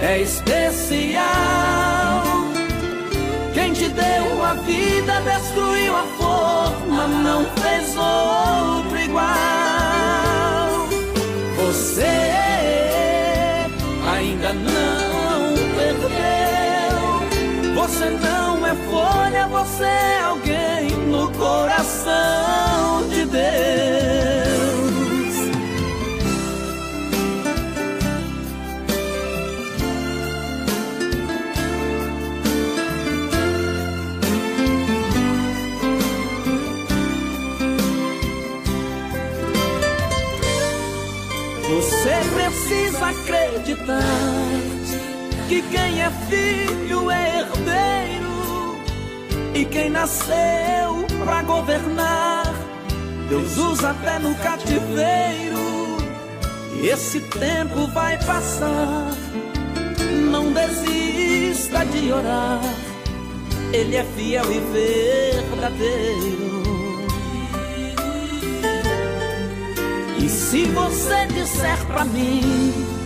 [0.02, 1.97] é especial.
[3.78, 9.28] Te deu a vida destruiu a forma, não fez outro igual.
[11.58, 12.04] Você
[14.12, 16.98] ainda não perdeu.
[17.76, 24.87] Você não é folha, você é alguém no coração de Deus.
[43.68, 44.02] Acreditar
[45.50, 48.80] que quem é filho é herdeiro
[49.54, 52.54] e quem nasceu para governar,
[53.28, 55.58] Deus usa até no cativeiro.
[56.82, 59.12] Esse tempo vai passar,
[60.32, 62.62] não desista de orar.
[63.74, 64.60] Ele é fiel e
[65.42, 66.58] verdadeiro.
[70.20, 72.97] E se você disser pra mim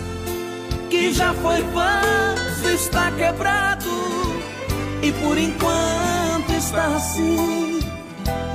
[1.02, 3.90] que já foi vaso, está quebrado
[5.02, 7.80] e por enquanto está assim,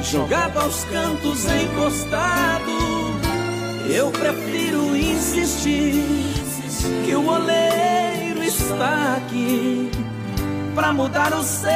[0.02, 2.72] jogado aos cantos, encostado,
[3.94, 6.06] eu prefiro insistir
[7.06, 9.92] que o oleiro está aqui
[10.74, 11.68] pra mudar o seu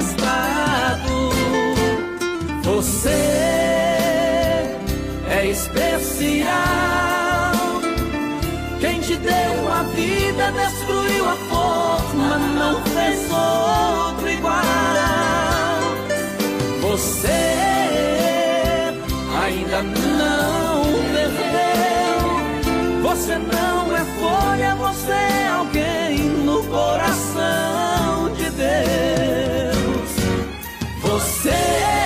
[0.00, 1.30] estado.
[2.64, 3.08] Você
[5.30, 7.25] é especial.
[9.06, 14.64] Te deu a vida destruiu a forma, não fez outro igual.
[16.82, 17.28] Você
[19.44, 20.82] ainda não
[21.14, 22.18] perdeu.
[23.04, 30.10] Você não é folha, você é alguém no coração de Deus.
[31.00, 32.05] Você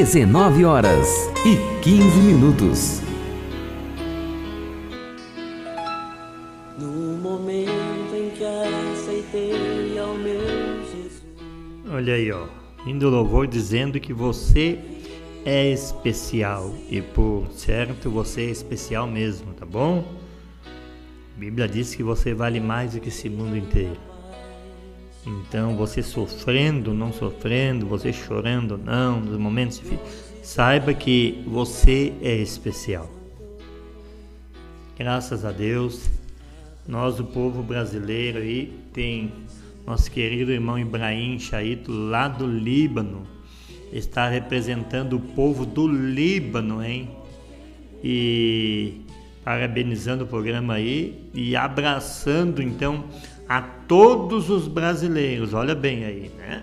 [0.00, 3.02] 19 horas e 15 minutos.
[6.78, 10.40] No momento em que aceitei ao meu
[10.86, 11.22] Jesus.
[11.92, 12.46] Olha aí, ó.
[12.86, 14.78] Indo louvor dizendo que você
[15.44, 20.02] é especial e por certo você é especial mesmo, tá bom?
[21.36, 24.09] A Bíblia diz que você vale mais do que esse mundo inteiro.
[25.26, 30.00] Então, você sofrendo, não sofrendo, você chorando, não, nos momentos difíceis,
[30.42, 33.10] saiba que você é especial.
[34.98, 36.10] Graças a Deus,
[36.86, 39.32] nós, o povo brasileiro aí, tem
[39.86, 43.26] nosso querido irmão Ibrahim Chaito, lá do Líbano,
[43.92, 47.10] está representando o povo do Líbano, hein?
[48.02, 49.00] E
[49.44, 53.04] parabenizando o programa aí e abraçando então
[53.50, 55.54] a todos os brasileiros.
[55.54, 56.62] Olha bem aí, né?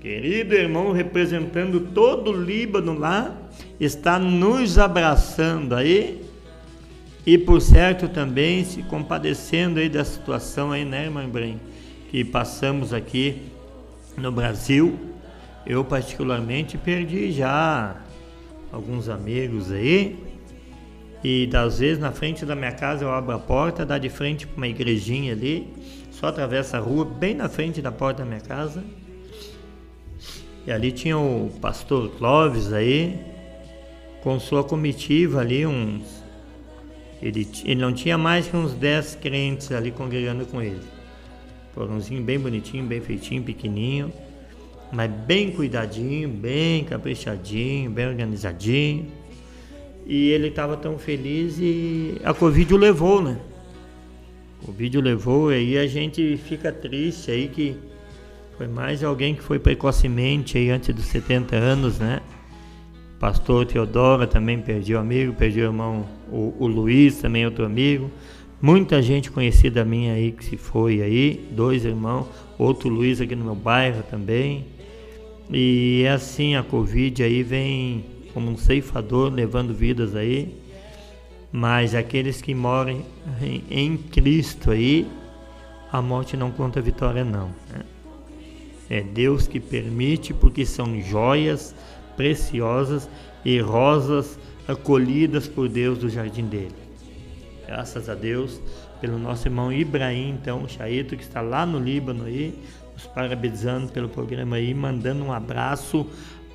[0.00, 3.36] Querido irmão, representando todo o Líbano lá,
[3.80, 6.22] está nos abraçando aí
[7.26, 11.58] e por certo também se compadecendo aí da situação aí, né, irmão Ibrahim,
[12.12, 13.42] que passamos aqui
[14.16, 14.96] no Brasil.
[15.66, 17.96] Eu particularmente perdi já
[18.70, 20.16] alguns amigos aí
[21.22, 24.46] e das vezes na frente da minha casa eu abro a porta, dá de frente
[24.46, 25.66] para uma igrejinha ali,
[26.18, 28.82] só atravessa a rua, bem na frente da porta da minha casa.
[30.66, 33.18] E ali tinha o pastor Clóvis aí,
[34.20, 36.24] com sua comitiva ali, uns.
[37.22, 40.82] Ele, ele não tinha mais que uns 10 crentes ali congregando com ele.
[41.72, 44.12] Porãozinho bem bonitinho, bem feitinho, pequenininho,
[44.92, 49.06] mas bem cuidadinho, bem caprichadinho, bem organizadinho.
[50.04, 53.38] E ele estava tão feliz e a Covid o levou, né?
[54.66, 57.76] O vídeo levou e aí a gente fica triste aí que
[58.56, 62.20] foi mais alguém que foi precocemente aí antes dos 70 anos, né?
[63.20, 68.10] Pastor Teodora também perdeu amigo, perdeu irmão o, o Luiz também outro amigo.
[68.60, 72.26] Muita gente conhecida minha aí que se foi aí, dois irmãos,
[72.58, 74.66] outro Luiz aqui no meu bairro também.
[75.50, 78.04] E é assim, a Covid aí vem
[78.34, 80.54] como um ceifador levando vidas aí,
[81.52, 83.02] mas aqueles que moram
[83.40, 85.06] em, em Cristo aí,
[85.90, 87.48] a morte não conta vitória não.
[87.72, 87.82] Né?
[88.90, 91.74] É Deus que permite porque são joias
[92.16, 93.08] preciosas
[93.44, 96.74] e rosas acolhidas por Deus do jardim dele.
[97.66, 98.60] Graças a Deus
[99.00, 102.58] pelo nosso irmão Ibrahim, então, Chaito, que está lá no Líbano aí,
[102.92, 106.06] nos parabenizando pelo programa aí, mandando um abraço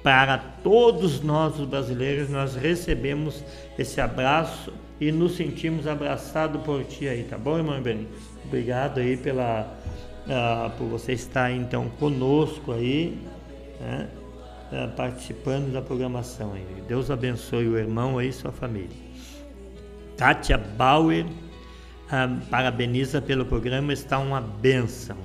[0.03, 3.43] para todos nós os brasileiros, nós recebemos
[3.79, 4.73] esse abraço
[5.07, 8.07] e nos sentimos abraçados por ti aí, tá bom, irmão Beni?
[8.45, 9.77] Obrigado aí pela,
[10.25, 13.17] uh, por você estar então conosco aí,
[13.79, 14.09] né?
[14.71, 16.65] uh, participando da programação aí.
[16.87, 18.95] Deus abençoe o irmão aí e sua família.
[20.17, 25.17] Kátia Bauer uh, parabeniza pelo programa, está uma benção.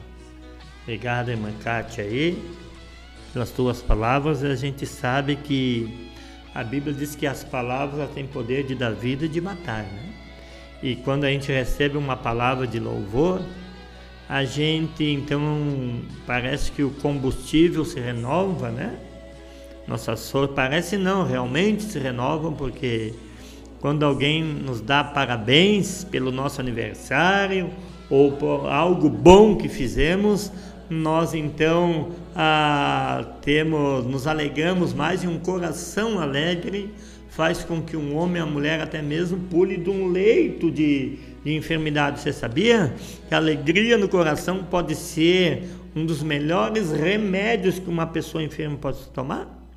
[0.82, 2.56] Obrigado, irmã Kátia aí
[3.32, 6.07] pelas tuas palavras, a gente sabe que
[6.54, 10.08] a Bíblia diz que as palavras têm poder de dar vida e de matar, né?
[10.82, 13.40] E quando a gente recebe uma palavra de louvor,
[14.28, 18.96] a gente então parece que o combustível se renova, né?
[19.86, 23.14] Nossas forças parece não, realmente se renovam porque
[23.80, 27.70] quando alguém nos dá parabéns pelo nosso aniversário
[28.10, 30.52] ou por algo bom que fizemos,
[30.90, 32.10] nós então
[32.40, 36.94] ah, temos, nos alegramos mais e um coração alegre
[37.30, 41.56] faz com que um homem ou mulher até mesmo pule de um leito de, de
[41.56, 42.20] enfermidade.
[42.20, 42.94] Você sabia
[43.26, 45.64] que a alegria no coração pode ser
[45.96, 49.68] um dos melhores remédios que uma pessoa enferma pode tomar?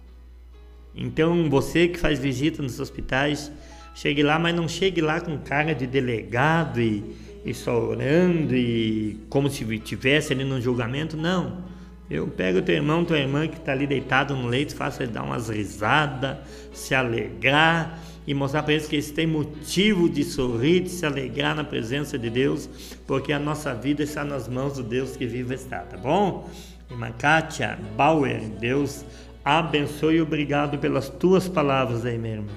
[0.95, 3.51] Então você que faz visita nos hospitais,
[3.95, 7.03] chegue lá, mas não chegue lá com cara de delegado e
[7.43, 11.70] e só orando e como se estivesse ali no julgamento, não.
[12.11, 15.23] Eu pego teu irmão, tua irmã que está ali deitado no leito, faço ele dar
[15.23, 16.39] umas risadas,
[16.73, 17.97] se alegrar
[18.27, 22.19] e mostrar para eles que eles têm motivo de sorrir, de se alegrar na presença
[22.19, 22.69] de Deus,
[23.07, 26.49] porque a nossa vida está nas mãos do Deus que vive está, tá bom?
[26.89, 29.05] Irmã Kátia Bauer, Deus
[29.45, 32.51] abençoe e obrigado pelas tuas palavras aí, minha irmã.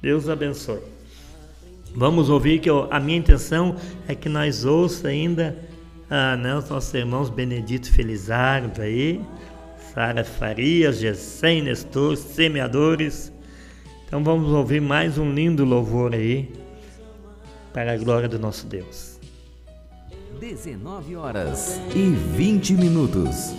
[0.00, 0.78] Deus abençoe.
[1.96, 3.74] Vamos ouvir que eu, a minha intenção
[4.06, 5.73] é que nós ouça ainda
[6.10, 9.20] ah, né, os nossos irmãos Benedito Felizardo aí,
[9.92, 13.32] Sara Farias, Gessém, Nestor, semeadores.
[14.06, 16.52] Então vamos ouvir mais um lindo louvor aí
[17.72, 19.18] para a glória do nosso Deus.
[20.40, 23.54] 19 horas e 20 minutos.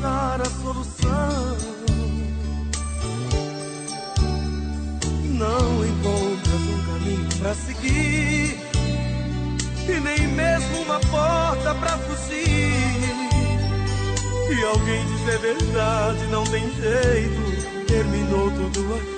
[0.00, 1.56] achar a solução.
[5.24, 8.58] Não encontras um caminho para seguir,
[9.88, 13.10] e nem mesmo uma porta para fugir.
[14.50, 19.10] E alguém dizer verdade, não tem jeito, terminou tudo aqui.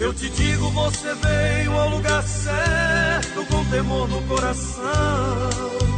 [0.00, 5.97] Eu te digo, você veio ao lugar certo, com temor no coração.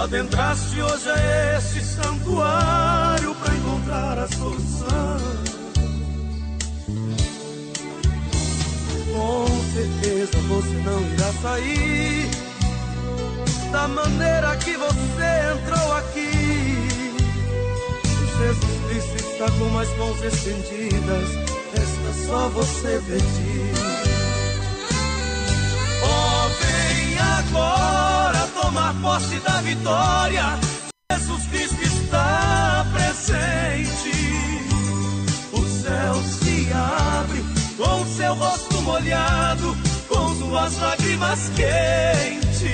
[0.00, 5.18] Adentraste hoje a este santuário para encontrar a solução.
[9.12, 12.30] Com certeza você não irá sair
[13.72, 16.30] da maneira que você entrou aqui.
[18.38, 21.28] Jesus Cristo está com as mãos estendidas,
[21.74, 23.72] resta só você pedir.
[26.04, 28.17] Oh, vem agora
[28.48, 30.58] tomar posse da vitória.
[31.12, 34.12] Jesus Cristo está presente.
[35.52, 37.44] O céu se abre
[37.76, 39.76] com seu rosto molhado,
[40.08, 42.68] com suas lágrimas quentes.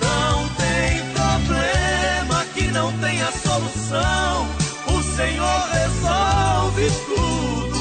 [0.00, 4.48] Não tem problema que não tenha solução.
[4.86, 7.78] O Senhor resolve tudo.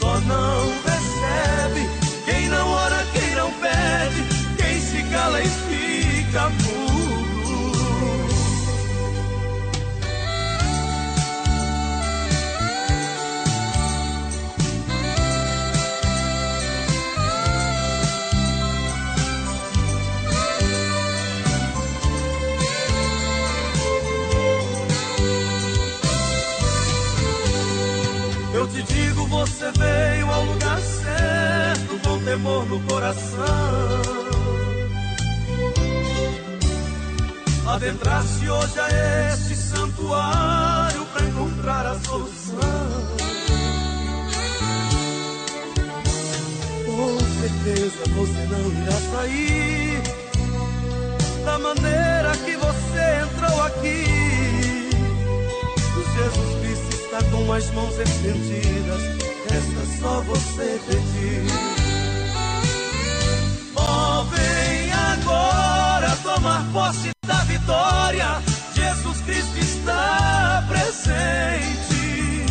[0.00, 0.93] Só não
[6.34, 6.50] fica.
[28.54, 34.23] Eu te digo, você veio ao lugar certo com temor no coração.
[37.74, 42.56] Adentraste hoje a este santuário para encontrar a solução.
[46.86, 50.02] Com certeza você não irá sair
[51.44, 54.04] da maneira que você entrou aqui.
[56.14, 59.02] Jesus Cristo está com as mãos estendidas,
[59.50, 61.44] resta só você pedir.
[63.74, 68.42] Oh, vem agora tomar posse da vitória.
[68.74, 72.44] Jesus Cristo está presente.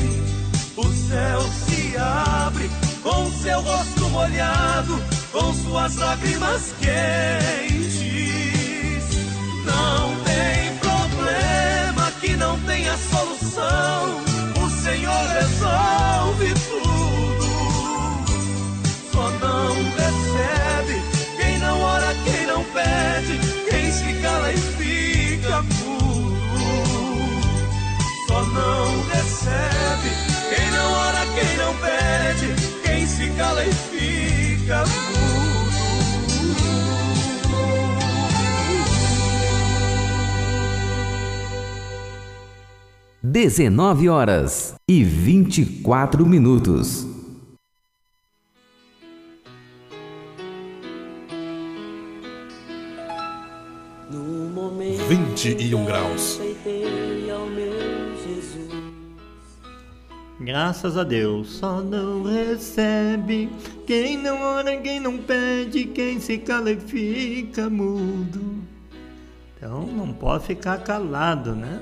[0.75, 2.69] O céu se abre
[3.01, 5.01] com seu rosto molhado,
[5.31, 7.93] com suas lágrimas quentes.
[9.65, 14.21] Não tem problema que não tenha solução.
[14.63, 16.93] O Senhor resolve tudo.
[19.11, 21.01] Só não recebe
[21.37, 23.52] quem não ora, quem não pede,
[24.53, 26.37] e fica mudo.
[28.27, 30.09] Só não recebe
[30.49, 35.13] quem não ora, quem não pede, quem se cala e fica mudo.
[43.25, 47.12] 19 horas e 24 minutos.
[55.15, 56.41] 21 graus.
[60.39, 63.47] Graças a Deus, só não recebe
[63.85, 68.63] quem não ora, quem não pede, quem se cala e fica mudo.
[69.55, 71.79] Então não pode ficar calado, né?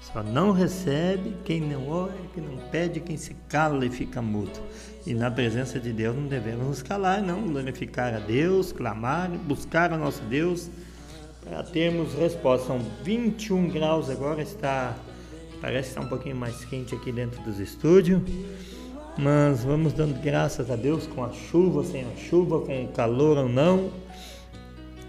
[0.00, 4.60] Só não recebe quem não ora, quem não pede, quem se cala e fica mudo.
[5.04, 7.42] E na presença de Deus não devemos nos calar, não.
[7.48, 10.70] Glorificar a Deus, clamar, buscar o nosso Deus
[11.48, 12.66] para termos resposta.
[12.66, 14.94] São 21 graus agora, está
[15.60, 18.20] parece estar um pouquinho mais quente aqui dentro dos estúdios.
[19.18, 23.36] Mas vamos dando graças a Deus com a chuva, sem a chuva, com o calor
[23.38, 23.90] ou não.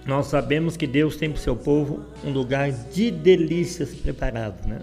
[0.05, 4.79] Nós sabemos que Deus tem para o seu povo um lugar de delícias preparado, né?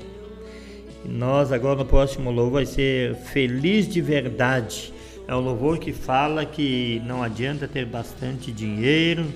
[1.04, 4.92] E nós agora no próximo louvor vai ser feliz de verdade.
[5.26, 9.26] É um louvor que fala que não adianta ter bastante dinheiro,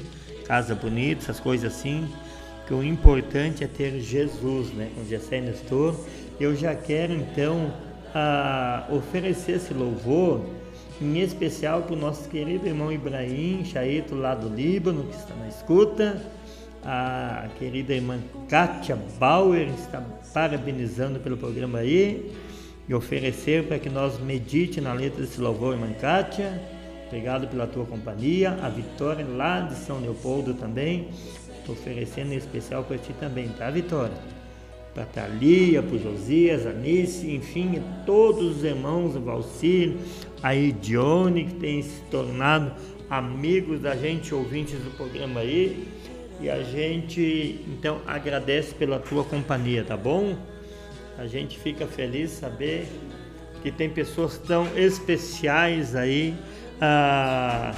[0.50, 2.08] casa bonita, essas coisas assim,
[2.66, 4.90] que o importante é ter Jesus, né?
[4.96, 5.94] Com Gessé Nestor.
[6.40, 7.72] Eu já quero então
[8.12, 10.44] a, oferecer esse louvor
[11.00, 15.46] em especial para o nosso querido irmão Ibrahim Chaito, lá do Líbano, que está na
[15.46, 16.20] escuta.
[16.84, 18.18] A querida irmã
[18.48, 20.02] Kátia Bauer está
[20.34, 22.32] parabenizando pelo programa aí
[22.88, 26.60] e oferecer para que nós medite na letra desse louvor, irmã Kátia.
[27.10, 28.56] Obrigado pela tua companhia.
[28.62, 31.08] A Vitória lá de São Leopoldo também.
[31.58, 34.14] Estou oferecendo em especial para ti também, tá, Vitória?
[34.94, 39.94] para Thalia, para Josias, Anice, enfim, todos os irmãos, o Valcir,
[40.42, 42.72] a Idione, que tem se tornado
[43.08, 45.88] amigos da gente, ouvintes do programa aí.
[46.40, 50.36] E a gente então agradece pela tua companhia, tá bom?
[51.18, 52.86] A gente fica feliz saber
[53.62, 56.34] que tem pessoas tão especiais aí
[56.80, 57.74] ah,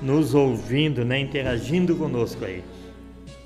[0.00, 1.20] nos ouvindo, né?
[1.20, 2.62] Interagindo conosco aí.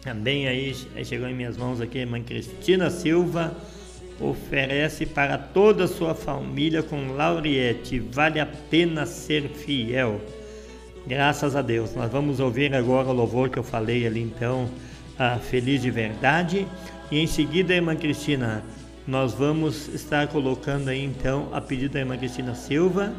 [0.03, 0.75] Também aí
[1.05, 3.55] chegou em minhas mãos aqui a irmã Cristina Silva,
[4.19, 10.21] oferece para toda a sua família com Lauriette, vale a pena ser fiel.
[11.07, 11.95] Graças a Deus.
[11.95, 14.69] Nós vamos ouvir agora o louvor que eu falei ali então,
[15.19, 16.67] a Feliz de Verdade.
[17.11, 18.63] E em seguida, irmã Cristina,
[19.07, 23.13] nós vamos estar colocando aí então a pedido da irmã Cristina Silva,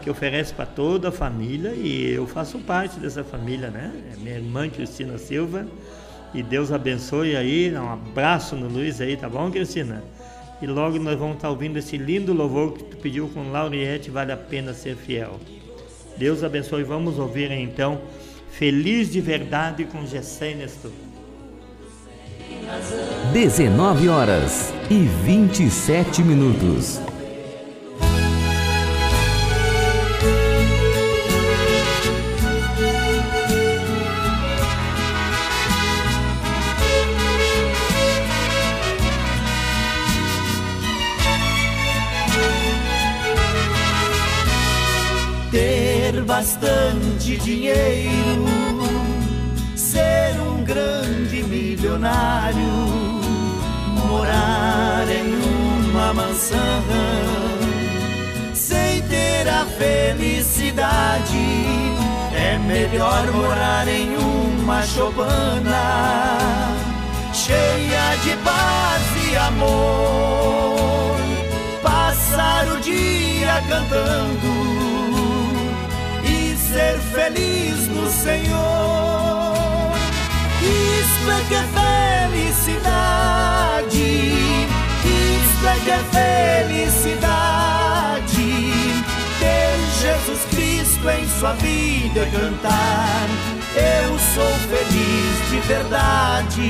[0.00, 3.92] que oferece para toda a família e eu faço parte dessa família, né?
[4.12, 5.66] É minha irmã Cristina Silva.
[6.32, 7.72] E Deus abençoe aí.
[7.74, 10.02] Um abraço no Luiz aí, tá bom, Cristina?
[10.62, 14.32] E logo nós vamos estar ouvindo esse lindo louvor que tu pediu com Lauriette, vale
[14.32, 15.38] a pena ser fiel.
[16.16, 16.82] Deus abençoe.
[16.84, 18.00] Vamos ouvir então
[18.50, 20.92] Feliz de Verdade com Gessé Nestor.
[23.32, 27.03] 19 horas e 27 minutos.
[46.34, 48.44] Bastante dinheiro,
[49.76, 52.74] ser um grande milionário,
[54.08, 55.32] morar em
[55.90, 56.82] uma mansão,
[58.52, 61.38] sem ter a felicidade.
[62.34, 65.86] É melhor morar em uma chopana,
[67.32, 71.16] cheia de paz e amor,
[71.80, 75.03] passar o dia cantando
[76.74, 79.94] ser feliz no Senhor.
[80.60, 81.62] Isto é que é
[82.32, 83.12] felicidade,
[85.04, 86.00] isto é que é
[86.66, 87.54] felicidade.
[89.38, 93.28] Ter Jesus Cristo em sua vida e cantar,
[93.76, 96.66] eu sou feliz de verdade.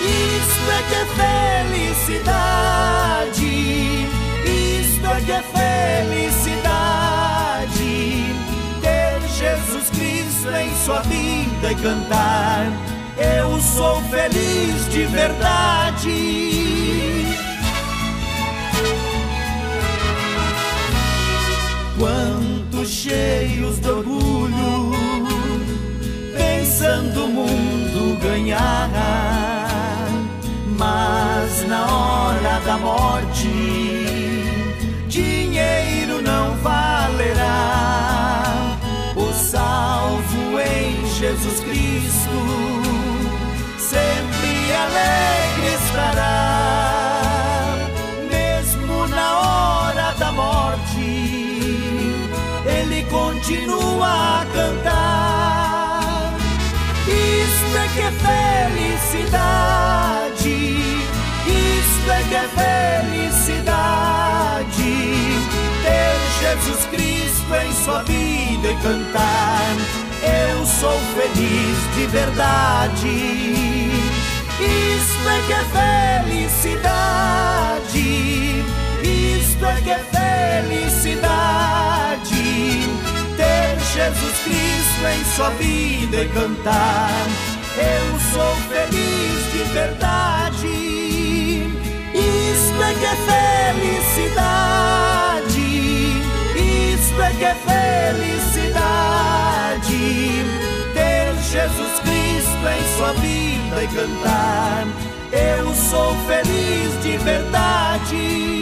[0.00, 1.04] Isto é que é
[1.72, 2.46] felicidade,
[4.46, 6.61] isto é que é felicidade
[9.42, 12.64] Jesus Cristo em sua vida e cantar.
[13.18, 16.46] Eu sou feliz de verdade.
[21.98, 24.92] Quantos cheios de orgulho,
[26.36, 28.88] pensando o mundo ganhar,
[30.78, 33.41] mas na hora da morte,
[41.22, 42.36] Jesus Cristo,
[43.78, 47.76] sempre alegre estará,
[48.28, 50.98] mesmo na hora da morte,
[52.66, 56.34] ele continua a cantar.
[57.06, 58.10] Isto é que é
[59.12, 60.50] felicidade,
[61.46, 62.48] isto é que é
[63.30, 64.26] felicidade,
[65.84, 70.01] ter Jesus Cristo em sua vida e cantar.
[70.22, 73.08] Eu sou feliz de verdade.
[74.60, 75.64] Isto é que é
[76.22, 77.42] felicidade.
[79.02, 79.98] Isto é que é
[80.68, 81.32] felicidade.
[83.36, 87.26] Ter Jesus Cristo em sua vida e cantar.
[87.76, 90.68] Eu sou feliz de verdade.
[92.14, 93.16] Isto é que é
[93.80, 94.92] felicidade.
[96.94, 99.41] Isto é que é felicidade.
[100.94, 104.86] Ter Jesus Cristo em sua vida e cantar.
[105.32, 108.52] Eu sou feliz de verdade.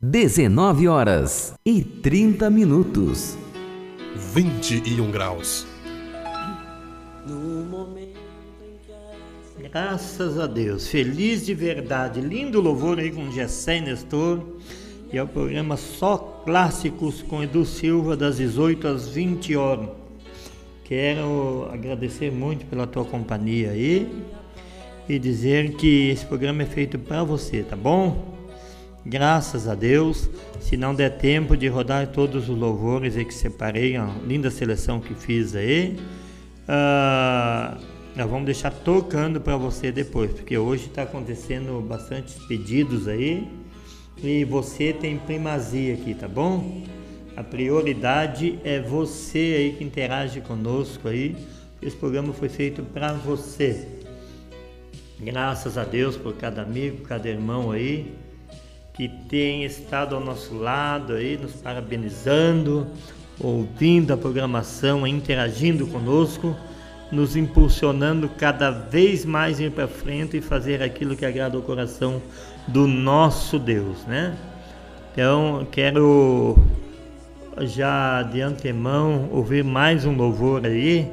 [0.00, 3.36] Dezenove horas e trinta minutos.
[4.32, 5.66] Vinte e um graus.
[9.70, 14.40] Graças a Deus, feliz de verdade, lindo louvor aí com Gessé Nestor.
[15.12, 19.90] E é o programa Só Clássicos com Edu Silva, das 18 às 20 horas.
[20.84, 24.10] Quero agradecer muito pela tua companhia aí
[25.06, 28.38] e dizer que esse programa é feito para você, tá bom?
[29.04, 30.30] Graças a Deus.
[30.60, 34.98] Se não der tempo de rodar todos os louvores aí que separei, a linda seleção
[34.98, 35.98] que fiz aí,
[36.64, 43.48] uh, nós vamos deixar tocando para você depois, porque hoje está acontecendo bastante pedidos aí
[44.20, 46.82] e você tem primazia aqui, tá bom?
[47.36, 51.36] A prioridade é você aí que interage conosco aí.
[51.80, 53.86] Esse programa foi feito para você.
[55.20, 58.12] Graças a Deus por cada amigo, cada irmão aí
[58.94, 62.84] que tem estado ao nosso lado aí, nos parabenizando,
[63.38, 66.56] ouvindo a programação, interagindo conosco,
[67.10, 72.20] nos impulsionando cada vez mais ir para frente e fazer aquilo que agrada o coração
[72.66, 74.36] do nosso Deus, né?
[75.12, 76.56] Então, quero
[77.60, 81.10] já de antemão ouvir mais um louvor aí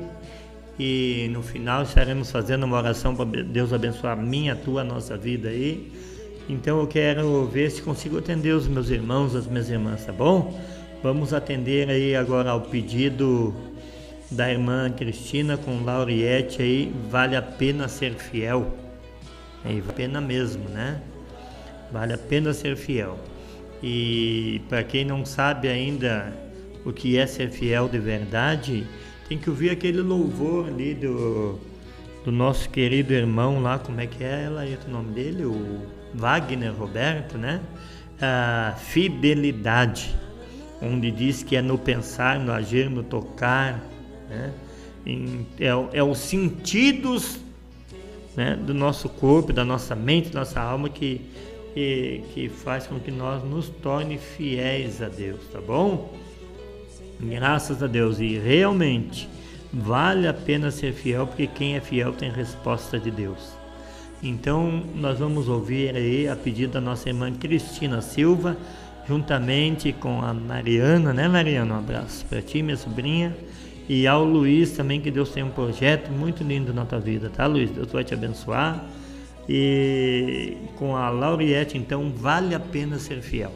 [0.77, 5.91] e no final estaremos fazendo uma oração para Deus abençoar minha, tua, nossa vida aí.
[6.47, 10.53] Então eu quero ver se consigo atender os meus irmãos, as minhas irmãs, tá bom?
[11.01, 13.53] Vamos atender aí agora ao pedido
[14.31, 18.75] da irmã Cristina com Lauriette aí, vale a pena ser fiel.
[19.63, 21.01] Aí, vale a pena mesmo, né?
[21.91, 23.17] Vale a pena ser fiel.
[23.81, 26.33] E para quem não sabe ainda
[26.83, 28.87] o que é ser fiel de verdade,
[29.27, 31.59] tem que ouvir aquele louvor ali do,
[32.23, 35.45] do nosso querido irmão lá, como é que é ela, o nome dele?
[35.45, 35.81] O
[36.13, 37.59] Wagner Roberto, né?
[38.21, 40.15] A fidelidade,
[40.81, 43.81] onde diz que é no pensar, no agir, no tocar,
[44.29, 44.53] né?
[45.05, 47.39] Em, é, é os sentidos
[48.35, 51.21] né, do nosso corpo, da nossa mente, da nossa alma que
[51.75, 56.13] que, que faz com que nós nos torne fiéis a Deus, tá bom?
[57.19, 58.17] Graças a Deus.
[58.21, 59.27] E realmente
[59.73, 63.57] vale a pena ser fiel, porque quem é fiel tem resposta de Deus.
[64.23, 68.55] Então nós vamos ouvir aí a pedido da nossa irmã Cristina Silva,
[69.05, 71.75] juntamente com a Mariana, né Mariana?
[71.75, 73.35] Um abraço para ti, minha sobrinha.
[73.87, 77.45] E ao Luiz também, que Deus tem um projeto muito lindo na tua vida, tá
[77.45, 77.69] Luiz?
[77.69, 78.83] Deus vai te abençoar.
[79.47, 83.51] E com a Lauriette, então, vale a pena ser fiel.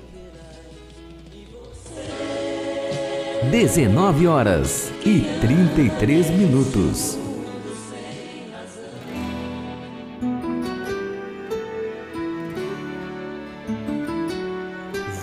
[3.49, 7.18] 19 horas e 33 minutos.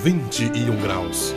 [0.02, 1.34] Vinte e um graus.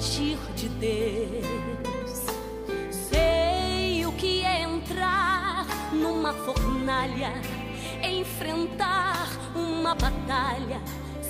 [0.00, 2.24] Agir de Deus.
[2.90, 7.34] Sei o que é entrar numa fornalha,
[8.02, 10.80] enfrentar uma batalha,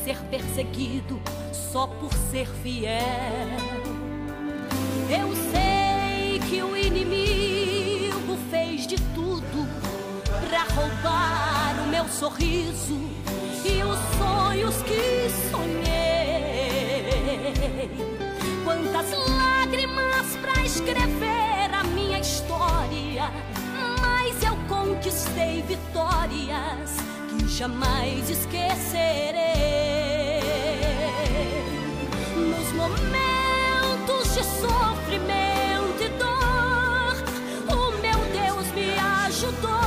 [0.04, 1.20] ser perseguido
[1.52, 3.00] só por ser fiel.
[5.10, 9.66] Eu sei que o inimigo fez de tudo
[10.48, 13.00] para roubar o meu sorriso
[13.64, 15.80] e os sonhos que sonhei.
[18.70, 23.28] Quantas lágrimas para escrever a minha história,
[24.00, 26.94] mas eu conquistei vitórias
[27.30, 29.40] que jamais esquecerei.
[32.36, 37.16] Nos momentos de sofrimento e dor,
[37.76, 39.79] o meu Deus me ajudou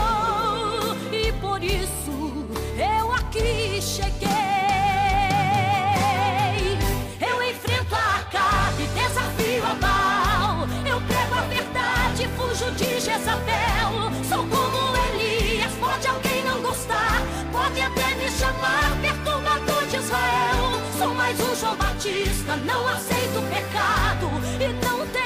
[13.13, 14.11] Jezabel.
[14.27, 17.21] Sou como Elias, pode alguém não gostar,
[17.51, 20.81] pode até me chamar perturbador de Israel.
[20.97, 24.29] Sou mais um João Batista, não aceito pecado
[24.59, 25.22] e não tenho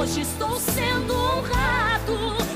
[0.00, 2.49] hoje estou sendo honrado.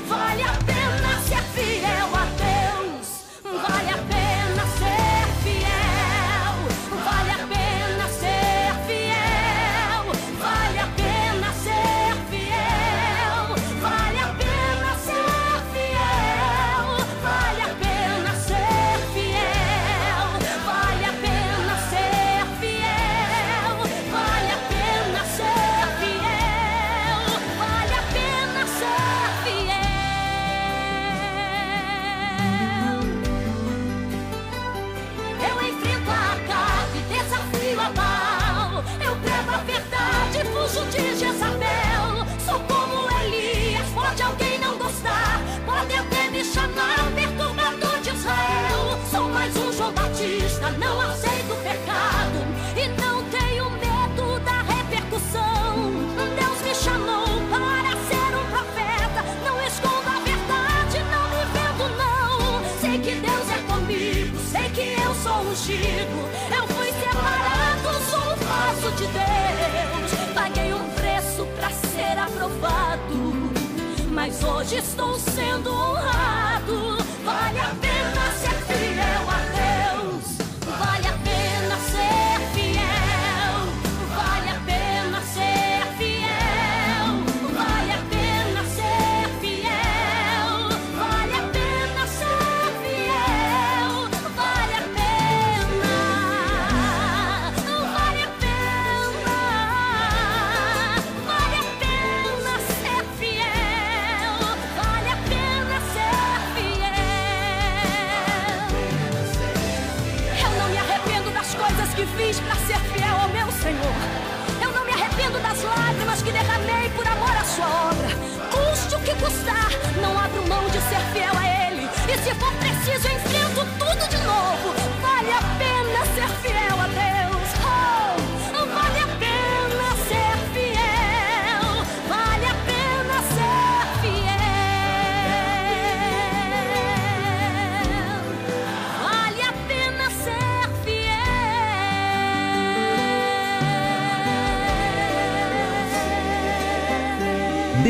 [74.43, 76.97] Hoje estou sendo honrado.
[77.23, 77.94] Vale a pena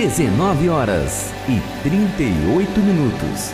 [0.06, 3.52] 19 horas e 38 minutos.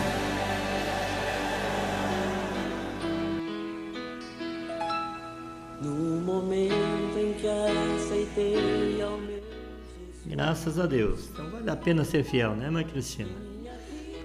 [5.80, 9.40] No momento em que aceitei ao meu
[10.26, 11.30] Graças a Deus.
[11.32, 13.32] Então vale a pena ser fiel, né, mãe Cristina?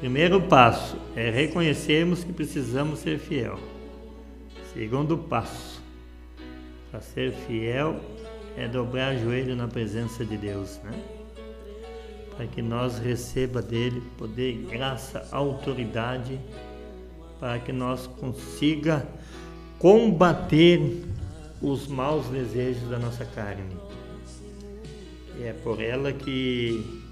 [0.02, 3.58] Primeiro passo é reconhecermos que precisamos ser fiel.
[4.74, 5.82] Segundo passo,
[6.92, 8.02] para ser fiel
[8.58, 11.17] é dobrar o joelho na presença de Deus, né?
[12.38, 16.40] Para que nós receba dele poder, graça, autoridade,
[17.40, 19.06] para que nós consiga
[19.80, 21.04] combater
[21.62, 23.76] os maus desejos da nossa carne.
[25.40, 27.04] E é por ela que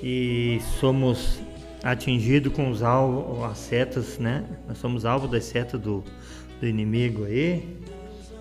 [0.00, 1.40] que somos
[1.82, 4.44] atingidos com os alvos, as setas, né?
[4.66, 6.04] Nós somos alvo das setas do,
[6.60, 7.78] do inimigo aí,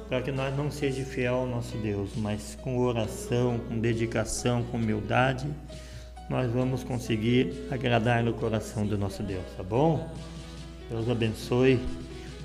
[0.08, 4.78] para que nós não seja fiel ao nosso Deus, mas com oração, com dedicação, com
[4.78, 5.48] humildade,
[6.30, 10.10] nós vamos conseguir agradar no coração do nosso Deus, tá bom?
[10.90, 11.80] Deus abençoe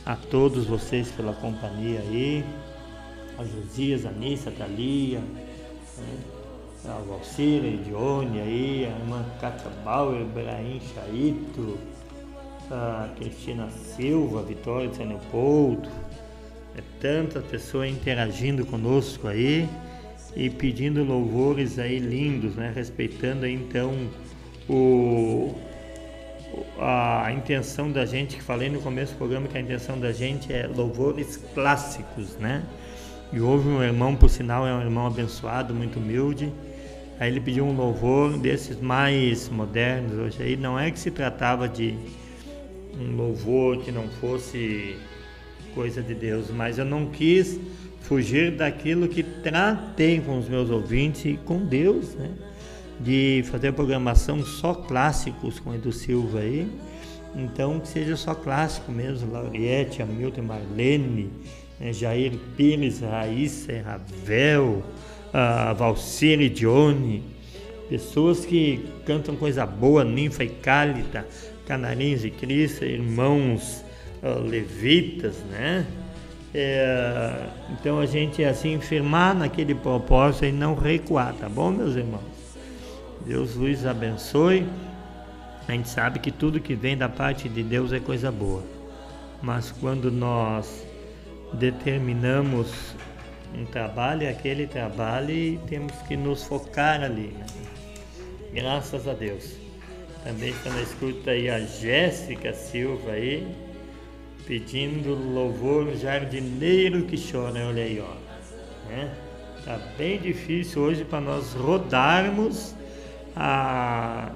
[0.04, 2.44] a todos vocês pela companhia aí,
[3.38, 6.18] a Josias, a Nissa, a Thalia, né?
[6.84, 11.78] a Valcira, a Idione aí, a irmã Cátia Bauer, Ibrahim Chaito,
[12.70, 15.88] a Cristina Silva, a Vitória de São Leopoldo,
[16.76, 19.68] é tantas pessoas interagindo conosco aí
[20.34, 22.72] e pedindo louvores aí lindos, né?
[22.74, 23.92] Respeitando aí então
[24.68, 25.54] o
[26.78, 30.52] a intenção da gente, que falei no começo do programa que a intenção da gente
[30.52, 32.62] é louvores clássicos, né?
[33.32, 36.52] E houve um irmão, por sinal, é um irmão abençoado, muito humilde.
[37.18, 40.56] Aí ele pediu um louvor desses mais modernos hoje aí.
[40.56, 41.96] Não é que se tratava de
[42.98, 44.96] um louvor que não fosse
[45.74, 47.58] coisa de Deus, mas eu não quis
[48.00, 52.30] fugir daquilo que tratei com os meus ouvintes e com Deus, né?
[53.00, 56.68] De fazer programação só clássicos com Edu Silva aí.
[57.34, 61.30] Então que seja só clássico mesmo, Lauriette, Hamilton, Marlene,
[61.80, 61.92] né?
[61.92, 64.82] Jair Pires, Raíssa, Ravel,
[65.32, 67.22] a Valcine Johnny,
[67.88, 71.26] pessoas que cantam coisa boa, Ninfa e Cálida,
[71.66, 73.91] Canarinhos e Cristo, irmãos uh,
[74.22, 75.86] levitas, né?
[76.54, 82.22] É, então a gente assim firmar naquele propósito e não recuar, tá bom, meus irmãos?
[83.24, 84.66] Deus vos abençoe.
[85.66, 88.62] A gente sabe que tudo que vem da parte de Deus é coisa boa,
[89.40, 90.86] mas quando nós
[91.54, 92.94] determinamos
[93.54, 97.46] um trabalho, é aquele trabalho e temos que nos focar ali, né?
[98.52, 99.56] Graças a Deus.
[100.24, 103.46] Também está na escuta aí a Jéssica Silva aí,
[104.46, 108.88] pedindo louvor jardineiro que chora, olha aí, ó.
[108.88, 109.14] Né?
[109.64, 112.74] Tá bem difícil hoje para nós rodarmos
[113.36, 114.32] a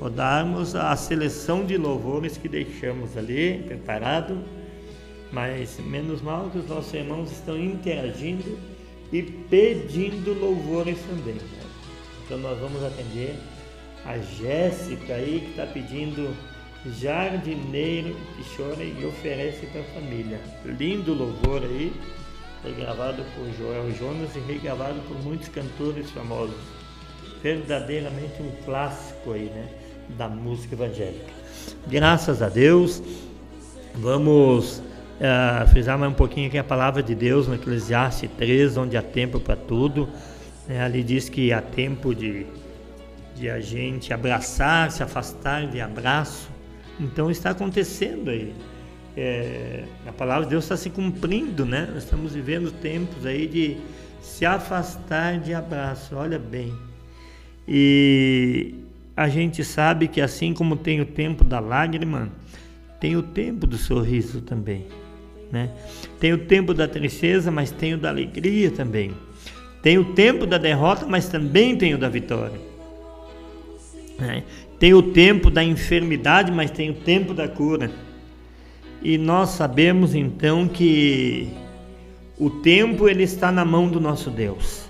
[0.00, 4.38] rodarmos a seleção de louvores que deixamos ali preparado,
[5.32, 8.58] mas menos mal que os nossos irmãos estão interagindo
[9.12, 11.34] e pedindo louvores também.
[11.34, 11.60] Né?
[12.24, 13.34] Então nós vamos atender
[14.04, 16.34] a Jéssica aí que está pedindo
[16.86, 20.40] jardineiro que chora e oferece para a família.
[20.64, 21.92] Lindo louvor aí,
[22.76, 26.56] gravado por Joel Jonas e regravado por muitos cantores famosos.
[27.42, 29.68] Verdadeiramente um clássico aí, né,
[30.16, 31.32] da música evangélica.
[31.86, 33.02] Graças a Deus,
[33.94, 38.96] vamos uh, frisar mais um pouquinho aqui a palavra de Deus no Eclesiastes 3, onde
[38.96, 40.08] há tempo para tudo.
[40.68, 42.46] É, ali diz que há tempo de,
[43.34, 46.57] de a gente abraçar, se afastar de abraço.
[47.00, 48.52] Então está acontecendo aí.
[49.16, 51.88] É, a palavra de Deus está se cumprindo, né?
[51.92, 53.76] Nós estamos vivendo tempos aí de
[54.22, 56.14] se afastar de abraço.
[56.14, 56.72] Olha bem.
[57.66, 58.74] E
[59.16, 62.30] a gente sabe que assim como tem o tempo da lágrima,
[63.00, 64.86] tem o tempo do sorriso também.
[65.50, 65.70] Né?
[66.20, 69.12] Tem o tempo da tristeza, mas tem o da alegria também.
[69.82, 72.60] Tem o tempo da derrota, mas também tem o da vitória.
[74.18, 74.44] Né?
[74.78, 77.90] Tem o tempo da enfermidade, mas tem o tempo da cura.
[79.02, 81.48] E nós sabemos então que
[82.38, 84.88] o tempo ele está na mão do nosso Deus.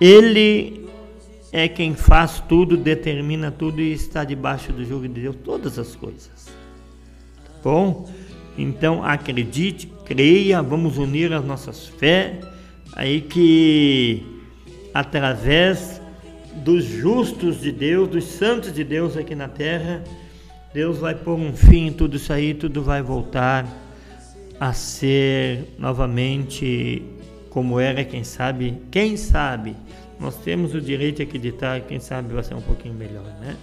[0.00, 0.86] Ele
[1.50, 5.94] é quem faz tudo, determina tudo e está debaixo do jugo de Deus todas as
[5.94, 6.46] coisas.
[7.44, 8.10] Tá bom?
[8.58, 12.40] Então acredite, creia, vamos unir as nossas fé,
[12.94, 14.22] aí que
[14.92, 16.01] através
[16.56, 20.02] dos justos de Deus, dos santos de Deus aqui na terra,
[20.72, 23.66] Deus vai pôr um fim em tudo isso aí, tudo vai voltar
[24.58, 27.02] a ser novamente
[27.50, 29.76] como era, quem sabe, quem sabe,
[30.18, 33.56] nós temos o direito de acreditar, quem sabe vai ser um pouquinho melhor, né?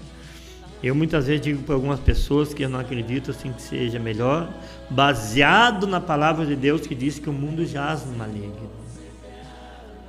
[0.82, 4.50] Eu muitas vezes digo para algumas pessoas que eu não acredito assim que seja melhor,
[4.90, 8.70] baseado na palavra de Deus que diz que o mundo jaz no maligno.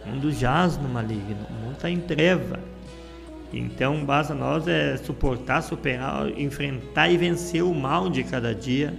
[0.05, 2.70] O mundo jaz no maligno, o mundo está em treva.
[3.53, 8.95] Então, basta nós é suportar, superar, enfrentar e vencer o mal de cada dia.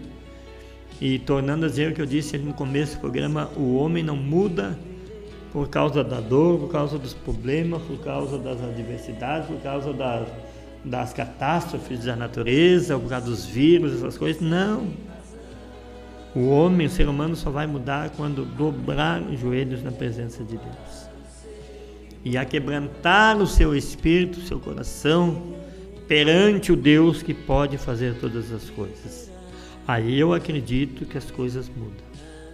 [0.99, 4.15] E tornando a dizer o que eu disse no começo do programa, o homem não
[4.15, 4.78] muda
[5.52, 10.28] por causa da dor, por causa dos problemas, por causa das adversidades, por causa das
[10.84, 14.41] das catástrofes da natureza, por causa dos vírus, essas coisas.
[14.41, 14.88] Não.
[16.36, 20.57] O homem, o ser humano, só vai mudar quando dobrar os joelhos na presença de
[20.57, 21.10] Deus.
[22.23, 25.56] E a quebrantar o seu espírito, o seu coração,
[26.07, 29.31] perante o Deus que pode fazer todas as coisas.
[29.88, 32.06] Aí eu acredito que as coisas mudam.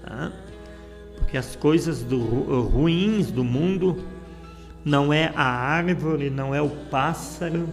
[0.04, 0.32] Tá?
[1.18, 2.20] Porque as coisas do,
[2.62, 4.04] ruins do mundo
[4.86, 7.68] não é a árvore, não é o pássaro,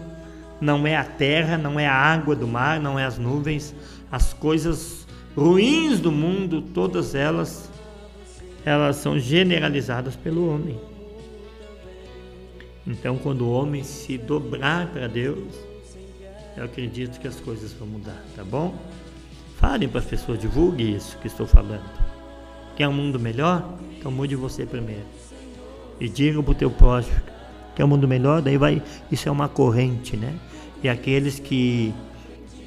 [0.61, 3.75] não é a terra, não é a água do mar, não é as nuvens,
[4.11, 5.07] as coisas
[5.37, 7.71] ruins do mundo, todas elas,
[8.65, 10.81] elas são generalizadas pelo homem.
[12.87, 15.55] Então, quando o homem se dobrar para Deus,
[16.57, 18.75] eu acredito que as coisas vão mudar, tá bom?
[19.57, 21.89] Falem para as pessoas, divulgue isso que estou falando.
[22.77, 23.79] Quer um mundo melhor?
[23.99, 25.07] Então mude você primeiro.
[25.99, 27.35] E diga para o teu próximo
[27.75, 30.35] que é um mundo melhor, daí vai, isso é uma corrente, né?
[30.83, 31.93] E aqueles que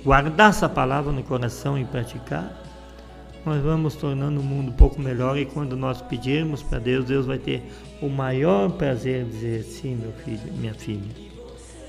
[0.04, 2.62] guardar essa palavra no coração e praticar,
[3.48, 7.26] nós vamos tornando o mundo um pouco melhor e quando nós pedirmos para Deus, Deus
[7.26, 7.64] vai ter
[8.02, 11.16] o maior prazer de dizer sim, meu filho, minha filha.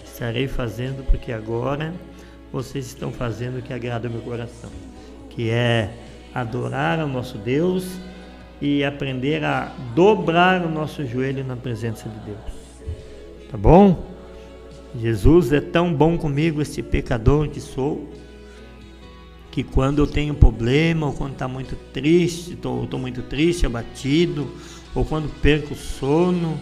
[0.04, 1.92] Estarei fazendo porque agora
[2.52, 4.70] vocês estão fazendo o que agrada o meu coração,
[5.30, 5.90] que é
[6.32, 7.98] adorar ao nosso Deus
[8.60, 13.48] e aprender a dobrar o nosso joelho na presença de Deus.
[13.50, 14.06] Tá bom?
[14.96, 18.08] Jesus é tão bom comigo, esse pecador que sou,
[19.50, 24.48] que quando eu tenho problema, ou quando está muito triste, estou muito triste, abatido,
[24.94, 26.58] ou quando perco o sono,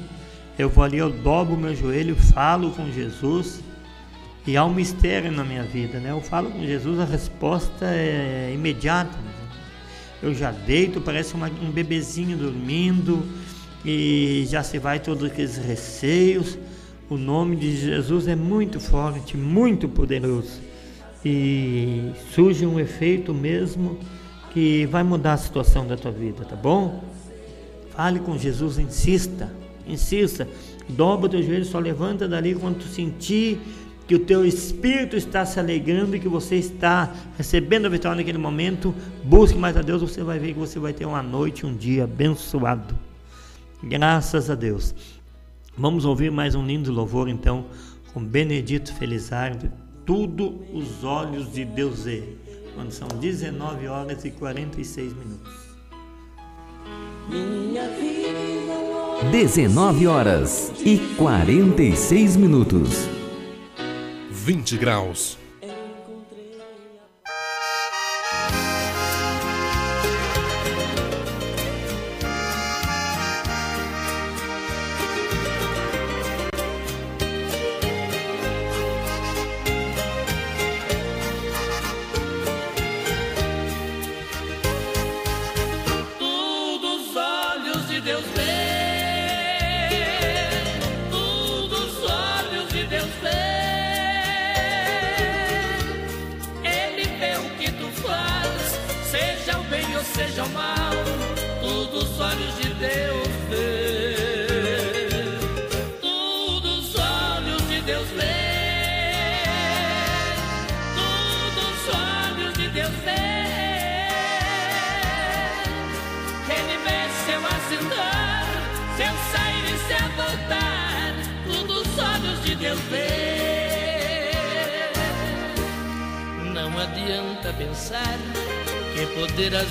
[0.58, 3.62] eu vou ali, eu dobro meu joelho, falo com Jesus,
[4.46, 6.12] e há um mistério na minha vida, né?
[6.12, 9.16] Eu falo com Jesus, a resposta é imediata.
[9.18, 9.32] Né?
[10.22, 13.22] Eu já deito, parece uma, um bebezinho dormindo,
[13.84, 16.56] e já se vai todos aqueles receios,
[17.08, 20.65] o nome de Jesus é muito forte, muito poderoso.
[21.28, 23.98] E surge um efeito mesmo
[24.52, 27.02] que vai mudar a situação da tua vida, tá bom?
[27.90, 29.52] Fale com Jesus, insista,
[29.88, 30.46] insista.
[30.88, 33.58] Dobra o teu joelho, só levanta dali quando tu sentir
[34.06, 38.38] que o teu espírito está se alegrando e que você está recebendo a vitória naquele
[38.38, 38.94] momento.
[39.24, 42.04] Busque mais a Deus, você vai ver que você vai ter uma noite, um dia
[42.04, 42.94] abençoado.
[43.82, 44.94] Graças a Deus.
[45.76, 47.66] Vamos ouvir mais um lindo louvor então
[48.14, 49.72] com Benedito Felizardo,
[50.06, 52.22] Tudo os Olhos de Deus é,
[52.76, 55.52] quando são 19 horas e 46 minutos.
[59.32, 63.08] 19 horas e 46 minutos.
[64.30, 65.35] 20 graus.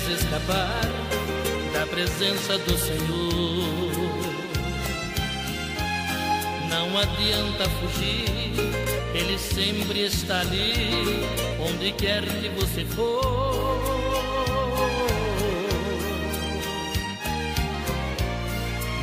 [0.06, 0.80] Poderás escapar
[1.72, 4.16] da presença do Senhor.
[6.68, 8.52] Não adianta fugir,
[9.14, 11.26] Ele sempre está ali,
[11.60, 13.76] onde quer que você for.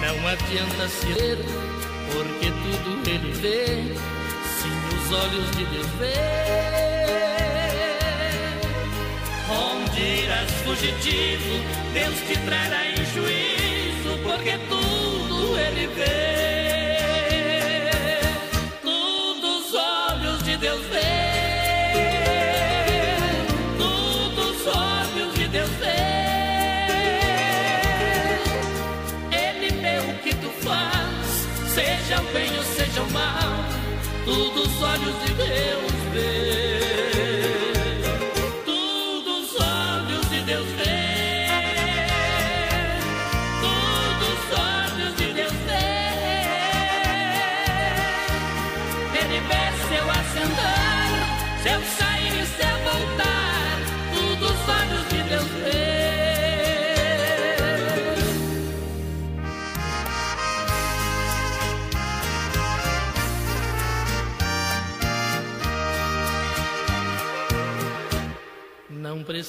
[0.02, 1.38] Não adianta se ver,
[2.14, 3.66] porque tudo Ele vê,
[4.62, 6.93] sim, os olhos de Deus vê.
[9.94, 11.62] Onde irás fugitivo,
[11.94, 17.14] Deus te trará em juízo, porque tudo Ele vê.
[18.82, 21.00] Tudo os olhos de Deus vê.
[23.78, 25.86] Tudo os olhos de Deus vê.
[29.32, 33.64] Ele vê o que tu faz, seja o bem ou seja o mal.
[34.26, 36.73] Tudo os olhos de Deus vê.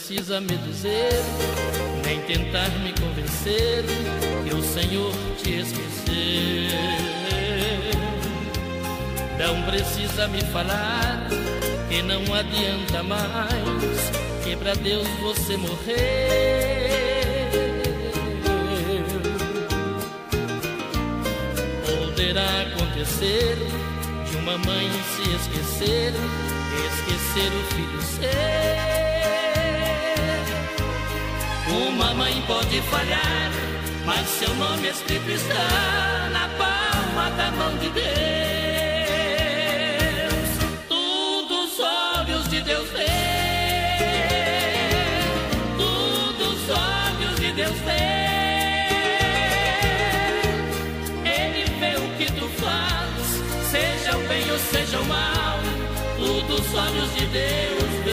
[0.06, 1.14] Precisa me dizer,
[2.04, 3.82] nem tentar me convencer
[4.46, 5.10] que o Senhor
[5.42, 6.04] te esqueceu.
[9.38, 11.26] Não precisa me falar
[11.88, 14.10] que não adianta mais,
[14.44, 15.74] que pra Deus você morreu.
[21.86, 23.56] Poderá acontecer
[24.30, 26.12] de uma mãe se esquecer,
[26.92, 28.73] esquecer o filho seu.
[31.74, 33.50] Uma mãe pode falhar,
[34.04, 38.04] mas seu nome escrito está na palma da mão de Deus.
[40.88, 43.06] Tudo os olhos de Deus vê.
[45.76, 48.14] Tudo os olhos de Deus vê.
[51.28, 55.58] Ele vê o que tu faz, seja o bem ou seja o mal.
[56.16, 58.03] Tudo os olhos de Deus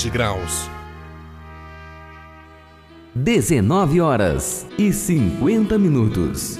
[0.00, 0.70] 20 graus.
[3.14, 6.58] 19 horas e 50 minutos.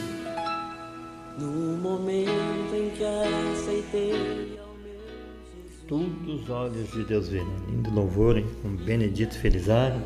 [1.39, 4.59] No momento em que aceitei
[5.89, 7.57] Todos os olhos de Deus vê, né?
[7.69, 8.47] Lindo louvor, hein?
[8.61, 10.05] Com Benedito Felizardo.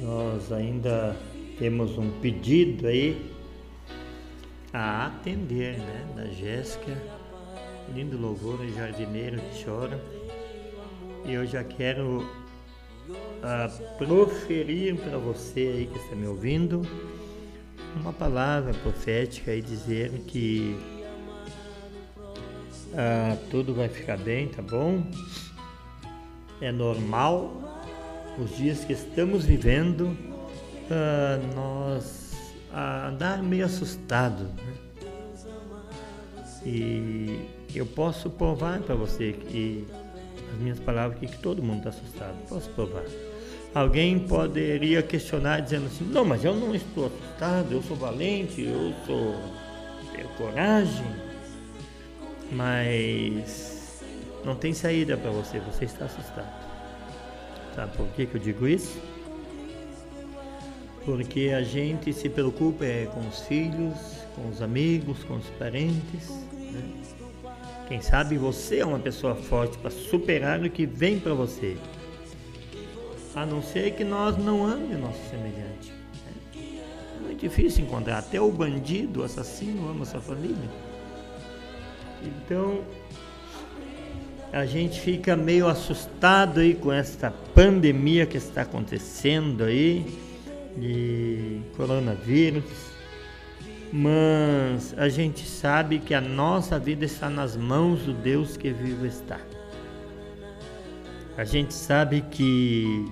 [0.00, 1.16] Nós ainda
[1.58, 3.32] temos um pedido aí
[4.74, 6.06] a atender, né?
[6.14, 7.02] Da Jéssica.
[7.94, 9.98] Lindo louvor, jardineiro que chora.
[11.24, 12.28] Eu já quero
[13.42, 16.82] ah, proferir para você aí que está me ouvindo
[17.96, 20.76] uma palavra profética e dizer que
[22.94, 25.02] ah, tudo vai ficar bem, tá bom?
[26.60, 27.62] É normal.
[28.38, 30.16] Os dias que estamos vivendo,
[30.90, 32.24] ah, nós
[33.08, 34.44] andar meio assustado.
[34.44, 34.74] Né?
[36.66, 37.38] E
[37.74, 39.86] eu posso provar para você que
[40.54, 42.36] as minhas palavras aqui que todo mundo está assustado.
[42.48, 43.04] Posso provar.
[43.74, 48.94] Alguém poderia questionar dizendo assim, não, mas eu não estou assustado, eu sou valente, eu
[49.04, 49.34] sou.
[50.14, 51.06] tenho coragem,
[52.52, 54.00] mas
[54.44, 56.64] não tem saída para você, você está assustado.
[57.74, 59.00] Sabe por que, que eu digo isso?
[61.04, 63.98] Porque a gente se preocupa é, com os filhos,
[64.36, 67.23] com os amigos, com os parentes, né?
[67.88, 71.76] Quem sabe você é uma pessoa forte para superar o que vem para você.
[73.34, 75.92] A não ser que nós não amemos nosso semelhante.
[76.56, 78.18] É muito difícil encontrar.
[78.18, 80.70] Até o bandido, o assassino ama sua família.
[82.22, 82.80] Então,
[84.50, 90.06] a gente fica meio assustado aí com esta pandemia que está acontecendo aí
[90.76, 92.93] de coronavírus.
[93.96, 99.06] Mas a gente sabe que a nossa vida está nas mãos do Deus que vivo
[99.06, 99.38] está.
[101.36, 103.06] A gente sabe que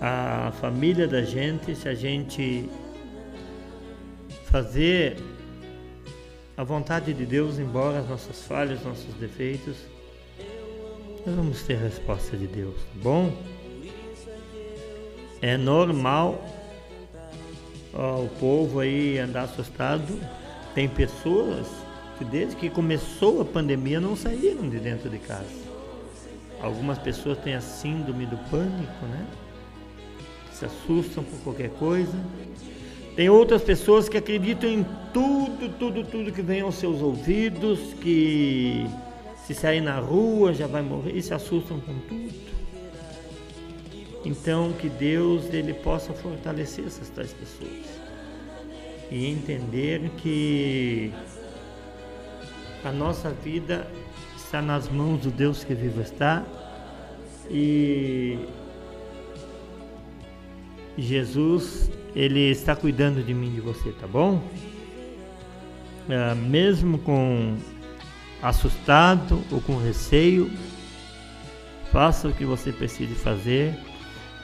[0.00, 2.70] a família da gente, se a gente
[4.44, 5.16] fazer
[6.56, 9.76] a vontade de Deus, embora as nossas falhas, nossos defeitos,
[11.26, 13.32] nós vamos ter a resposta de Deus, tá bom?
[15.42, 16.57] É normal
[17.94, 20.18] ó, o povo aí andar assustado.
[20.74, 21.66] Tem pessoas
[22.18, 25.68] que desde que começou a pandemia não saíram de dentro de casa.
[26.60, 29.26] Algumas pessoas têm a síndrome do pânico, né?
[30.52, 32.14] Se assustam por qualquer coisa.
[33.14, 38.86] Tem outras pessoas que acreditam em tudo, tudo, tudo que vem aos seus ouvidos, que
[39.44, 42.47] se sair na rua já vai morrer e se assustam com tudo.
[44.24, 47.86] Então que Deus ele possa fortalecer essas tais pessoas
[49.10, 51.12] e entender que
[52.84, 53.86] a nossa vida
[54.36, 56.44] está nas mãos do Deus que vivo está
[57.50, 58.38] e
[60.96, 64.42] Jesus ele está cuidando de mim, de você, tá bom?
[66.08, 67.56] É, mesmo com
[68.42, 70.50] assustado ou com receio,
[71.92, 73.78] faça o que você precise fazer,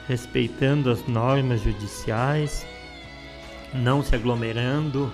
[0.07, 2.65] respeitando as normas judiciais,
[3.73, 5.11] não se aglomerando,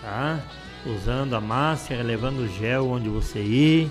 [0.00, 0.40] tá?
[0.86, 3.90] Usando a máscara, levando o gel onde você ir,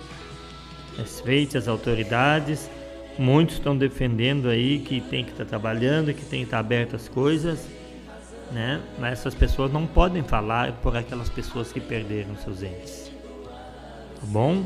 [0.98, 2.70] respeite as autoridades.
[3.18, 6.62] Muitos estão defendendo aí que tem que estar tá trabalhando, que tem que estar tá
[6.62, 7.80] abertas as coisas
[8.52, 8.82] né?
[8.98, 13.12] Mas essas pessoas não podem falar por aquelas pessoas que perderam seus entes.
[13.44, 14.66] Tá bom?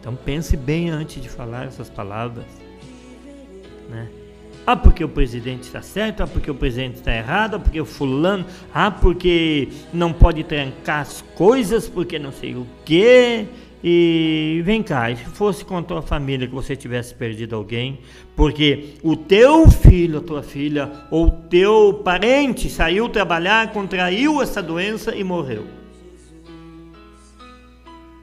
[0.00, 2.44] Então pense bem antes de falar essas palavras,
[3.88, 4.08] né?
[4.66, 7.84] Ah, porque o presidente está certo, ah, porque o presidente está errado, ah, porque o
[7.84, 13.46] fulano, ah, porque não pode trancar as coisas, porque não sei o quê.
[13.86, 17.98] E vem cá, se fosse com a tua família que você tivesse perdido alguém,
[18.34, 25.14] porque o teu filho, a tua filha, ou teu parente saiu trabalhar, contraiu essa doença
[25.14, 25.66] e morreu.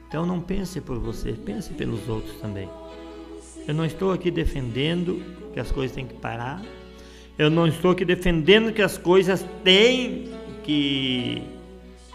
[0.08, 2.68] Então não pense por você, pense pelos outros também.
[3.66, 6.62] Eu não estou aqui defendendo que as coisas têm que parar.
[7.38, 10.30] Eu não estou aqui defendendo que as coisas têm
[10.62, 11.42] que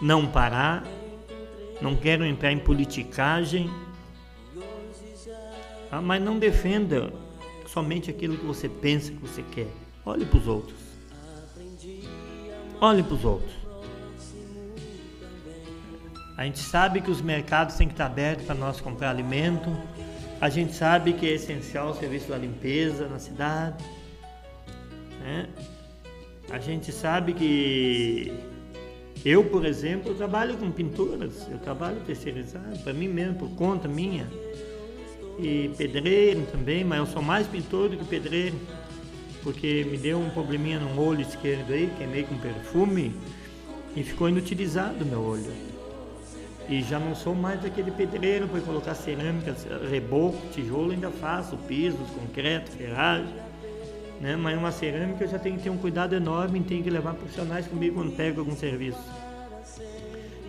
[0.01, 0.84] não parar
[1.81, 3.69] não quero entrar em politicagem,
[5.91, 7.14] ah, mas não defenda
[7.68, 9.68] somente aquilo que você pensa que você quer.
[10.05, 10.80] Olhe para os outros.
[12.81, 13.55] Olhe para os outros.
[16.35, 19.69] A gente sabe que os mercados têm que estar abertos para nós comprar alimento.
[20.39, 23.84] A gente sabe que é essencial o serviço da limpeza na cidade.
[25.19, 25.47] Né?
[26.51, 28.31] A gente sabe que
[29.26, 34.27] eu, por exemplo, trabalho com pinturas, eu trabalho terceirizado, para mim mesmo, por conta minha.
[35.39, 38.55] E pedreiro também, mas eu sou mais pintor do que pedreiro,
[39.43, 43.14] porque me deu um probleminha no olho esquerdo aí, queimei com perfume
[43.95, 45.77] e ficou inutilizado meu olho.
[46.69, 49.56] E já não sou mais aquele pedreiro para colocar cerâmica,
[49.89, 53.34] reboco, tijolo, ainda faço, pisos, concreto, ferragem.
[54.19, 54.35] Né?
[54.35, 57.68] Mas uma cerâmica eu já tenho que ter um cuidado enorme, tenho que levar profissionais
[57.68, 58.99] comigo quando pego algum serviço.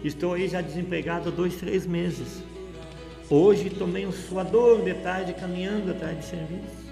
[0.03, 2.43] Estou aí já desempregado há dois, três meses.
[3.31, 6.89] Hoje tomei um suador de tarde caminhando atrás de serviço.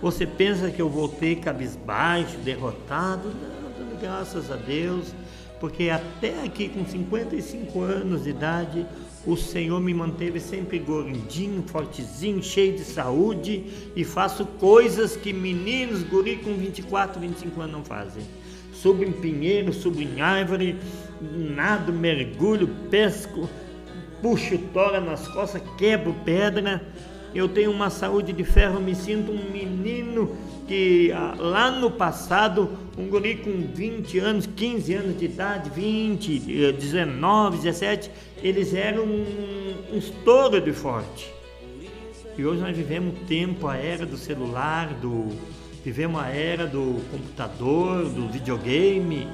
[0.00, 3.28] Você pensa que eu voltei cabisbaixo, derrotado?
[3.28, 5.14] Não, graças a Deus,
[5.62, 8.84] porque até aqui com 55 anos de idade,
[9.24, 16.02] o Senhor me manteve sempre gordinho, fortezinho, cheio de saúde e faço coisas que meninos,
[16.02, 18.24] guri com 24, 25 anos não fazem.
[18.72, 20.80] Subo em pinheiro, subo em árvore,
[21.20, 23.48] nado, mergulho, pesco,
[24.20, 26.84] puxo tora nas costas, quebro pedra.
[27.32, 30.36] Eu tenho uma saúde de ferro, me sinto um menino
[30.72, 36.72] que ah, lá no passado, um guri com 20 anos, 15 anos de idade, 20,
[36.72, 38.10] 19, 17,
[38.42, 41.30] eles eram um, um estouro de forte.
[42.38, 45.28] E hoje nós vivemos o tempo, a era do celular, do,
[45.84, 49.28] vivemos a era do computador, do videogame.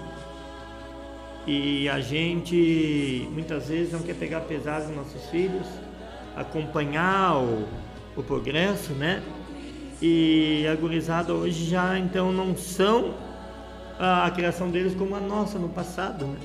[1.47, 5.69] E a gente muitas vezes não quer pegar pesado nos nossos filhos,
[6.35, 7.65] acompanhar o,
[8.16, 9.23] o progresso, né?
[10.01, 13.15] E a gurizada hoje já então não são
[13.99, 16.39] a, a criação deles como a nossa no passado, né?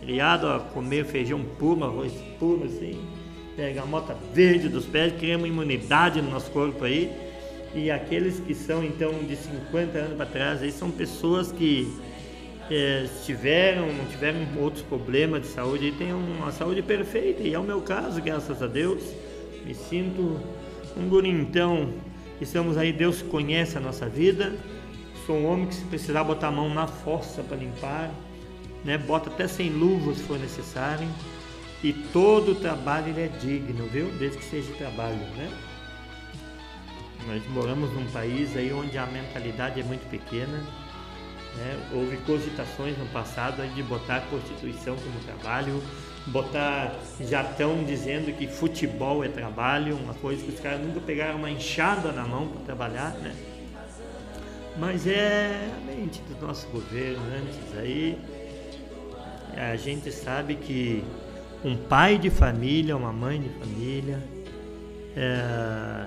[0.00, 3.00] Criado a comer feijão puro, arroz puro, assim,
[3.54, 7.12] pega a mota verde dos pés, cria uma imunidade no nosso corpo aí.
[7.72, 11.88] E aqueles que são então de 50 anos para trás, aí são pessoas que
[12.68, 17.58] é, tiveram, não tiveram outros problemas de saúde, e têm uma saúde perfeita, e é
[17.58, 19.02] o meu caso, graças a Deus.
[19.64, 20.40] Me sinto
[20.96, 21.90] um guri então
[22.42, 24.52] Estamos aí, Deus conhece a nossa vida.
[25.24, 28.10] Sou um homem que se precisar botar a mão na força para limpar,
[28.84, 28.98] né?
[28.98, 31.08] Bota até sem luvas se for necessário.
[31.84, 34.10] E todo trabalho ele é digno, viu?
[34.18, 35.56] Desde que seja trabalho, né?
[37.28, 40.58] Nós moramos num país aí onde a mentalidade é muito pequena.
[41.56, 41.90] Né?
[41.92, 45.80] Houve cogitações no passado de botar a Constituição como trabalho,
[46.26, 51.36] botar já estão dizendo que futebol é trabalho, uma coisa que os caras nunca pegaram
[51.36, 53.34] uma enxada na mão para trabalhar, né?
[54.78, 58.18] Mas é a mente dos nossos governantes aí.
[59.56, 61.04] A gente sabe que
[61.64, 64.18] um pai de família, uma mãe de família,
[65.14, 66.06] é,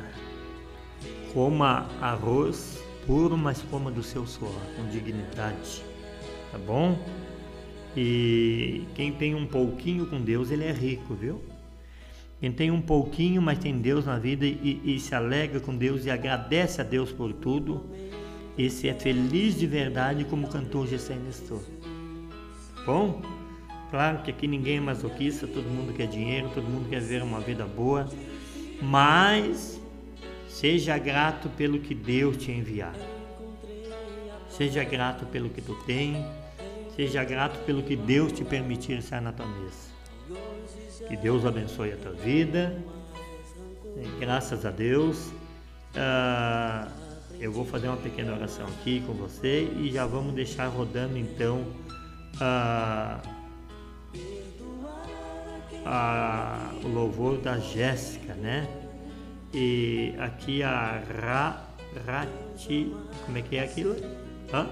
[1.34, 5.84] coma arroz puro, mas coma do seu suor, com dignidade,
[6.52, 6.98] tá bom?
[7.96, 11.42] E quem tem um pouquinho com Deus, ele é rico, viu?
[12.40, 16.06] Quem tem um pouquinho, mas tem Deus na vida e, e se alegra com Deus
[16.06, 17.86] e agradece a Deus por tudo,
[18.58, 21.62] esse é feliz de verdade, como cantor Gessé Nestor.
[22.86, 23.22] Bom,
[23.90, 27.40] claro que aqui ninguém é masoquista, todo mundo quer dinheiro, todo mundo quer ver uma
[27.40, 28.08] vida boa,
[28.82, 29.82] mas
[30.48, 32.96] seja grato pelo que Deus te enviar.
[34.50, 36.26] Seja grato pelo que tu tem
[36.96, 39.96] Seja grato pelo que Deus te permitir estar na tua mesa.
[41.08, 42.82] Que Deus abençoe a tua vida.
[43.98, 45.32] E graças a Deus.
[45.96, 46.90] Uh,
[47.40, 51.66] eu vou fazer uma pequena oração aqui com você e já vamos deixar rodando então
[52.36, 53.22] uh,
[56.84, 58.68] o louvor da Jéssica, né?
[59.54, 61.62] E aqui a Ra,
[62.06, 62.94] Rati,
[63.26, 63.96] como é que é aquilo?
[64.54, 64.70] Hã?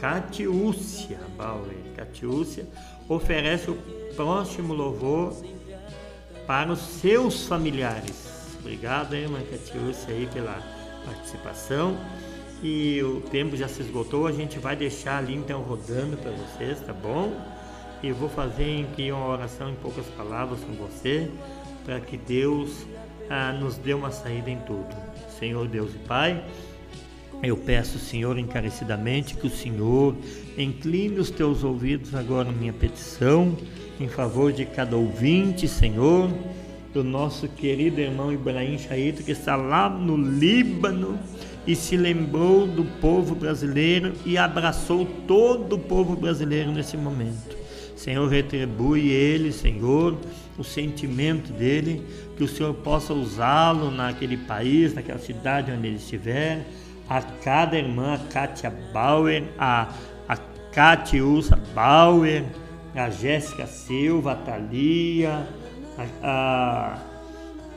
[0.00, 1.76] Catiúcia Bauer.
[1.96, 2.66] Catiúcia
[3.08, 3.76] oferece o
[4.14, 5.34] próximo louvor
[6.46, 8.28] para os seus familiares.
[8.60, 10.62] Obrigado, hein, irmã Catiúcia, aí pela
[11.04, 11.96] participação.
[12.62, 16.80] E o tempo já se esgotou, a gente vai deixar ali então rodando para vocês,
[16.80, 17.32] tá bom?
[18.02, 21.30] E vou fazer aqui uma oração em poucas palavras com você,
[21.84, 22.86] para que Deus
[23.30, 24.94] ah, nos dê uma saída em tudo.
[25.38, 26.44] Senhor Deus e Pai,
[27.42, 30.14] eu peço, Senhor, encarecidamente que o Senhor
[30.56, 33.56] incline os teus ouvidos agora na minha petição
[34.00, 36.30] em favor de cada ouvinte, Senhor,
[36.92, 41.18] do nosso querido irmão Ibrahim Chaito, que está lá no Líbano
[41.66, 47.56] e se lembrou do povo brasileiro e abraçou todo o povo brasileiro nesse momento.
[47.96, 50.16] Senhor, retribui ele, Senhor,
[50.56, 52.02] o sentimento dele,
[52.36, 56.64] que o Senhor possa usá-lo naquele país, naquela cidade onde ele estiver
[57.08, 59.88] a cada irmã, a Kátia Bauer, a,
[60.28, 60.36] a
[60.72, 62.44] Catiúça Bauer,
[62.94, 65.48] a Jéssica Silva, a Thalia,
[65.96, 66.98] a, a,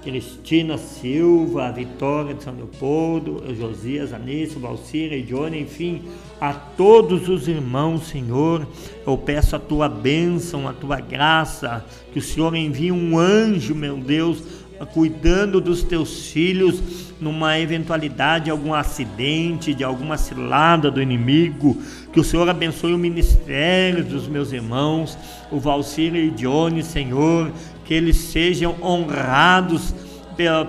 [0.02, 6.02] Cristina Silva, a Vitória de São Leopoldo, o Josias, Anísio, Valcira e Johnny, enfim,
[6.40, 8.68] a todos os irmãos, Senhor,
[9.06, 13.96] eu peço a tua bênção, a tua graça, que o Senhor envie um anjo, meu
[13.98, 14.44] Deus,
[14.86, 16.82] cuidando dos teus filhos
[17.20, 21.78] numa eventualidade, algum acidente, de alguma cilada do inimigo.
[22.12, 25.18] Que o Senhor abençoe o ministério dos meus irmãos,
[25.52, 27.52] o Valcir e Johnny, Senhor,
[27.86, 29.94] que eles sejam honrados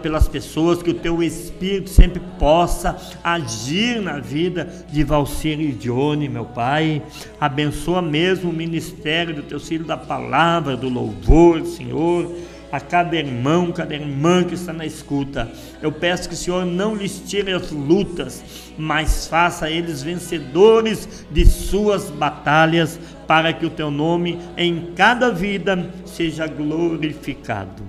[0.03, 2.95] pelas pessoas, que o teu Espírito sempre possa
[3.25, 7.03] agir na vida de Valcir e Johnny, meu Pai.
[7.41, 12.31] Abençoa mesmo o ministério do teu filho da palavra, do louvor, Senhor
[12.73, 15.53] a cada irmão, cada irmã que está na escuta.
[15.83, 18.43] Eu peço que o Senhor não lhes tire as lutas,
[18.79, 25.91] mas faça eles vencedores de suas batalhas, para que o teu nome em cada vida
[26.07, 27.83] seja glorificado.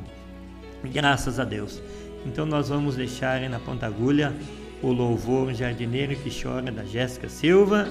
[0.84, 1.82] Graças a Deus.
[2.26, 4.34] Então nós vamos deixar aí na ponta agulha
[4.82, 7.88] o louvor jardineiro que chora da Jéssica Silva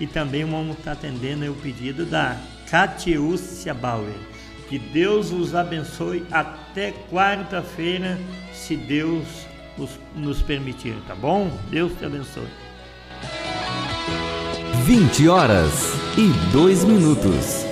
[0.00, 2.36] e também vamos estar atendendo o pedido da
[2.68, 4.31] Catiúcia Bauer.
[4.72, 8.18] Que Deus os abençoe até quarta-feira,
[8.54, 9.26] se Deus
[10.16, 11.50] nos permitir, tá bom?
[11.68, 12.48] Deus te abençoe.
[14.86, 17.71] 20 horas e 2 minutos.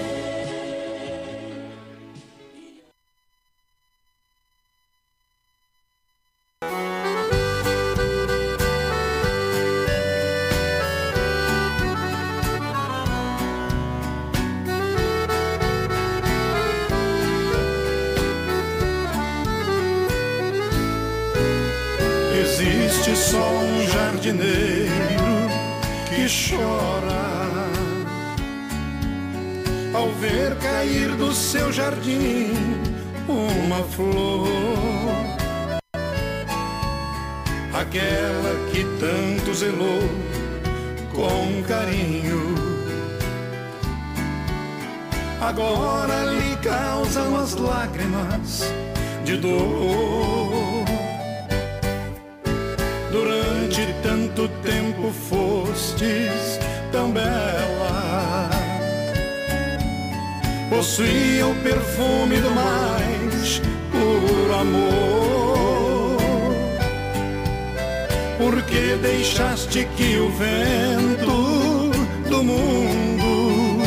[69.30, 71.92] Deixaste que o vento
[72.28, 73.80] do mundo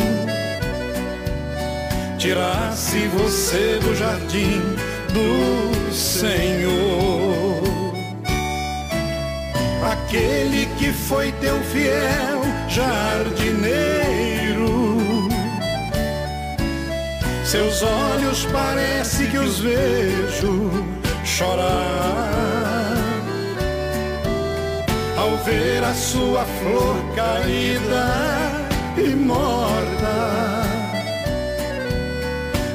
[2.18, 4.62] tirasse você do jardim
[5.12, 7.62] do Senhor
[9.92, 12.40] aquele que foi teu fiel
[12.70, 13.68] jardineiro.
[17.44, 20.70] Seus olhos parece que os vejo
[21.22, 22.53] chorar
[25.24, 28.06] ao ver a sua flor caída
[28.98, 30.16] e morta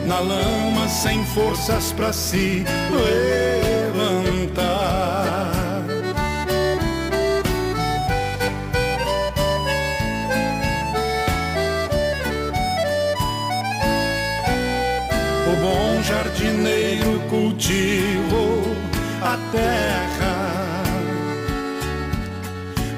[0.08, 4.79] na lama sem forças para se levantar.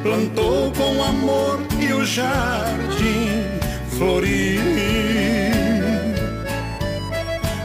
[0.02, 3.44] Plantou com amor e o jardim
[3.98, 4.62] floriu.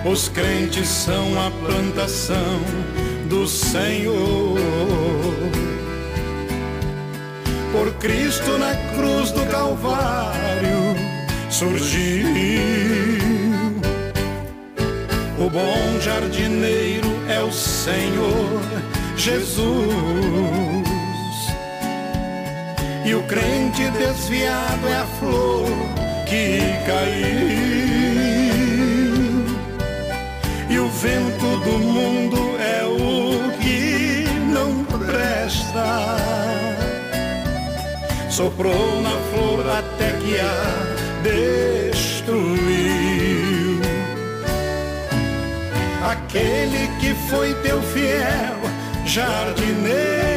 [0.05, 2.61] Os crentes são a plantação
[3.29, 4.57] do Senhor.
[7.73, 10.97] Por Cristo na cruz do Calvário
[11.51, 12.27] surgiu.
[15.39, 18.63] O bom jardineiro é o Senhor
[19.17, 20.86] Jesus.
[23.07, 25.69] E o crente desviado é a flor
[26.28, 27.47] que caiu.
[30.69, 36.16] E o vento do mundo é o que não presta.
[38.28, 40.74] Soprou na flor até que a
[41.93, 42.35] destruiu.
[46.11, 48.59] Aquele que foi teu fiel
[49.05, 50.36] jardineiro.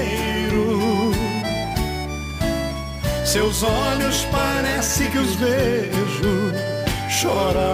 [3.31, 6.51] Seus olhos parece que os vejo
[7.11, 7.69] chorar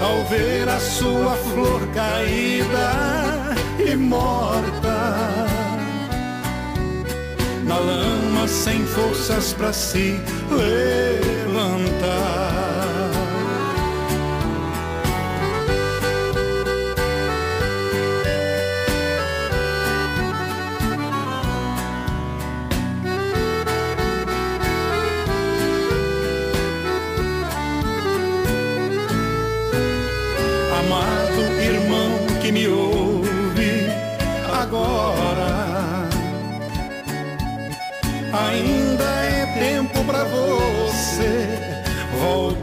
[0.00, 5.46] ao ver a sua flor caída e morta
[7.64, 10.18] na lama sem forças para se
[10.50, 11.82] levantar.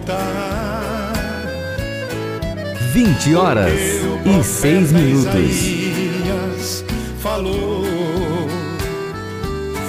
[0.09, 1.43] Voltar.
[2.93, 3.79] 20 horas
[4.25, 5.35] e 6 minutos.
[5.35, 6.85] Isaías
[7.19, 7.83] falou.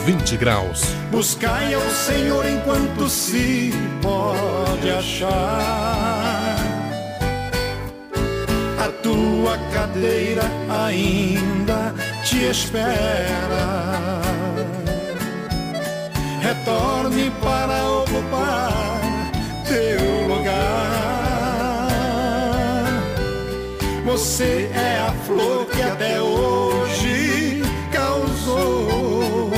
[0.05, 0.83] 20 graus.
[1.11, 3.73] Buscai ao Senhor enquanto se
[4.03, 6.57] pode achar.
[8.79, 11.95] A tua cadeira ainda
[12.25, 13.81] te espera.
[16.43, 18.90] Retorne para ocupar
[24.11, 27.63] Você é a flor que até hoje
[27.93, 29.49] causou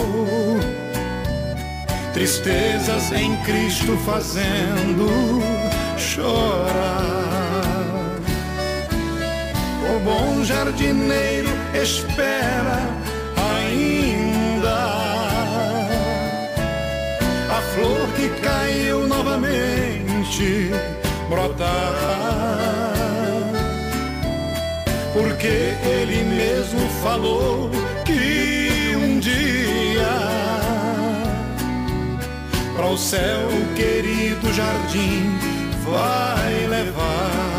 [2.12, 5.08] tristezas em Cristo fazendo
[5.96, 7.00] chorar.
[9.90, 12.82] O bom jardineiro espera
[13.56, 14.52] ainda
[17.74, 20.70] flor que caiu novamente
[21.30, 22.81] brotar.
[25.12, 27.70] Porque ele mesmo falou
[28.04, 30.08] que um dia
[32.74, 35.36] para o céu querido jardim
[35.84, 37.52] vai levar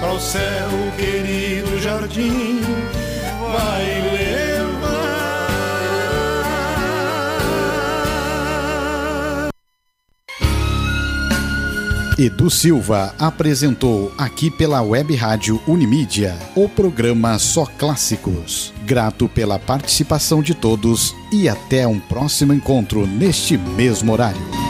[0.00, 2.60] para o céu querido jardim
[3.52, 4.27] vai levar.
[12.18, 18.74] Edu Silva apresentou aqui pela Web Rádio Unimídia o programa Só Clássicos.
[18.84, 24.67] Grato pela participação de todos e até um próximo encontro neste mesmo horário.